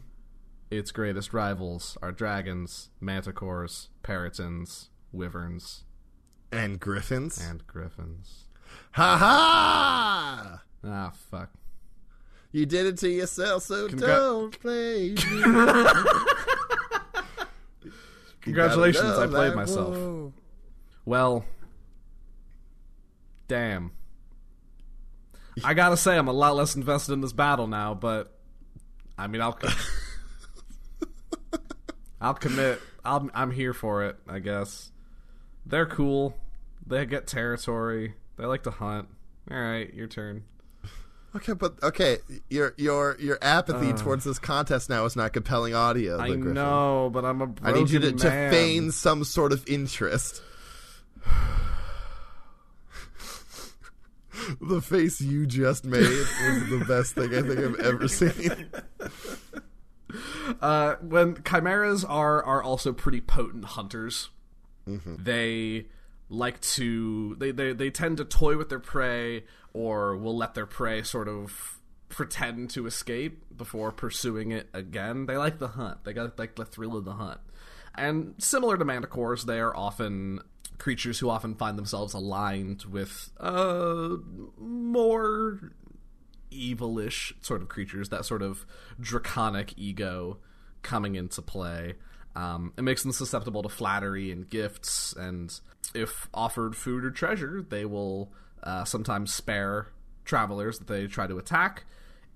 Its 0.71 0.91
greatest 0.91 1.33
rivals 1.33 1.97
are 2.01 2.11
dragons, 2.11 2.89
manticores, 3.01 3.87
perytons, 4.03 4.89
wyverns, 5.11 5.83
And 6.51 6.79
griffins. 6.79 7.39
and 7.39 7.65
griffins. 7.67 8.45
Ha 8.93 9.17
ha! 9.17 10.61
Ah, 10.83 11.11
fuck. 11.29 11.51
You 12.55 12.65
did 12.65 12.85
it 12.85 12.97
to 12.99 13.09
yourself, 13.09 13.63
so 13.63 13.89
don't 13.89 14.57
play. 14.61 15.09
me. 15.09 15.15
Congratulations, 18.39 19.17
I 19.17 19.27
played 19.27 19.55
myself. 19.55 19.93
whoa. 19.93 20.31
Well, 21.03 21.43
damn. 23.49 23.91
I 25.65 25.73
gotta 25.73 25.97
say, 25.97 26.17
I'm 26.17 26.29
a 26.29 26.31
lot 26.31 26.55
less 26.55 26.77
invested 26.77 27.11
in 27.11 27.19
this 27.19 27.33
battle 27.33 27.67
now, 27.67 27.93
but 27.93 28.33
I 29.17 29.27
mean, 29.27 29.41
I'll 29.41 29.59
I'll 32.21 32.35
commit. 32.35 32.79
I'll, 33.03 33.29
I'm 33.33 33.51
here 33.51 33.73
for 33.73 34.05
it. 34.05 34.15
I 34.29 34.39
guess 34.39 34.91
they're 35.65 35.85
cool. 35.85 36.37
They 36.87 37.05
get 37.05 37.27
territory. 37.27 38.13
They 38.37 38.45
like 38.45 38.63
to 38.63 38.71
hunt. 38.71 39.09
All 39.51 39.59
right, 39.59 39.93
your 39.93 40.07
turn. 40.07 40.45
Okay, 41.35 41.53
but 41.53 41.75
okay, 41.83 42.19
your 42.49 42.73
your 42.77 43.17
your 43.19 43.37
apathy 43.41 43.91
towards 43.93 44.23
this 44.23 44.39
contest 44.39 44.89
now 44.89 45.03
is 45.05 45.17
not 45.17 45.33
compelling 45.33 45.75
audio. 45.75 46.17
Uh. 46.17 46.21
I 46.21 46.27
Griffin. 46.29 46.53
know, 46.53 47.09
but 47.11 47.25
I'm 47.25 47.41
a 47.41 47.53
I 47.61 47.73
need 47.73 47.89
you 47.89 47.99
to, 47.99 48.13
to 48.13 48.29
feign 48.49 48.91
some 48.91 49.25
sort 49.25 49.51
of 49.51 49.67
interest. 49.67 50.41
the 54.61 54.81
face 54.81 55.19
you 55.19 55.45
just 55.45 55.83
made 55.85 56.03
was 56.03 56.69
the 56.69 56.85
best 56.87 57.15
thing 57.15 57.35
I 57.35 57.41
think 57.41 57.59
I've 57.59 57.79
ever 57.79 58.07
seen. 58.07 58.67
Uh, 60.61 60.95
when 61.01 61.35
chimeras 61.43 62.05
are 62.05 62.41
are 62.41 62.63
also 62.63 62.93
pretty 62.93 63.19
potent 63.19 63.65
hunters. 63.65 64.29
They 64.87 65.87
like 66.29 66.61
to 66.61 67.35
they, 67.35 67.51
they 67.51 67.73
they 67.73 67.89
tend 67.89 68.17
to 68.17 68.25
toy 68.25 68.55
with 68.55 68.69
their 68.69 68.79
prey 68.79 69.43
or 69.75 70.15
will 70.15 70.37
let 70.37 70.53
their 70.53 70.65
prey 70.65 71.03
sort 71.03 71.27
of 71.27 71.79
pretend 72.07 72.69
to 72.69 72.87
escape 72.87 73.43
before 73.55 73.91
pursuing 73.91 74.51
it 74.51 74.69
again. 74.73 75.25
They 75.25 75.35
like 75.35 75.59
the 75.59 75.67
hunt. 75.67 76.05
They 76.05 76.13
got 76.13 76.39
like 76.39 76.55
the 76.55 76.63
thrill 76.63 76.95
of 76.95 77.03
the 77.03 77.13
hunt. 77.13 77.41
And 77.93 78.35
similar 78.37 78.77
to 78.77 78.85
manticores, 78.85 79.43
they 79.43 79.59
are 79.59 79.75
often 79.75 80.39
creatures 80.77 81.19
who 81.19 81.29
often 81.29 81.55
find 81.55 81.77
themselves 81.77 82.13
aligned 82.13 82.83
with 82.83 83.31
uh 83.39 84.09
more 84.57 85.71
evilish 86.51 87.33
sort 87.41 87.61
of 87.61 87.67
creatures, 87.67 88.09
that 88.09 88.23
sort 88.23 88.41
of 88.41 88.65
draconic 88.99 89.73
ego 89.77 90.37
coming 90.83 91.15
into 91.15 91.41
play. 91.41 91.95
Um, 92.33 92.71
it 92.77 92.81
makes 92.81 93.03
them 93.03 93.11
susceptible 93.11 93.63
to 93.63 93.69
flattery 93.69 94.31
and 94.31 94.49
gifts, 94.49 95.13
and 95.13 95.57
if 95.93 96.29
offered 96.33 96.75
food 96.75 97.03
or 97.03 97.11
treasure, 97.11 97.61
they 97.61 97.85
will 97.85 98.31
uh, 98.65 98.83
sometimes 98.85 99.33
spare 99.33 99.87
travelers 100.25 100.79
that 100.79 100.87
they 100.87 101.07
try 101.07 101.27
to 101.27 101.37
attack, 101.37 101.85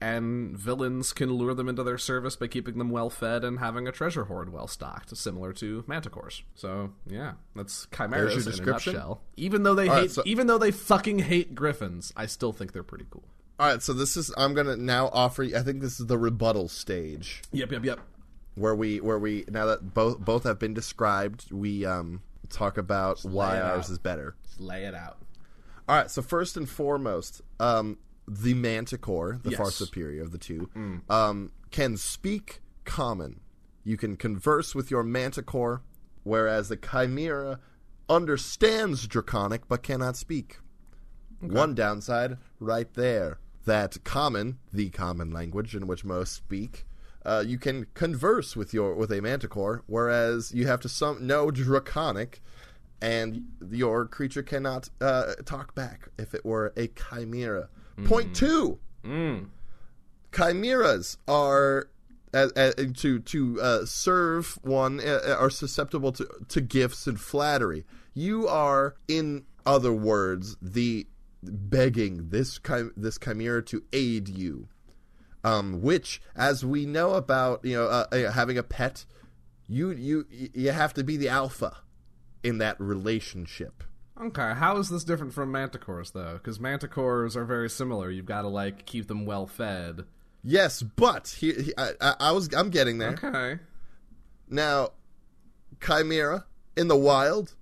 and 0.02 0.58
villains 0.58 1.12
can 1.12 1.34
lure 1.34 1.54
them 1.54 1.68
into 1.68 1.84
their 1.84 1.98
service 1.98 2.36
by 2.36 2.48
keeping 2.48 2.78
them 2.78 2.90
well 2.90 3.10
fed 3.10 3.44
and 3.44 3.60
having 3.60 3.88
a 3.88 3.92
treasure 3.92 4.26
hoard 4.26 4.52
well 4.54 4.68
stocked, 4.68 5.16
similar 5.18 5.52
to 5.54 5.84
manticores. 5.84 6.42
So 6.56 6.92
yeah, 7.06 7.34
that's 7.56 7.88
chimeras 7.96 8.34
There's 8.34 8.34
your 8.36 8.42
in 8.42 8.48
a 8.48 8.52
description. 8.52 8.94
nutshell. 8.94 9.22
Even 9.38 9.64
though 9.64 9.76
they 9.76 9.88
All 9.90 9.96
right, 9.96 10.02
hate, 10.04 10.12
so- 10.12 10.24
even 10.26 10.48
though 10.48 10.58
they 10.58 10.72
fucking 10.72 11.20
hate 11.20 11.54
griffins, 11.56 12.14
I 12.16 12.28
still 12.28 12.54
think 12.54 12.72
they're 12.72 12.84
pretty 12.84 13.06
cool. 13.10 13.24
All 13.60 13.68
right, 13.68 13.82
so 13.82 13.92
this 13.92 14.16
is 14.16 14.32
I'm 14.38 14.54
gonna 14.54 14.78
now 14.78 15.10
offer. 15.12 15.44
you 15.44 15.58
I 15.58 15.64
think 15.64 15.82
this 15.82 16.00
is 16.00 16.06
the 16.06 16.18
rebuttal 16.18 16.70
stage 16.70 17.42
Yep, 17.52 17.74
yep, 17.74 17.84
yep. 17.84 18.00
where 18.56 18.74
we 18.74 19.02
where 19.02 19.20
we 19.20 19.44
now 19.50 19.66
that 19.66 19.94
both 19.94 20.20
both 20.20 20.44
have 20.44 20.60
been 20.60 20.74
described, 20.74 21.52
we 21.52 21.86
um 21.86 22.22
talk 22.50 22.78
about 22.78 23.20
why 23.26 23.58
it 23.58 23.62
ours 23.62 23.86
out. 23.88 23.90
is 23.92 23.98
better. 24.00 24.36
Just 24.46 24.62
lay 24.62 24.86
it 24.86 24.96
out. 24.96 25.18
All 25.90 25.96
right, 25.96 26.12
so 26.12 26.22
first 26.22 26.56
and 26.56 26.70
foremost, 26.70 27.42
um, 27.60 27.98
the 28.28 28.54
Manticore, 28.54 29.40
the 29.42 29.50
far 29.58 29.72
superior 29.72 30.22
of 30.22 30.32
the 30.32 30.38
two, 30.38 30.70
um, 31.10 31.52
can 31.72 31.98
speak 31.98 32.62
common. 32.86 33.40
You 33.84 33.98
can 33.98 34.16
converse 34.16 34.76
with 34.76 34.92
your 34.92 35.02
Manticore, 35.02 35.82
whereas 36.22 36.70
the 36.70 36.78
Chimera 36.78 37.60
understands 38.08 39.08
Draconic 39.08 39.68
but 39.68 39.82
cannot 39.82 40.16
speak. 40.16 40.60
One 41.40 41.74
downside, 41.74 42.38
right 42.60 42.94
there. 42.94 43.40
That 43.66 44.04
common, 44.04 44.60
the 44.72 44.92
common 44.92 45.32
language 45.32 45.76
in 45.76 45.88
which 45.88 46.06
most 46.06 46.34
speak, 46.34 46.86
uh, 47.26 47.44
you 47.46 47.58
can 47.58 47.88
converse 47.96 48.56
with 48.56 48.74
your 48.76 48.94
with 48.94 49.12
a 49.12 49.22
manticore, 49.22 49.84
whereas 49.88 50.52
you 50.54 50.68
have 50.68 50.82
to 50.82 50.90
some 50.90 51.26
know 51.26 51.50
draconic, 51.52 52.42
and 53.02 53.46
your 53.72 54.06
creature 54.06 54.44
cannot 54.44 54.90
uh, 55.02 55.34
talk 55.46 55.76
back 55.76 56.10
if 56.18 56.34
it 56.34 56.46
were 56.46 56.74
a 56.76 56.88
chimera. 56.88 57.70
Point 58.06 58.36
two. 58.36 58.80
Chimeras 60.32 61.18
are 61.28 61.90
uh, 62.34 62.50
uh, 62.56 62.72
to 62.98 63.20
to 63.20 63.62
uh, 63.62 63.86
serve 63.86 64.60
one 64.62 65.00
uh, 65.00 65.36
are 65.38 65.50
susceptible 65.50 66.12
to 66.14 66.28
to 66.48 66.62
gifts 66.62 67.08
and 67.08 67.20
flattery. 67.20 67.86
You 68.14 68.48
are, 68.48 68.96
in 69.08 69.46
other 69.66 69.94
words, 69.94 70.58
the 70.62 71.08
begging 71.42 72.30
this 72.30 72.60
this 72.96 73.18
chimera 73.18 73.64
to 73.64 73.84
aid 73.94 74.30
you, 74.30 74.68
um, 75.44 75.82
which, 75.82 76.22
as 76.36 76.66
we 76.66 76.86
know 76.86 77.14
about, 77.14 77.64
you 77.64 77.76
know, 77.76 77.86
uh, 77.86 78.06
uh, 78.12 78.32
having 78.32 78.58
a 78.58 78.64
pet, 78.64 79.06
you 79.68 79.92
you 79.92 80.26
you 80.30 80.72
have 80.72 80.94
to 80.94 81.04
be 81.04 81.18
the 81.18 81.30
alpha 81.30 81.78
in 82.44 82.58
that 82.60 82.80
relationship. 82.80 83.84
Okay, 84.22 84.54
how 84.54 84.78
is 84.78 84.90
this 84.90 85.04
different 85.04 85.34
from 85.34 85.52
manticores 85.52 86.12
though? 86.12 86.34
Because 86.34 86.60
manticores 86.60 87.36
are 87.36 87.46
very 87.46 87.70
similar. 87.70 88.10
You've 88.10 88.26
got 88.26 88.42
to 88.42 88.50
like 88.50 88.86
keep 88.86 89.08
them 89.08 89.26
well 89.26 89.48
fed. 89.48 90.04
Yes, 90.44 90.82
but 90.82 91.36
he, 91.40 91.54
he, 91.54 91.74
I, 91.78 91.92
I, 92.02 92.16
I 92.20 92.32
was 92.32 92.54
I'm 92.54 92.70
getting 92.70 92.98
there. 92.98 93.12
Okay. 93.12 93.62
Now, 94.50 94.90
chimera 95.82 96.46
in 96.76 96.88
the 96.88 96.98
wild 96.98 97.56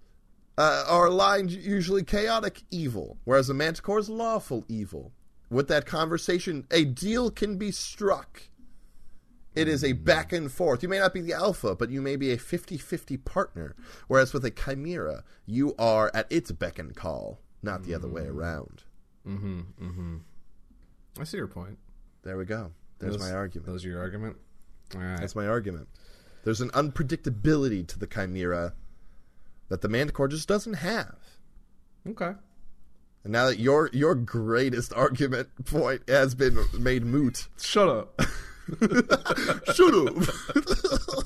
uh, 0.57 0.83
are 0.87 1.07
aligned 1.07 1.51
usually 1.51 2.03
chaotic 2.03 2.63
evil, 2.71 3.17
whereas 3.23 3.49
a 3.49 3.53
manticore 3.53 3.99
is 3.99 4.09
lawful 4.09 4.65
evil. 4.67 5.11
With 5.49 5.67
that 5.69 5.85
conversation, 5.85 6.65
a 6.71 6.85
deal 6.85 7.29
can 7.29 7.57
be 7.57 7.71
struck. 7.71 8.41
It 9.57 9.67
is 9.67 9.83
a 9.83 9.93
back 9.93 10.31
and 10.33 10.51
forth. 10.51 10.83
You 10.83 10.89
may 10.89 10.99
not 10.99 11.13
be 11.13 11.21
the 11.21 11.33
alpha, 11.33 11.75
but 11.75 11.89
you 11.89 12.01
may 12.01 12.15
be 12.15 12.31
a 12.31 12.37
50 12.37 12.77
50 12.77 13.17
partner. 13.17 13.75
Whereas 14.07 14.33
with 14.33 14.45
a 14.45 14.51
chimera, 14.51 15.23
you 15.45 15.75
are 15.79 16.11
at 16.13 16.31
its 16.31 16.51
beck 16.51 16.77
and 16.79 16.95
call, 16.95 17.39
not 17.63 17.83
the 17.83 17.93
other 17.93 18.07
way 18.07 18.25
around. 18.27 18.83
Mm 19.27 19.39
hmm. 19.39 19.59
Mm 19.81 19.95
hmm. 19.95 20.15
I 21.19 21.23
see 21.23 21.37
your 21.37 21.47
point. 21.47 21.77
There 22.23 22.37
we 22.37 22.45
go. 22.45 22.71
There's 22.99 23.17
Those- 23.17 23.29
my 23.29 23.35
argument. 23.35 23.67
Those 23.67 23.85
are 23.85 23.89
your 23.89 23.99
argument. 23.99 24.37
All 24.95 25.01
right. 25.01 25.19
That's 25.19 25.35
my 25.35 25.47
argument. 25.47 25.87
There's 26.43 26.61
an 26.61 26.69
unpredictability 26.69 27.85
to 27.87 27.99
the 27.99 28.07
chimera 28.07 28.73
that 29.69 29.81
the 29.81 29.89
manticore 29.89 30.27
just 30.29 30.47
doesn't 30.47 30.75
have. 30.75 31.17
okay. 32.07 32.33
And 33.23 33.33
now 33.33 33.47
that 33.47 33.59
your 33.59 33.89
your 33.91 34.15
greatest 34.15 34.93
argument 34.93 35.49
point 35.65 36.03
has 36.07 36.33
been 36.35 36.57
made 36.79 37.03
moot, 37.03 37.47
Shut 37.59 37.89
up. 37.89 38.21
shut 39.73 39.93
up. 39.93 41.25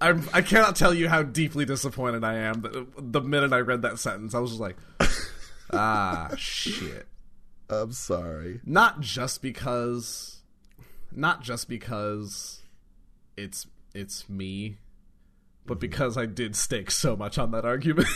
I'm, 0.00 0.28
I 0.32 0.42
cannot 0.42 0.76
tell 0.76 0.94
you 0.94 1.08
how 1.08 1.22
deeply 1.22 1.64
disappointed 1.64 2.24
I 2.24 2.34
am. 2.34 2.60
that 2.62 2.86
The 2.98 3.20
minute 3.20 3.52
I 3.52 3.60
read 3.60 3.82
that 3.82 3.98
sentence, 3.98 4.34
I 4.34 4.38
was 4.38 4.50
just 4.50 4.60
like, 4.60 4.76
ah, 5.72 6.30
shit. 6.36 7.06
I'm 7.68 7.92
sorry. 7.92 8.60
Not 8.64 9.00
just 9.00 9.42
because, 9.42 10.42
not 11.12 11.42
just 11.42 11.68
because 11.68 12.60
it's 13.36 13.66
it's 13.94 14.28
me, 14.28 14.76
but 15.66 15.80
because 15.80 16.18
I 16.18 16.26
did 16.26 16.56
stake 16.56 16.90
so 16.90 17.16
much 17.16 17.38
on 17.38 17.52
that 17.52 17.64
argument. 17.64 18.08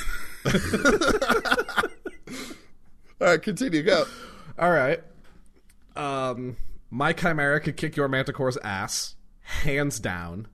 All 3.20 3.26
right, 3.28 3.42
continue. 3.42 3.82
Go. 3.82 4.04
All 4.58 4.70
right. 4.70 5.02
Um, 5.96 6.56
my 6.90 7.12
chimera 7.12 7.60
could 7.60 7.76
kick 7.76 7.96
your 7.96 8.08
manticore's 8.08 8.56
ass, 8.58 9.14
hands 9.40 10.00
down, 10.00 10.48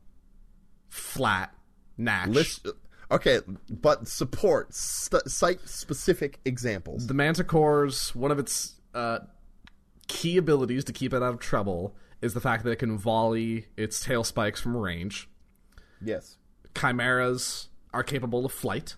flat, 0.88 1.54
natch. 1.96 2.28
List. 2.28 2.68
Okay, 3.10 3.40
but 3.70 4.08
support. 4.08 4.74
St- 4.74 5.28
cite 5.30 5.60
specific 5.68 6.40
examples. 6.44 7.06
the 7.06 7.14
manticore's 7.14 8.14
one 8.14 8.30
of 8.30 8.38
its 8.38 8.74
uh, 8.94 9.18
key 10.08 10.36
abilities 10.36 10.84
to 10.84 10.92
keep 10.92 11.12
it 11.12 11.22
out 11.22 11.34
of 11.34 11.38
trouble 11.38 11.94
is 12.22 12.34
the 12.34 12.40
fact 12.40 12.64
that 12.64 12.70
it 12.70 12.76
can 12.76 12.96
volley 12.96 13.66
its 13.76 14.02
tail 14.02 14.24
spikes 14.24 14.60
from 14.60 14.76
range. 14.76 15.28
Yes. 16.02 16.38
Chimeras 16.74 17.68
are 17.92 18.02
capable 18.02 18.44
of 18.46 18.52
flight 18.52 18.96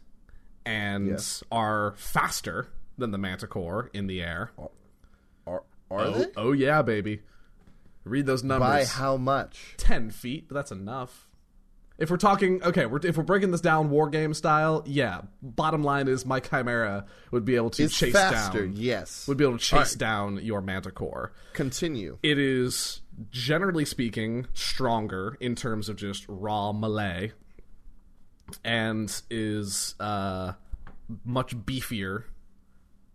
and 0.65 1.09
Yes. 1.09 1.43
are 1.51 1.95
faster 1.97 2.69
than 2.97 3.11
the 3.11 3.19
manticore 3.19 3.91
in 3.93 4.07
the 4.07 4.23
air. 4.23 4.53
Are 5.91 5.99
are 6.01 6.07
Oh, 6.07 6.13
they? 6.13 6.27
oh 6.37 6.53
yeah, 6.53 6.83
baby. 6.83 7.21
Read 8.05 8.27
those 8.27 8.45
numbers. 8.45 8.69
By 8.69 8.85
how 8.85 9.17
much? 9.17 9.75
10 9.79 10.11
feet, 10.11 10.49
but 10.49 10.55
that's 10.55 10.71
enough. 10.71 11.27
If 11.99 12.11
we're 12.11 12.19
talking, 12.19 12.63
okay, 12.63 12.85
we're, 12.85 13.01
if 13.05 13.17
we're 13.17 13.23
breaking 13.23 13.53
this 13.53 13.63
down 13.63 13.89
war 13.89 14.11
game 14.11 14.35
style, 14.35 14.83
yeah. 14.87 15.23
Bottom 15.43 15.83
line 15.83 16.09
is 16.09 16.27
my 16.27 16.41
chimera 16.41 17.07
would 17.31 17.45
be 17.47 17.57
able 17.57 17.71
to 17.71 17.85
It's 17.85 17.99
chase 17.99 18.13
faster. 18.13 18.67
down. 18.67 18.77
Yes. 18.77 19.27
Would 19.27 19.39
be 19.39 19.45
able 19.45 19.57
to 19.59 19.65
chase 19.65 19.93
right. 19.93 19.99
down 19.99 20.37
your 20.45 20.61
manticore. 20.61 21.33
Continue. 21.55 22.19
It 22.23 22.39
is 22.39 23.01
generally 23.31 23.87
speaking 23.87 24.47
stronger 24.53 25.39
in 25.41 25.55
terms 25.55 25.89
of 25.89 25.97
just 25.97 26.27
raw 26.29 26.71
melee, 26.73 27.33
and 28.63 29.11
is 29.31 29.95
uh, 29.99 30.53
much 31.25 31.57
beefier. 31.57 32.25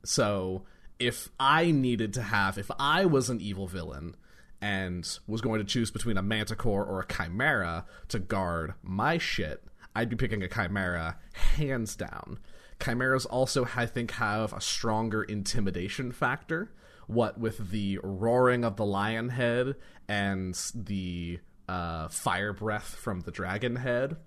So 0.03 0.63
if 1.01 1.29
I 1.39 1.71
needed 1.71 2.13
to 2.13 2.21
have, 2.21 2.59
if 2.59 2.69
I 2.79 3.05
was 3.05 3.29
an 3.29 3.41
evil 3.41 3.67
villain 3.67 4.15
and 4.61 5.17
was 5.25 5.41
going 5.41 5.59
to 5.59 5.65
choose 5.65 5.89
between 5.89 6.15
a 6.15 6.21
manticore 6.21 6.85
or 6.85 7.01
a 7.01 7.07
chimera 7.07 7.85
to 8.09 8.19
guard 8.19 8.75
my 8.83 9.17
shit, 9.17 9.63
I'd 9.95 10.09
be 10.09 10.15
picking 10.15 10.43
a 10.43 10.47
chimera 10.47 11.17
hands 11.55 11.95
down. 11.95 12.37
Chimeras 12.79 13.25
also, 13.25 13.67
I 13.75 13.87
think, 13.87 14.11
have 14.11 14.53
a 14.53 14.61
stronger 14.61 15.23
intimidation 15.23 16.11
factor. 16.11 16.71
What 17.07 17.39
with 17.39 17.71
the 17.71 17.99
roaring 18.03 18.63
of 18.63 18.77
the 18.77 18.85
lion 18.85 19.29
head 19.29 19.75
and 20.07 20.55
the 20.75 21.39
uh, 21.67 22.09
fire 22.09 22.53
breath 22.53 22.95
from 22.95 23.21
the 23.21 23.31
dragon 23.31 23.77
head, 23.77 24.17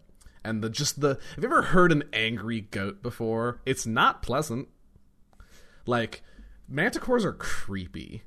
and 0.45 0.61
the 0.63 0.69
just 0.69 1.01
the. 1.01 1.19
Have 1.37 1.45
you 1.45 1.45
ever 1.45 1.63
heard 1.63 1.93
an 1.93 2.05
angry 2.13 2.63
goat 2.63 3.03
before? 3.03 3.61
It's 3.65 3.87
not 3.87 4.23
pleasant. 4.23 4.69
Like 5.87 6.23
manticores 6.71 7.25
are 7.25 7.33
creepy. 7.33 8.23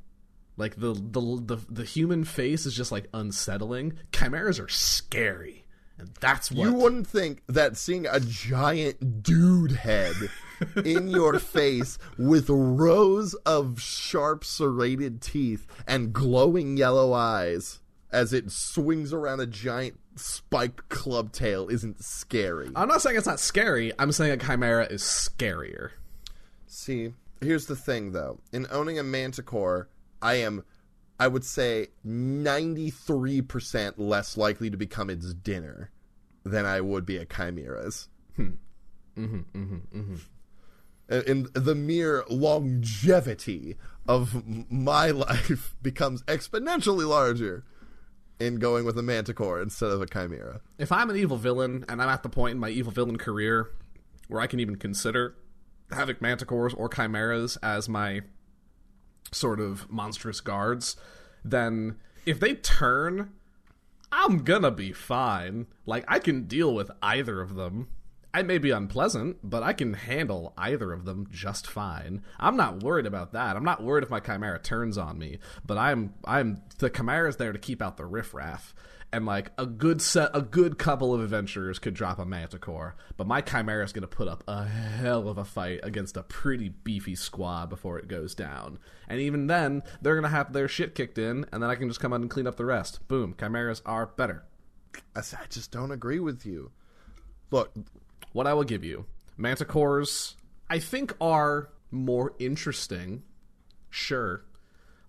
Like 0.56 0.76
the 0.80 0.94
the 0.94 1.22
the 1.22 1.58
the 1.70 1.84
human 1.84 2.24
face 2.24 2.66
is 2.66 2.76
just 2.76 2.92
like 2.92 3.08
unsettling. 3.14 4.00
Chimeras 4.12 4.60
are 4.60 4.68
scary, 4.68 5.66
and 6.00 6.10
that's 6.20 6.52
what 6.52 6.66
You 6.66 6.74
wouldn't 6.74 7.08
think 7.08 7.44
that 7.48 7.78
seeing 7.78 8.08
a 8.08 8.20
giant 8.20 9.22
dude 9.22 9.74
head 9.74 10.16
in 10.84 11.10
your 11.10 11.38
face 11.38 12.00
with 12.18 12.50
rows 12.50 13.36
of 13.46 13.80
sharp 13.80 14.44
serrated 14.44 15.22
teeth 15.22 15.68
and 15.86 16.12
glowing 16.12 16.76
yellow 16.76 17.14
eyes 17.14 17.80
as 18.12 18.34
it 18.34 18.52
swings 18.52 19.14
around 19.14 19.40
a 19.42 19.46
giant 19.46 20.00
spiked 20.16 20.90
club 20.90 21.32
tail 21.32 21.68
isn't 21.70 22.04
scary. 22.04 22.72
I'm 22.76 22.88
not 22.88 23.02
saying 23.02 23.18
it's 23.18 23.28
not 23.28 23.40
scary. 23.40 23.92
I'm 24.00 24.12
saying 24.12 24.32
a 24.32 24.38
chimera 24.38 24.86
is 24.86 25.04
scarier. 25.04 25.92
See, 26.66 27.14
here's 27.42 27.66
the 27.66 27.76
thing 27.76 28.12
though. 28.12 28.40
In 28.52 28.68
owning 28.72 29.00
a 29.00 29.04
manticore, 29.04 29.90
I 30.22 30.36
am 30.36 30.64
I 31.20 31.28
would 31.28 31.44
say 31.44 31.88
93% 32.06 33.94
less 33.98 34.38
likely 34.38 34.70
to 34.70 34.78
become 34.78 35.10
its 35.10 35.34
dinner 35.34 35.90
than 36.44 36.66
I 36.66 36.82
would 36.82 37.06
be 37.06 37.18
hmm. 38.36 38.50
mm-hmm, 39.18 39.38
mm-hmm, 39.58 40.00
mm-hmm. 40.00 40.16
a 41.10 41.16
chimera's. 41.16 41.28
and 41.28 41.46
the 41.54 41.76
mere 41.76 42.24
longevity 42.30 43.76
of 44.08 44.44
my 44.72 45.10
life 45.12 45.76
becomes 45.82 46.22
exponentially 46.24 47.08
larger 47.08 47.66
in 48.40 48.60
going 48.60 48.86
with 48.86 48.98
a 48.98 49.04
manticore 49.04 49.62
instead 49.62 49.90
of 49.90 50.02
a 50.02 50.06
chimera. 50.06 50.62
If 50.78 50.92
I'm 50.92 51.10
an 51.10 51.16
evil 51.16 51.38
villain 51.38 51.84
and 51.90 52.02
I'm 52.02 52.10
at 52.10 52.22
the 52.22 52.30
point 52.30 52.52
in 52.52 52.60
my 52.60 52.70
evil 52.70 52.92
villain 52.92 53.18
career 53.18 53.72
where 54.28 54.40
I 54.40 54.48
can 54.48 54.60
even 54.60 54.76
consider 54.76 55.36
having 55.92 56.16
manticores 56.18 56.74
or 56.78 56.90
chimeras 56.90 57.58
as 57.58 57.88
my 57.88 58.22
sort 59.32 59.60
of 59.60 59.90
monstrous 59.90 60.42
guards, 60.42 60.96
then 61.44 61.98
if 62.26 62.40
they 62.40 62.56
turn, 62.56 63.32
I'm 64.12 64.44
gonna 64.44 64.72
be 64.72 64.92
fine. 64.92 65.68
Like, 65.86 66.06
I 66.08 66.20
can 66.20 66.44
deal 66.44 66.74
with 66.74 66.92
either 67.02 67.42
of 67.42 67.56
them. 67.56 67.88
I 68.34 68.44
may 68.44 68.58
be 68.58 68.72
unpleasant, 68.72 69.38
but 69.42 69.64
I 69.64 69.74
can 69.74 69.94
handle 69.94 70.54
either 70.58 70.94
of 70.94 71.06
them 71.06 71.28
just 71.32 71.66
fine. 71.66 72.22
I'm 72.40 72.56
not 72.56 72.84
worried 72.84 73.06
about 73.06 73.32
that. 73.34 73.56
I'm 73.56 73.64
not 73.64 73.82
worried 73.82 74.04
if 74.04 74.10
my 74.10 74.20
chimera 74.20 74.60
turns 74.60 74.98
on 74.98 75.18
me, 75.18 75.40
but 75.66 75.78
I'm 75.78 76.14
I'm 76.24 76.62
the 76.78 76.90
chimera's 76.90 77.38
there 77.38 77.54
to 77.54 77.58
keep 77.58 77.82
out 77.82 77.98
the 77.98 78.06
riffraff. 78.06 78.76
And 79.12 79.26
like 79.26 79.52
a 79.58 79.66
good 79.66 80.02
set, 80.02 80.32
a 80.34 80.42
good 80.42 80.78
couple 80.78 81.14
of 81.14 81.22
adventurers 81.22 81.80
could 81.80 81.94
drop 81.94 82.20
a 82.20 82.26
Manticore, 82.26 82.96
but 83.16 83.28
my 83.28 83.42
Chimera 83.42 83.84
is 83.84 83.94
going 83.94 84.02
to 84.02 84.08
put 84.08 84.28
up 84.28 84.44
a 84.48 84.66
hell 84.66 85.30
of 85.30 85.38
a 85.38 85.46
fight 85.46 85.80
against 85.84 86.18
a 86.18 86.24
pretty 86.24 86.70
beefy 86.70 87.16
squad 87.16 87.70
before 87.70 87.98
it 87.98 88.08
goes 88.08 88.36
down. 88.36 88.80
And 89.08 89.20
even 89.20 89.48
then, 89.48 89.84
they're 90.02 90.16
going 90.16 90.24
to 90.24 90.30
have 90.30 90.52
their 90.52 90.68
shit 90.68 90.94
kicked 90.94 91.18
in, 91.18 91.46
and 91.52 91.64
then 91.64 91.70
I 91.70 91.76
can 91.76 91.88
just 91.88 92.00
come 92.00 92.12
out 92.12 92.22
and 92.22 92.30
clean 92.30 92.48
up 92.48 92.58
the 92.58 92.66
rest. 92.66 93.08
Boom, 93.08 93.34
Chimeras 93.40 93.82
are 93.86 94.08
better. 94.08 94.44
I 95.16 95.22
just 95.50 95.72
don't 95.72 95.92
agree 95.92 96.20
with 96.20 96.46
you. 96.46 96.72
Look, 97.50 97.72
What 98.34 98.48
I 98.48 98.54
will 98.54 98.64
give 98.64 98.84
you, 98.84 99.06
Manticores, 99.40 100.36
I 100.70 100.80
think 100.80 101.16
are 101.22 101.70
more 101.90 102.34
interesting. 102.40 103.24
Sure, 103.90 104.44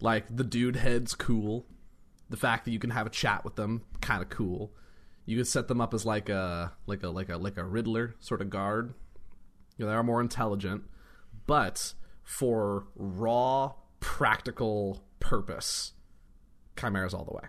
like 0.00 0.24
the 0.34 0.44
dude 0.44 0.76
head's 0.76 1.14
cool. 1.14 1.66
The 2.30 2.36
fact 2.36 2.64
that 2.66 2.72
you 2.72 2.78
can 2.78 2.90
have 2.90 3.06
a 3.06 3.10
chat 3.10 3.44
with 3.44 3.56
them, 3.56 3.82
kind 4.00 4.22
of 4.22 4.28
cool. 4.28 4.72
You 5.24 5.36
could 5.36 5.46
set 5.46 5.68
them 5.68 5.80
up 5.80 5.94
as 5.94 6.04
like 6.06 6.28
a 6.28 6.72
like 6.86 7.02
a 7.02 7.08
like 7.08 7.28
a 7.28 7.36
like 7.36 7.56
a 7.56 7.64
Riddler 7.64 8.14
sort 8.20 8.40
of 8.40 8.50
guard. 8.50 8.94
You 9.76 9.84
know, 9.84 9.90
they 9.90 9.96
are 9.96 10.02
more 10.02 10.20
intelligent, 10.20 10.84
but 11.46 11.94
for 12.22 12.86
raw 12.96 13.72
practical 14.00 15.02
purpose, 15.20 15.92
Chimeras 16.76 17.14
all 17.14 17.24
the 17.24 17.34
way. 17.34 17.48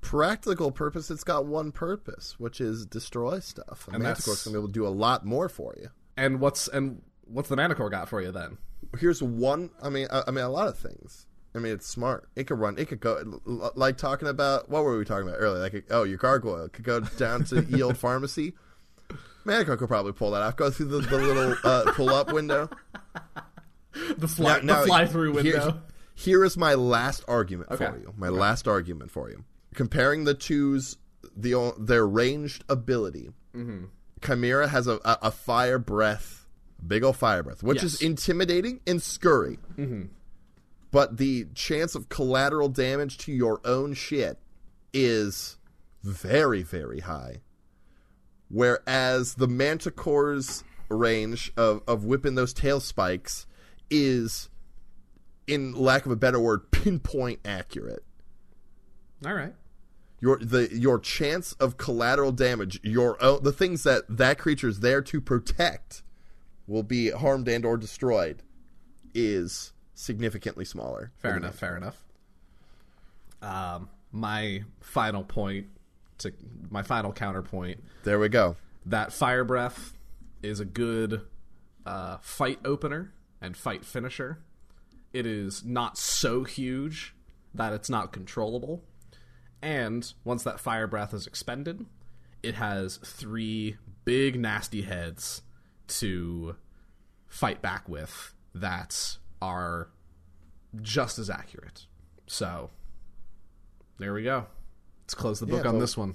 practical 0.00 0.70
purpose, 0.70 1.10
it's 1.10 1.24
got 1.24 1.46
one 1.46 1.72
purpose, 1.72 2.38
which 2.38 2.60
is 2.60 2.86
destroy 2.86 3.38
stuff. 3.40 3.86
And, 3.86 3.96
And 3.96 4.04
Manticore's 4.04 4.44
to 4.44 4.50
be 4.50 4.56
able 4.56 4.68
to 4.68 4.72
do 4.72 4.86
a 4.86 4.88
lot 4.88 5.24
more 5.24 5.48
for 5.48 5.74
you. 5.80 5.88
And 6.16 6.40
what's 6.40 6.68
and 6.68 7.02
what's 7.24 7.48
the 7.48 7.56
Manticore 7.56 7.90
got 7.90 8.08
for 8.08 8.20
you 8.20 8.30
then? 8.30 8.58
Here's 8.98 9.22
one. 9.22 9.70
I 9.82 9.88
mean, 9.88 10.06
I, 10.10 10.24
I 10.28 10.30
mean, 10.30 10.44
a 10.44 10.50
lot 10.50 10.68
of 10.68 10.78
things. 10.78 11.26
I 11.54 11.58
mean, 11.60 11.72
it's 11.72 11.86
smart. 11.86 12.28
It 12.34 12.44
could 12.48 12.58
run. 12.58 12.78
It 12.78 12.88
could 12.88 13.00
go 13.00 13.40
like 13.76 13.96
talking 13.96 14.26
about 14.28 14.68
what 14.68 14.82
were 14.84 14.98
we 14.98 15.04
talking 15.04 15.28
about 15.28 15.38
earlier? 15.38 15.60
Like, 15.62 15.84
oh, 15.90 16.02
your 16.02 16.18
gargoyle 16.18 16.68
could 16.68 16.84
go 16.84 17.00
down 17.00 17.44
to 17.44 17.60
the 17.60 17.82
old 17.82 17.96
pharmacy. 17.96 18.54
Manico 19.46 19.76
could 19.78 19.88
probably 19.88 20.12
pull 20.12 20.30
that 20.32 20.42
off. 20.42 20.56
Go 20.56 20.70
through 20.70 20.86
the, 20.86 21.00
the 21.00 21.18
little 21.18 21.54
uh, 21.64 21.92
pull 21.92 22.08
up 22.10 22.32
window. 22.32 22.68
The 24.18 24.26
fly, 24.26 24.58
Now- 24.58 24.74
now, 24.74 24.80
the 24.80 24.86
fly 24.88 25.06
through 25.06 25.32
window. 25.34 25.80
Here 26.16 26.44
is 26.44 26.56
my 26.56 26.74
last 26.74 27.24
argument 27.28 27.70
Okay. 27.70 27.86
for 27.86 27.96
you. 27.98 28.12
My 28.16 28.28
last 28.28 28.66
argument 28.66 29.10
for 29.12 29.30
you. 29.30 29.44
Comparing 29.74 30.24
the 30.24 30.34
two's 30.34 30.96
the 31.36 31.72
their 31.78 32.04
ranged 32.06 32.64
ability. 32.68 33.30
Mm-hmm. 33.54 33.84
Chimera 34.24 34.66
has 34.66 34.88
a, 34.88 34.94
a, 35.04 35.18
a 35.22 35.30
fire 35.30 35.78
breath, 35.78 36.44
big 36.84 37.04
old 37.04 37.16
fire 37.16 37.42
breath, 37.44 37.62
which 37.62 37.84
is 37.84 38.02
intimidating 38.02 38.80
and 38.86 39.00
scurry. 39.00 39.58
Mm-hmm. 39.78 40.02
But 40.94 41.16
the 41.16 41.46
chance 41.56 41.96
of 41.96 42.08
collateral 42.08 42.68
damage 42.68 43.18
to 43.18 43.32
your 43.32 43.60
own 43.64 43.94
shit 43.94 44.38
is 44.92 45.58
very, 46.04 46.62
very 46.62 47.00
high. 47.00 47.40
Whereas 48.48 49.34
the 49.34 49.48
Manticore's 49.48 50.62
range 50.88 51.52
of, 51.56 51.82
of 51.88 52.04
whipping 52.04 52.36
those 52.36 52.52
tail 52.52 52.78
spikes 52.78 53.48
is, 53.90 54.50
in 55.48 55.72
lack 55.72 56.06
of 56.06 56.12
a 56.12 56.16
better 56.16 56.38
word, 56.38 56.70
pinpoint 56.70 57.40
accurate. 57.44 58.04
All 59.26 59.34
right. 59.34 59.54
Your 60.20 60.38
the 60.38 60.68
your 60.72 61.00
chance 61.00 61.54
of 61.54 61.76
collateral 61.76 62.30
damage, 62.30 62.78
your 62.84 63.20
own 63.20 63.42
the 63.42 63.52
things 63.52 63.82
that 63.82 64.04
that 64.08 64.38
creature 64.38 64.68
is 64.68 64.78
there 64.78 65.02
to 65.02 65.20
protect, 65.20 66.04
will 66.68 66.84
be 66.84 67.10
harmed 67.10 67.48
and 67.48 67.64
or 67.64 67.76
destroyed, 67.76 68.44
is 69.12 69.73
significantly 69.94 70.64
smaller. 70.64 71.12
Fair 71.18 71.36
enough. 71.36 71.54
Fair 71.56 71.76
enough. 71.76 72.04
Um, 73.42 73.88
my 74.12 74.64
final 74.80 75.24
point 75.24 75.66
to 76.18 76.32
my 76.70 76.82
final 76.82 77.12
counterpoint 77.12 77.82
There 78.04 78.18
we 78.18 78.28
go. 78.28 78.56
that 78.86 79.12
fire 79.12 79.44
breath 79.44 79.92
is 80.42 80.60
a 80.60 80.64
good 80.64 81.22
uh, 81.84 82.18
fight 82.22 82.58
opener 82.64 83.12
and 83.42 83.56
fight 83.56 83.84
finisher. 83.84 84.38
It 85.12 85.26
is 85.26 85.64
not 85.64 85.98
so 85.98 86.44
huge 86.44 87.14
that 87.52 87.72
it's 87.72 87.90
not 87.90 88.12
controllable, 88.12 88.82
and 89.62 90.12
once 90.24 90.42
that 90.44 90.58
fire 90.58 90.86
breath 90.86 91.12
is 91.14 91.26
expended, 91.26 91.84
it 92.42 92.54
has 92.56 92.96
three 92.98 93.76
big 94.04 94.38
nasty 94.40 94.82
heads 94.82 95.42
to 95.86 96.56
fight 97.28 97.60
back 97.62 97.88
with 97.88 98.34
that 98.54 99.18
are 99.44 99.88
just 100.80 101.18
as 101.18 101.28
accurate. 101.30 101.86
So 102.26 102.70
there 103.98 104.12
we 104.14 104.22
go. 104.22 104.46
Let's 105.04 105.14
close 105.14 105.40
the 105.40 105.46
book 105.46 105.64
Yeah, 105.64 105.70
on 105.70 105.78
this 105.78 105.96
one. 105.96 106.14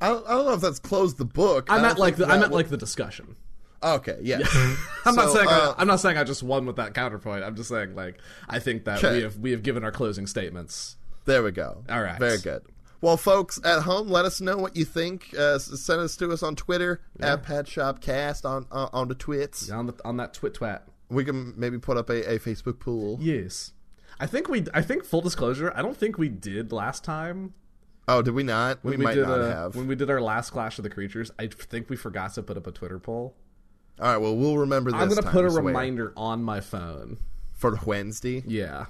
I 0.00 0.08
don't, 0.08 0.26
I 0.26 0.30
don't 0.32 0.46
know 0.46 0.52
if 0.54 0.60
that's 0.60 0.78
closed 0.78 1.18
the 1.18 1.24
book. 1.24 1.66
I 1.68 1.80
meant 1.80 1.98
like 1.98 2.16
the, 2.16 2.26
I 2.26 2.38
meant 2.38 2.52
like 2.52 2.68
the 2.68 2.76
discussion. 2.76 3.36
okay, 3.82 4.18
yeah. 4.22 4.38
I'm 5.04 5.14
not 5.14 5.30
saying 5.32 5.48
uh, 5.48 5.74
I, 5.76 5.80
I'm 5.80 5.86
not 5.86 6.00
saying 6.00 6.16
I 6.16 6.24
just 6.24 6.42
won 6.42 6.66
with 6.66 6.76
that 6.76 6.94
counterpoint. 6.94 7.44
I'm 7.44 7.56
just 7.56 7.68
saying 7.68 7.94
like 7.94 8.18
I 8.48 8.58
think 8.58 8.84
that 8.84 9.02
Okay. 9.02 9.16
we 9.16 9.22
have 9.22 9.38
we 9.38 9.50
have 9.52 9.62
given 9.62 9.82
our 9.84 9.92
closing 9.92 10.26
statements. 10.26 10.96
There 11.24 11.42
we 11.42 11.50
go. 11.52 11.82
All 11.88 12.02
right. 12.02 12.18
Very 12.18 12.38
good. 12.38 12.62
Well, 13.00 13.16
folks 13.18 13.60
at 13.64 13.82
home, 13.82 14.08
let 14.08 14.24
us 14.24 14.40
know 14.40 14.56
what 14.56 14.76
you 14.76 14.84
think. 14.86 15.34
Uh, 15.38 15.58
send 15.58 16.00
us 16.00 16.16
to 16.16 16.30
us 16.32 16.42
on 16.42 16.56
Twitter 16.56 17.02
at 17.20 17.42
Pet 17.42 17.68
Shop 17.68 18.00
Cast 18.00 18.46
on 18.46 18.66
uh, 18.72 18.88
on 18.92 19.08
the 19.08 19.14
twits. 19.14 19.70
on 19.70 19.86
the 19.86 19.94
on 20.04 20.16
that 20.18 20.32
twit 20.34 20.54
twat. 20.54 20.80
We 21.08 21.24
can 21.24 21.54
maybe 21.56 21.78
put 21.78 21.96
up 21.96 22.08
a, 22.10 22.34
a 22.34 22.38
Facebook 22.38 22.78
pool. 22.78 23.18
Yes, 23.20 23.72
I 24.18 24.26
think 24.26 24.48
we. 24.48 24.64
I 24.72 24.82
think 24.82 25.04
full 25.04 25.20
disclosure. 25.20 25.72
I 25.74 25.82
don't 25.82 25.96
think 25.96 26.18
we 26.18 26.28
did 26.28 26.72
last 26.72 27.04
time. 27.04 27.54
Oh, 28.06 28.20
did 28.22 28.34
we 28.34 28.42
not? 28.42 28.78
When 28.82 28.92
we, 28.92 28.96
we, 28.98 29.04
might 29.04 29.14
did 29.14 29.26
not 29.26 29.40
uh, 29.40 29.48
have. 29.48 29.76
when 29.76 29.86
we 29.86 29.94
did 29.94 30.10
our 30.10 30.20
last 30.20 30.50
Clash 30.50 30.78
of 30.78 30.82
the 30.82 30.90
Creatures. 30.90 31.30
I 31.38 31.46
think 31.46 31.88
we 31.88 31.96
forgot 31.96 32.34
to 32.34 32.42
put 32.42 32.56
up 32.56 32.66
a 32.66 32.72
Twitter 32.72 32.98
poll. 32.98 33.34
All 34.00 34.06
right. 34.06 34.16
Well, 34.18 34.36
we'll 34.36 34.58
remember 34.58 34.90
this. 34.90 35.00
I'm 35.00 35.08
gonna 35.08 35.22
put 35.22 35.44
a 35.44 35.50
swear. 35.50 35.62
reminder 35.62 36.12
on 36.16 36.42
my 36.42 36.60
phone. 36.60 37.18
for 37.52 37.78
Wednesday. 37.86 38.42
Yeah. 38.46 38.86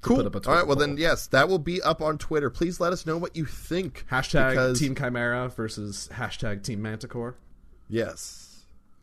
Cool. 0.00 0.20
a 0.20 0.24
All 0.24 0.30
right. 0.30 0.66
Well, 0.66 0.76
poll. 0.76 0.76
then 0.76 0.96
yes, 0.96 1.26
that 1.28 1.48
will 1.48 1.58
be 1.58 1.82
up 1.82 2.00
on 2.00 2.18
Twitter. 2.18 2.50
Please 2.50 2.78
let 2.78 2.92
us 2.92 3.06
know 3.06 3.16
what 3.16 3.34
you 3.34 3.44
think. 3.44 4.04
Hashtag 4.10 4.50
because- 4.50 4.78
Team 4.78 4.94
Chimera 4.94 5.48
versus 5.48 6.08
hashtag 6.12 6.62
Team 6.62 6.80
Manticore. 6.82 7.36
Yes, 7.88 8.47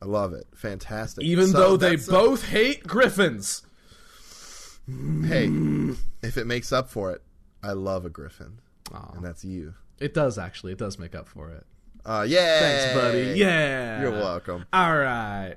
I 0.05 0.07
love 0.07 0.33
it. 0.33 0.45
Fantastic. 0.53 1.23
Even 1.23 1.47
So 1.47 1.57
though 1.57 1.77
they 1.77 1.95
both 1.95 2.47
hate 2.47 2.85
Griffins. 2.85 3.63
hey, 4.87 5.45
if 6.21 6.37
it 6.37 6.45
makes 6.45 6.71
up 6.71 6.89
for 6.89 7.11
it, 7.11 7.23
I 7.63 7.71
love 7.71 8.05
a 8.05 8.09
griffin, 8.09 8.59
Aw. 8.93 9.13
and 9.15 9.25
that's 9.25 9.43
you. 9.43 9.73
It 9.99 10.13
does 10.13 10.37
actually. 10.37 10.73
It 10.73 10.77
does 10.77 10.99
make 10.99 11.15
up 11.15 11.27
for 11.27 11.49
it. 11.49 11.65
Uh, 12.05 12.23
yeah. 12.27 12.59
Thanks, 12.59 12.93
buddy. 13.01 13.39
Yeah. 13.39 14.01
You're 14.01 14.11
welcome. 14.11 14.65
All 14.71 14.95
right. 14.95 15.55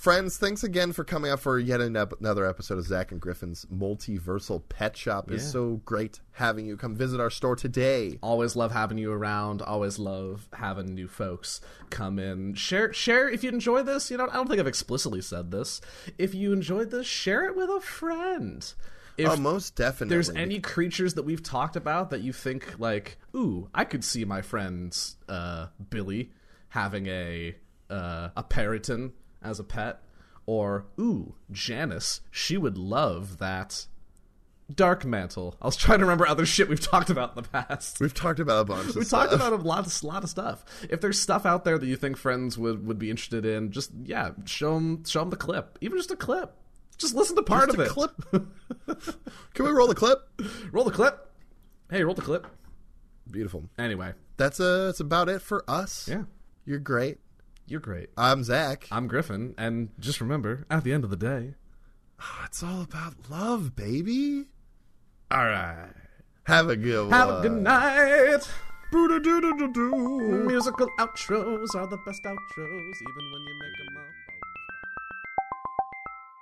Friends, 0.00 0.38
thanks 0.38 0.64
again 0.64 0.94
for 0.94 1.04
coming 1.04 1.30
out 1.30 1.40
for 1.40 1.58
yet 1.58 1.82
another 1.82 2.46
episode 2.46 2.78
of 2.78 2.86
Zach 2.86 3.12
and 3.12 3.20
Griffin's 3.20 3.66
Multiversal 3.66 4.66
Pet 4.66 4.96
Shop. 4.96 5.30
It's 5.30 5.44
so 5.44 5.82
great 5.84 6.20
having 6.32 6.64
you 6.64 6.78
come 6.78 6.94
visit 6.94 7.20
our 7.20 7.28
store 7.28 7.54
today. 7.54 8.18
Always 8.22 8.56
love 8.56 8.72
having 8.72 8.96
you 8.96 9.12
around. 9.12 9.60
Always 9.60 9.98
love 9.98 10.48
having 10.54 10.94
new 10.94 11.06
folks 11.06 11.60
come 11.90 12.18
in. 12.18 12.54
Share 12.54 12.94
share 12.94 13.28
if 13.28 13.44
you 13.44 13.50
enjoy 13.50 13.82
this. 13.82 14.10
You 14.10 14.16
know, 14.16 14.26
I 14.26 14.32
don't 14.32 14.48
think 14.48 14.58
I've 14.58 14.66
explicitly 14.66 15.20
said 15.20 15.50
this. 15.50 15.82
If 16.16 16.34
you 16.34 16.54
enjoyed 16.54 16.90
this, 16.90 17.06
share 17.06 17.44
it 17.44 17.54
with 17.54 17.68
a 17.68 17.82
friend. 17.82 18.72
If 19.18 19.28
oh, 19.28 19.36
most 19.36 19.76
definitely. 19.76 20.14
there's 20.14 20.30
any 20.30 20.60
creatures 20.60 21.12
that 21.12 21.24
we've 21.24 21.42
talked 21.42 21.76
about 21.76 22.08
that 22.08 22.22
you 22.22 22.32
think 22.32 22.78
like, 22.80 23.18
ooh, 23.36 23.68
I 23.74 23.84
could 23.84 24.02
see 24.02 24.24
my 24.24 24.40
friend 24.40 24.96
uh, 25.28 25.66
Billy 25.90 26.30
having 26.70 27.06
a 27.06 27.54
uh, 27.90 28.30
a 28.34 28.42
peryton 28.42 29.12
as 29.42 29.58
a 29.60 29.64
pet, 29.64 30.00
or 30.46 30.86
ooh, 30.98 31.34
Janice, 31.50 32.20
she 32.30 32.56
would 32.56 32.76
love 32.78 33.38
that 33.38 33.86
dark 34.72 35.04
mantle. 35.04 35.56
I 35.60 35.66
was 35.66 35.76
trying 35.76 35.98
to 35.98 36.04
remember 36.04 36.26
other 36.26 36.46
shit 36.46 36.68
we've 36.68 36.80
talked 36.80 37.10
about 37.10 37.36
in 37.36 37.42
the 37.42 37.48
past. 37.48 37.98
We've 38.00 38.14
talked 38.14 38.38
about 38.40 38.60
a 38.60 38.64
bunch. 38.64 38.90
Of 38.90 38.96
We 38.96 39.04
stuff. 39.04 39.22
talked 39.22 39.34
about 39.34 39.52
a 39.52 39.56
lot 39.56 39.86
of 39.86 40.02
lot 40.04 40.22
of 40.24 40.30
stuff. 40.30 40.64
If 40.88 41.00
there's 41.00 41.18
stuff 41.20 41.44
out 41.44 41.64
there 41.64 41.76
that 41.78 41.86
you 41.86 41.96
think 41.96 42.16
friends 42.16 42.56
would, 42.56 42.86
would 42.86 42.98
be 42.98 43.10
interested 43.10 43.44
in, 43.44 43.72
just 43.72 43.90
yeah, 44.04 44.30
show 44.44 44.74
them 44.74 45.04
show 45.04 45.20
them 45.20 45.30
the 45.30 45.36
clip, 45.36 45.76
even 45.80 45.98
just 45.98 46.10
a 46.12 46.16
clip. 46.16 46.54
Just 46.98 47.14
listen 47.14 47.34
to 47.36 47.42
part 47.42 47.70
Just 47.74 47.78
of 47.78 47.86
it. 47.86 47.88
clip. 47.88 48.46
Can 49.54 49.64
we 49.64 49.70
roll 49.72 49.86
the 49.88 49.94
clip? 49.94 50.18
Roll 50.70 50.84
the 50.84 50.90
clip. 50.90 51.32
Hey, 51.90 52.04
roll 52.04 52.14
the 52.14 52.20
clip. 52.22 52.46
Beautiful. 53.30 53.64
Anyway, 53.78 54.12
That's 54.36 54.60
uh, 54.60 54.86
that's 54.86 55.00
about 55.00 55.28
it 55.30 55.40
for 55.40 55.64
us. 55.68 56.06
yeah, 56.08 56.24
You're 56.66 56.78
great. 56.78 57.18
You're 57.70 57.80
great. 57.80 58.10
I'm 58.16 58.42
Zach. 58.44 58.88
I'm 58.90 59.06
Griffin, 59.06 59.54
and 59.56 59.90
just 59.98 60.20
remember, 60.20 60.66
at 60.70 60.82
the 60.84 60.92
end 60.92 61.04
of 61.04 61.10
the 61.10 61.16
day, 61.16 61.54
ah, 62.20 62.42
it's 62.46 62.62
all 62.62 62.82
about 62.82 63.14
love, 63.30 63.76
baby. 63.76 64.46
all 65.30 65.44
right. 65.46 65.92
Have 66.44 66.68
a 66.68 66.76
good 66.76 67.02
one. 67.08 67.12
Have 67.12 67.28
a 67.28 67.40
good 67.42 67.52
night. 67.62 68.40
Musical 68.92 70.88
outros 70.98 71.74
are 71.76 71.86
the 71.86 71.98
best 72.04 72.22
outros, 72.24 72.96
even 73.08 73.30
when 73.30 73.42
you 73.46 73.54
make 73.60 73.76
them 73.78 73.96
up. 73.98 74.09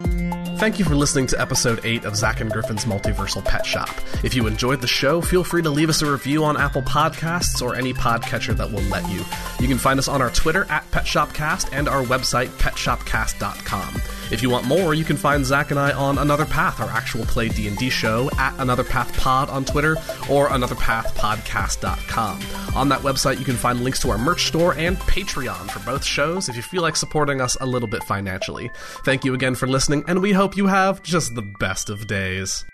Thank 0.01 0.79
you 0.79 0.85
for 0.85 0.95
listening 0.95 1.27
to 1.29 1.41
episode 1.41 1.81
8 1.83 2.05
of 2.05 2.15
Zach 2.15 2.41
and 2.41 2.53
Griffin's 2.53 2.85
Multiversal 2.85 3.45
Pet 3.45 3.67
Shop. 3.67 3.91
If 4.23 4.33
you 4.33 4.47
enjoyed 4.47 4.81
the 4.81 4.87
show, 4.87 5.21
feel 5.21 5.43
free 5.43 5.61
to 5.63 5.71
leave 5.71 5.89
us 5.89 6.03
a 6.03 6.11
review 6.11 6.45
on 6.45 6.57
Apple 6.57 6.83
Podcasts 6.83 7.61
or 7.61 7.75
any 7.75 7.93
podcatcher 7.93 8.57
that 8.57 8.71
will 8.71 8.83
let 8.83 9.09
you. 9.11 9.25
You 9.59 9.67
can 9.67 9.79
find 9.79 9.99
us 9.99 10.07
on 10.07 10.23
our 10.23 10.31
Twitter 10.31 10.67
at 10.71 10.89
Pet 10.93 11.05
PetShopCast 11.05 11.71
and 11.73 11.89
our 11.89 12.05
website, 12.05 12.47
PetShopCast.com. 12.59 14.03
If 14.31 14.43
you 14.43 14.51
want 14.51 14.67
more, 14.67 14.93
you 14.93 15.05
can 15.05 15.17
find 15.17 15.45
Zach 15.45 15.71
and 15.71 15.81
I 15.81 15.93
on 15.93 16.19
Another 16.19 16.45
Path, 16.45 16.81
our 16.81 16.91
actual 16.91 17.25
play 17.25 17.49
D&D 17.49 17.89
show, 17.89 18.29
at 18.39 18.53
Another 18.59 18.85
Path 18.85 19.17
Pod 19.17 19.49
on 19.49 19.65
Twitter 19.65 19.97
or 20.31 20.51
AnotherPathPodcast.com. 20.51 22.43
On 22.77 22.89
that 22.91 23.01
website, 23.01 23.39
you 23.39 23.45
can 23.45 23.57
find 23.57 23.81
links 23.81 24.01
to 24.01 24.11
our 24.11 24.19
merch 24.19 24.47
store 24.49 24.75
and 24.75 24.99
Patreon 24.99 25.71
for 25.71 25.81
both 25.81 26.05
shows 26.05 26.51
if 26.51 26.57
you 26.57 26.63
feel 26.63 26.83
like 26.83 26.97
supporting 26.97 27.41
us 27.41 27.57
a 27.61 27.67
little 27.67 27.89
bit 27.89 28.05
financially. 28.05 28.71
Thank 29.05 29.25
you 29.25 29.33
again 29.33 29.55
for 29.55 29.67
listening, 29.89 30.05
and 30.09 30.21
we 30.21 30.33
hope 30.33 30.57
you 30.57 30.67
have 30.67 31.03
just 31.03 31.35
the 31.35 31.43
best 31.43 31.89
of 31.89 32.07
days. 32.07 32.65